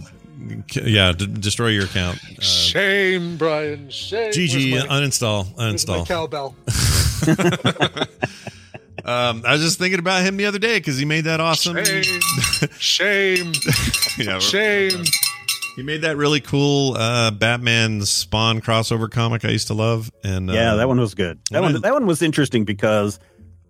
[0.84, 1.12] yeah.
[1.14, 2.20] D- destroy your account.
[2.38, 3.90] Uh, Shame, Brian.
[3.90, 4.32] Shame.
[4.32, 6.08] GG, Where's my- uninstall, where's my uninstall.
[6.08, 6.56] cowbell.
[9.06, 11.76] Um, I was just thinking about him the other day because he made that awesome.
[11.84, 12.04] Shame.
[12.80, 13.52] Shame.
[14.18, 15.04] Yeah, Shame.
[15.76, 20.50] He made that really cool uh, Batman Spawn crossover comic I used to love, and
[20.50, 23.20] uh, yeah that one was good that one I- that one was interesting because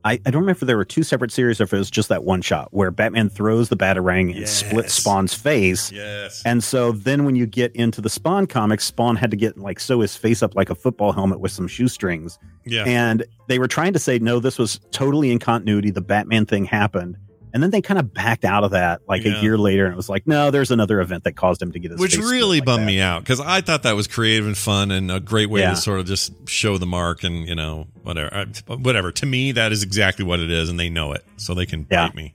[0.06, 2.10] I, I don't remember if there were two separate series or if it was just
[2.10, 5.92] that one shot where Batman throws the Batarang and splits Spawn's face.
[5.92, 6.42] Yes.
[6.46, 9.80] And so then when you get into the Spawn comics, Spawn had to get like
[9.80, 12.38] sew his face up like a football helmet with some shoestrings.
[12.66, 12.84] Yeah.
[12.86, 15.92] And they were trying to say, no, this was totally in continuity.
[15.92, 17.18] The Batman thing happened.
[17.54, 19.38] And then they kind of backed out of that like Yeah.
[19.38, 19.86] a year later.
[19.86, 22.18] And it was like, no, there's another event that caused him to get his which
[22.18, 22.88] really like bummed that.
[22.88, 25.70] me out because I thought that was creative and fun and a great way Yeah.
[25.72, 29.12] to sort of just show the mark and you know whatever whatever.
[29.12, 31.86] To me, that is exactly what it is, and they know it, so they can
[31.92, 32.08] Yeah.
[32.08, 32.34] bite me.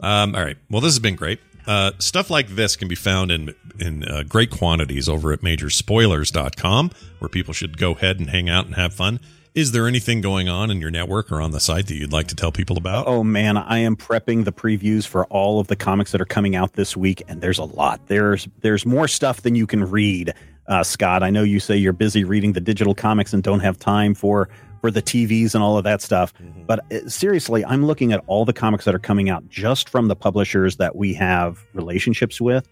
[0.00, 1.40] Um, all right, well, this has been great.
[1.66, 6.90] Uh, stuff like this can be found in in uh, great quantities over at majorspoilers.com,
[7.18, 9.20] where people should go ahead and hang out and have fun.
[9.56, 12.28] Is there anything going on in your network or on the site that you'd like
[12.28, 13.06] to tell people about?
[13.06, 16.54] Oh man, I am prepping the previews for all of the comics that are coming
[16.54, 18.06] out this week, and there's a lot.
[18.06, 20.34] There's there's more stuff than you can read.
[20.66, 23.78] Uh, Scott, I know you say you're busy reading the digital comics and don't have
[23.78, 24.50] time for
[24.82, 26.34] for the TVs and all of that stuff.
[26.66, 30.08] But uh, seriously, I'm looking at all the comics that are coming out just from
[30.08, 32.68] the publishers that we have relationships with,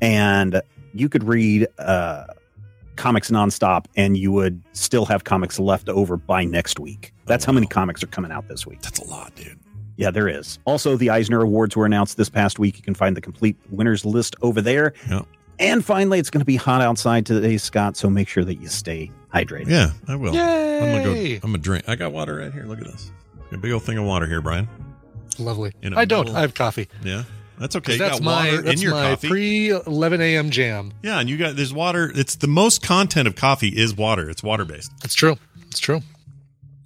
[0.00, 0.62] and
[0.94, 2.26] you could read uh,
[2.98, 7.14] comics nonstop, and you would still have comics left over by next week.
[7.24, 7.70] That's how many oh.
[7.70, 8.82] comics are coming out this week.
[8.82, 9.58] That's a lot, dude.
[9.96, 10.58] Yeah, there is.
[10.64, 12.76] Also, the Eisner Awards were announced this past week.
[12.76, 14.92] You can find the complete winners list over there.
[15.08, 15.22] Yeah.
[15.58, 17.96] And finally, it's going to be hot outside today, Scott.
[17.96, 19.68] So make sure that you stay hydrated.
[19.68, 20.36] Yeah, I will.
[20.36, 21.12] I'm gonna go.
[21.14, 21.34] Yay!
[21.36, 21.88] I'm gonna drink.
[21.88, 22.64] I got water right here.
[22.64, 23.10] Look at this.
[23.50, 24.68] A big old thing of water here, Brian.
[25.38, 25.72] Lovely.
[25.82, 26.26] In a I don't.
[26.26, 26.88] middle- I have coffee.
[27.04, 27.24] Yeah,
[27.58, 27.92] that's okay.
[27.94, 29.28] You That's got my water that's in your my coffee.
[29.28, 30.50] pre 11 a.m.
[30.50, 30.92] jam.
[31.02, 32.10] yeah, and you got there's water.
[32.14, 34.28] It's the most content of coffee is water.
[34.30, 34.92] It's water based.
[35.04, 35.36] It's true.
[35.68, 36.00] It's true.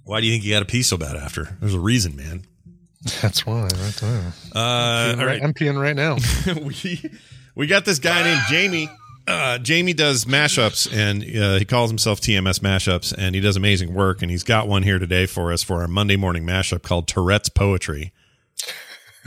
[0.05, 1.57] Why do you think you got to pee so bad after?
[1.61, 2.45] There's a reason, man.
[3.21, 3.63] That's why.
[3.63, 4.33] Right there.
[4.55, 5.41] Uh, all right.
[5.43, 6.17] I'm peeing right now.
[6.61, 7.11] we
[7.55, 8.89] we got this guy named Jamie.
[9.25, 13.93] Uh, Jamie does mashups, and uh, he calls himself TMS Mashups, and he does amazing
[13.93, 14.21] work.
[14.21, 17.47] And he's got one here today for us for our Monday morning mashup called Tourette's
[17.47, 18.11] Poetry.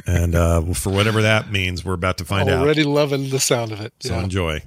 [0.06, 2.60] And uh, for whatever that means, we're about to find out.
[2.62, 3.92] Already loving the sound of it.
[4.00, 4.24] So Yeah.
[4.24, 4.62] enjoy.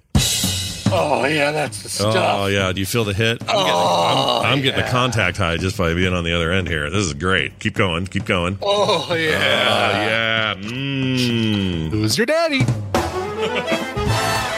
[0.91, 2.15] Oh yeah, that's the stuff.
[2.15, 3.41] Oh yeah, do you feel the hit?
[3.43, 6.51] I'm getting, Oh, I'm, I'm getting a contact high just by being on the other
[6.51, 6.89] end here.
[6.89, 7.59] This is great.
[7.59, 8.07] Keep going.
[8.07, 8.57] Keep going.
[8.61, 10.55] Oh yeah.
[10.55, 10.55] yeah.
[10.55, 11.89] Mm.
[11.91, 12.65] Who's your daddy?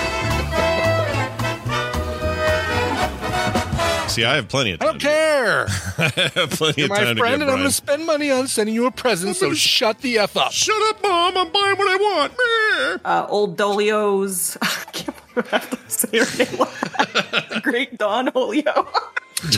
[4.12, 5.68] See, I have plenty of I don't care.
[5.98, 8.06] I have plenty You're of my time friend, to give and I'm going to spend
[8.06, 9.38] money on sending you a present.
[9.38, 10.52] So shut the f up.
[10.52, 11.38] Shut up, mom.
[11.38, 13.02] I'm buying what I want.
[13.06, 14.58] uh, old Dolio's.
[14.62, 16.58] I can't believe I have to say her name.
[17.54, 18.86] the great Don Holio.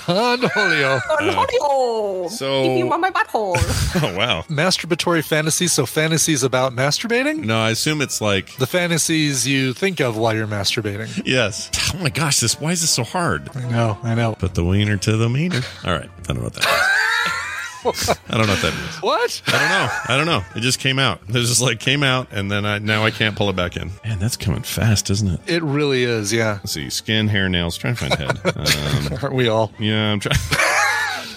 [0.05, 1.01] Don Holio.
[1.19, 2.29] Don Holio.
[2.29, 3.57] so- Keep you on my butthole.
[4.03, 4.41] Oh wow.
[4.49, 5.71] Masturbatory fantasies.
[5.73, 7.45] So fantasies about masturbating.
[7.45, 11.21] No, I assume it's like The fantasies you think of while you're masturbating.
[11.25, 11.69] yes.
[11.93, 13.49] Oh my gosh, this why is this so hard?
[13.55, 13.97] I know.
[14.03, 14.33] I know.
[14.35, 15.61] Put the wiener to the meter.
[15.85, 17.33] All right, I don't know what that means.
[17.85, 18.95] I don't know what that means.
[19.01, 19.41] What?
[19.47, 19.89] I don't know.
[20.13, 20.43] I don't know.
[20.55, 21.21] It just came out.
[21.27, 23.91] It just like came out, and then I now I can't pull it back in.
[24.03, 25.39] Man, that's coming fast, isn't it?
[25.47, 26.31] It really is.
[26.31, 26.53] Yeah.
[26.55, 26.89] Let's see.
[26.89, 27.77] Skin, hair, nails.
[27.77, 28.39] Try and find head.
[28.63, 29.71] Um, Aren't we all?
[29.79, 30.37] yeah, I'm trying.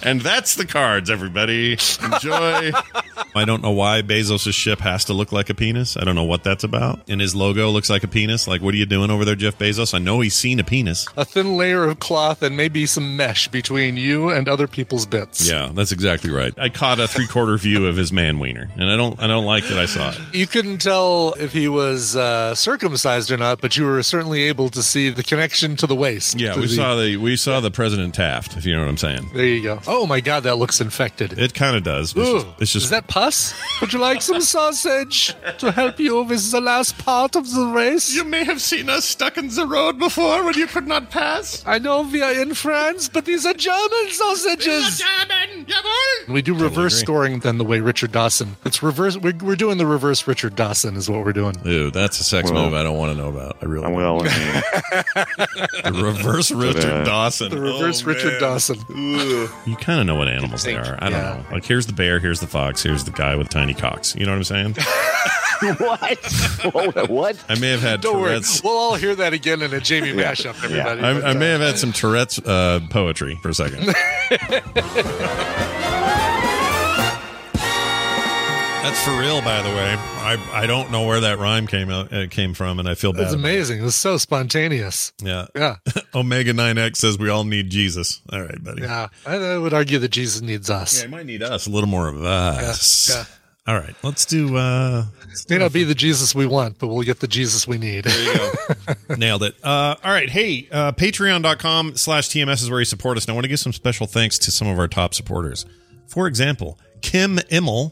[0.07, 1.73] and that's the cards, everybody.
[2.03, 2.71] Enjoy.
[3.35, 5.97] I don't know why Bezos' ship has to look like a penis.
[5.97, 7.01] I don't know what that's about.
[7.09, 8.49] And his logo looks like a penis.
[8.49, 9.93] Like, what are you doing over there, Jeff Bezos?
[9.95, 11.07] I know he's seen a penis.
[11.17, 15.49] A thin layer of cloth and maybe some mesh between you and other people's bits.
[15.51, 16.55] Yeah, that's exactly right.
[16.59, 19.45] I caught a three quarter view of his man wiener, and I don't, I don't
[19.45, 20.19] like that I saw it.
[20.33, 24.69] You couldn't tell if he was uh, circumcised or not, but you were certainly able
[24.71, 26.39] to see the connection to the waist.
[26.41, 28.97] Yeah, we the- saw the we saw the President Taft, if you know what I'm
[28.97, 29.31] saying.
[29.35, 29.81] There you go.
[29.87, 31.39] Oh Oh my God, that looks infected.
[31.39, 32.11] It kind of does.
[32.15, 33.55] It's Ooh, just, it's just is that pus?
[33.81, 36.25] Would you like some sausage to help you?
[36.27, 38.15] This is the last part of the race.
[38.15, 41.63] You may have seen us stuck in the road before when you could not pass.
[41.67, 44.99] I know we are in France, but these are German sausages.
[45.01, 45.67] German,
[46.29, 47.05] We do reverse agree.
[47.05, 48.57] scoring than the way Richard Dawson.
[48.65, 49.17] It's reverse.
[49.17, 51.55] We're, we're doing the reverse Richard Dawson is what we're doing.
[51.65, 53.57] Ew, that's a sex Well, move I don't want to know about.
[53.63, 54.27] I really Well, don't.
[55.87, 57.51] The reverse Richard Dawson.
[57.51, 58.41] The reverse Oh, Richard man.
[58.41, 58.77] Dawson.
[59.79, 60.97] You kind of know what animals they are.
[60.99, 61.43] I don't Yeah.
[61.43, 61.45] know.
[61.53, 64.15] Like here's the bear, here's the fox, here's the guy with tiny cocks.
[64.17, 64.75] You know what I'm saying?
[65.79, 67.11] what?
[67.11, 67.45] what?
[67.49, 68.41] I may have had Don't worry.
[68.63, 71.01] We'll all hear that again in a Jamie mashup, everybody.
[71.03, 73.95] I, I may uh, have had some Tourette's uh, poetry for a second.
[78.87, 79.97] That's for real, by the way.
[79.99, 83.13] I I don't know where that rhyme came out uh, came from, and I feel
[83.13, 83.23] bad.
[83.23, 83.81] It's amazing.
[83.81, 85.13] It was so spontaneous.
[85.21, 85.47] Yeah.
[85.57, 85.79] Yeah.
[86.15, 88.23] Omega 9X says we all need Jesus.
[88.33, 88.83] All right, buddy.
[88.83, 89.09] Yeah.
[89.27, 90.99] I, I would argue that Jesus needs us.
[91.01, 91.67] Yeah, he might need us.
[91.67, 93.11] A little more of us.
[93.11, 93.25] Yeah,
[93.67, 94.57] All right, let's do.
[94.57, 95.07] uh
[95.51, 98.05] May not be the Jesus we want, but we'll get the Jesus we need.
[98.05, 98.39] There you
[99.09, 99.17] go.
[99.17, 99.57] Nailed it.
[99.65, 100.31] Uh, all right.
[100.31, 103.25] Hey, uh, patreon.com slash TMS is where you support us.
[103.25, 105.67] And I want to give some special thanks to some of our top supporters.
[106.07, 107.91] For example, Kim Immel.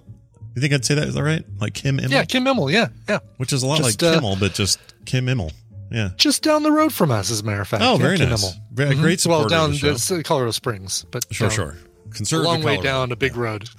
[0.55, 1.09] You think I'd say that?
[1.09, 1.45] Is that right?
[1.61, 2.11] Like Kim Immel?
[2.11, 2.71] yeah, Kim Immel.
[2.73, 3.19] Yeah, yeah.
[3.39, 5.53] Which is a lot Just, like uh, but just Kim Immel.
[5.91, 6.11] Yeah.
[6.17, 7.83] Just down the road from us, as a matter of fact.
[7.85, 8.55] Oh, Yeah, very Kim nice.
[8.73, 9.01] Very- Mhm.
[9.01, 11.77] great supporter Well, down the uh, Colorado Springs, but Sure, down sure.
[12.07, 13.69] a Conservative long way down a big road.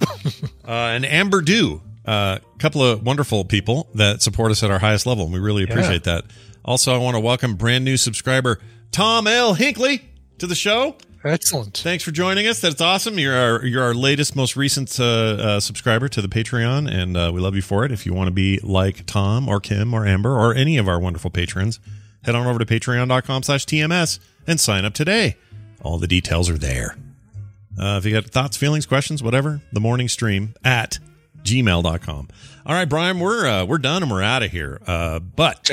[0.66, 4.80] Uh, and Amber Dew, a uh, couple of wonderful people that support us at our
[4.80, 5.24] highest level.
[5.24, 6.24] And we really appreciate that.
[6.64, 8.58] Also, I want to welcome brand new subscriber
[8.90, 9.54] Tom L.
[9.54, 10.02] Hinkley
[10.38, 10.96] to the show.
[11.26, 11.76] Excellent.
[11.78, 12.60] Thanks for joining us.
[12.60, 13.18] That's awesome.
[13.18, 17.32] You're our you're our latest, most recent uh, uh, subscriber to the Patreon, and uh,
[17.34, 17.90] we love you for it.
[17.90, 21.00] If you want to be like Tom or Kim or Amber or any of our
[21.00, 21.80] wonderful patrons,
[22.22, 25.36] head on over to patreon.com slash TMS and sign up today.
[25.82, 26.96] All the details are there.
[27.78, 30.98] Uh, if you got thoughts, feelings, questions, whatever, the morning stream at
[31.42, 32.28] gmail.com.
[32.64, 34.80] All right, Brian, we're uh, we're done and we're out of here.
[34.86, 35.68] Uh, but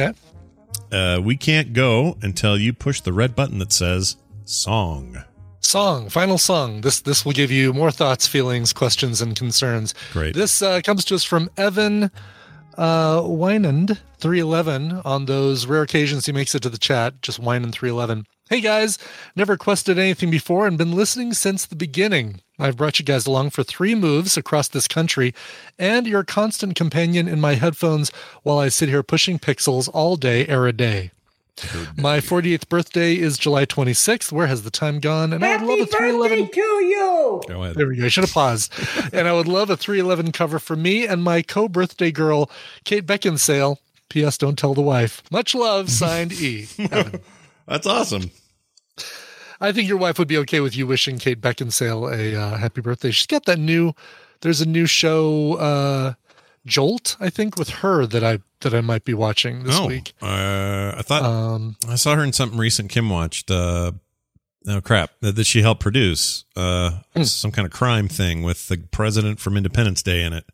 [0.91, 4.15] uh, we can't go until you push the red button that says
[4.45, 5.23] song.
[5.65, 6.81] Song, final song.
[6.81, 9.95] This this will give you more thoughts, feelings, questions, and concerns.
[10.11, 10.35] Great.
[10.35, 12.11] This uh, comes to us from Evan
[12.77, 15.01] uh, Wynand three eleven.
[15.03, 18.27] On those rare occasions he makes it to the chat, just Wynand three eleven.
[18.49, 18.99] Hey guys,
[19.35, 22.41] never quested anything before and been listening since the beginning.
[22.59, 25.33] I've brought you guys along for three moves across this country,
[25.79, 28.11] and your constant companion in my headphones
[28.43, 31.11] while I sit here pushing pixels all day, every day.
[31.97, 34.31] My 48th birthday is July 26th.
[34.31, 35.33] Where has the time gone?
[35.33, 37.41] And I would love a 311 to you.
[37.47, 37.75] Go ahead.
[37.75, 38.05] There we go.
[38.05, 38.73] I should have paused.
[39.13, 42.49] and I would love a 311 cover for me and my co-birthday girl,
[42.83, 43.77] Kate Beckinsale.
[44.09, 44.37] P.S.
[44.37, 45.23] Don't tell the wife.
[45.31, 45.89] Much love.
[45.89, 46.67] Signed E.
[47.67, 48.29] That's awesome.
[49.59, 52.81] I think your wife would be okay with you wishing Kate Beckinsale a uh, happy
[52.81, 53.11] birthday.
[53.11, 53.93] She's got that new.
[54.41, 56.13] There's a new show, uh,
[56.65, 57.17] Jolt.
[57.19, 60.13] I think with her that I that I might be watching this oh, week.
[60.21, 62.89] Uh, I thought Um, I saw her in something recent.
[62.89, 63.51] Kim watched.
[63.51, 63.91] Uh,
[64.67, 65.11] oh crap!
[65.21, 66.45] That, that she helped produce.
[66.55, 67.23] Uh, Hmm.
[67.23, 70.45] some kind of crime thing with the president from Independence Day in it.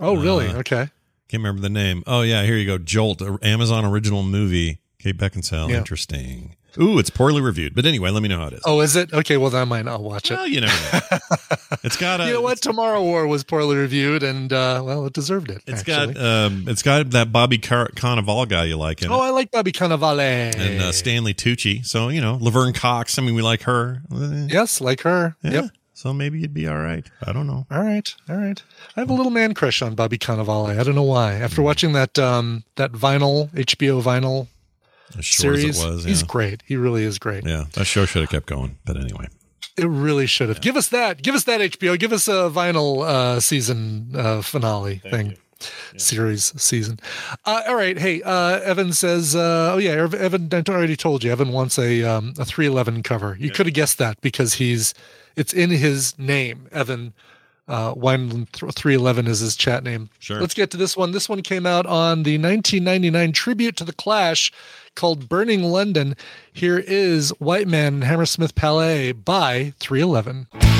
[0.00, 0.48] Oh, really?
[0.48, 0.88] Uh, okay.
[1.28, 2.02] Can't remember the name.
[2.06, 2.78] Oh yeah, here you go.
[2.78, 4.80] Jolt, Amazon original movie.
[4.98, 5.68] Kate Beckinsale.
[5.68, 5.76] Yeah.
[5.76, 6.56] Interesting.
[6.80, 7.74] Ooh, it's poorly reviewed.
[7.74, 8.62] But anyway, let me know how it is.
[8.64, 9.12] Oh, is it?
[9.12, 9.36] Okay.
[9.36, 10.34] Well, then I might not watch it.
[10.34, 11.18] Well, you never know.
[11.84, 12.26] it's got a.
[12.26, 12.60] you know what?
[12.60, 15.62] Tomorrow War was poorly reviewed, and uh, well, it deserved it.
[15.66, 16.14] It's actually.
[16.14, 19.30] got um, it's got that Bobby Car- Cannavale guy you like in Oh, it, I
[19.30, 20.54] like Bobby Cannavale.
[20.56, 21.84] and uh, Stanley Tucci.
[21.86, 23.18] So you know Laverne Cox.
[23.18, 24.02] I mean, we like her.
[24.10, 25.36] Yes, like her.
[25.42, 25.50] yeah.
[25.52, 25.64] Yep.
[25.96, 27.08] So maybe you'd be all right.
[27.24, 27.66] I don't know.
[27.70, 28.60] All right, all right.
[28.96, 30.76] I have a little man crush on Bobby Cannavale.
[30.78, 31.34] I don't know why.
[31.34, 34.48] After watching that um that vinyl HBO vinyl
[35.18, 36.62] As short as series, it was, he's great.
[36.66, 37.44] He really is great.
[37.46, 38.78] Yeah, that show should have kept going.
[38.84, 39.28] But anyway,
[39.76, 40.60] It really should have.
[40.60, 41.22] Give us that.
[41.22, 41.98] Give us that HBO.
[41.98, 45.36] Give us a vinyl uh, season uh, finale thing.
[45.96, 46.98] Series season.
[47.44, 47.98] Uh, all right.
[47.98, 52.02] Hey, uh, Evan says, uh, oh, yeah, Evan, I already told you, Evan wants a,
[52.02, 53.36] um, a 311 cover.
[53.38, 54.92] You could have guessed that because he's,
[55.36, 56.68] it's in his name.
[56.72, 57.14] Evan
[57.66, 60.10] uh, Wineland 311 is his chat name.
[60.18, 60.40] Sure.
[60.40, 61.12] Let's get to this one.
[61.12, 64.52] This one came out on the 1999 tribute to the Clash
[64.94, 66.16] called Burning London.
[66.52, 70.73] Here is White Man Hammersmith Palais by 311.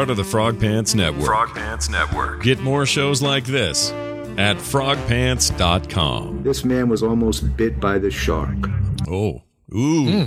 [0.00, 1.26] Part of the Frog Pants Network.
[1.26, 2.42] Frog Pants Network.
[2.42, 3.90] Get more shows like this
[4.38, 6.42] at frogpants.com.
[6.42, 8.56] This man was almost bit by the shark.
[9.06, 9.42] Oh.
[9.74, 10.06] Ooh.
[10.06, 10.24] Hmm.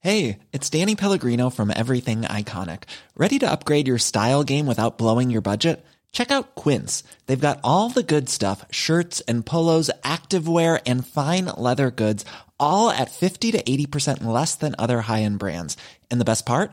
[0.00, 2.86] Hey, it's Danny Pellegrino from Everything Iconic.
[3.14, 5.86] Ready to upgrade your style game without blowing your budget?
[6.10, 7.04] Check out Quince.
[7.26, 12.24] They've got all the good stuff shirts and polos, activewear, and fine leather goods,
[12.58, 15.76] all at 50 to 80% less than other high end brands.
[16.10, 16.72] And the best part?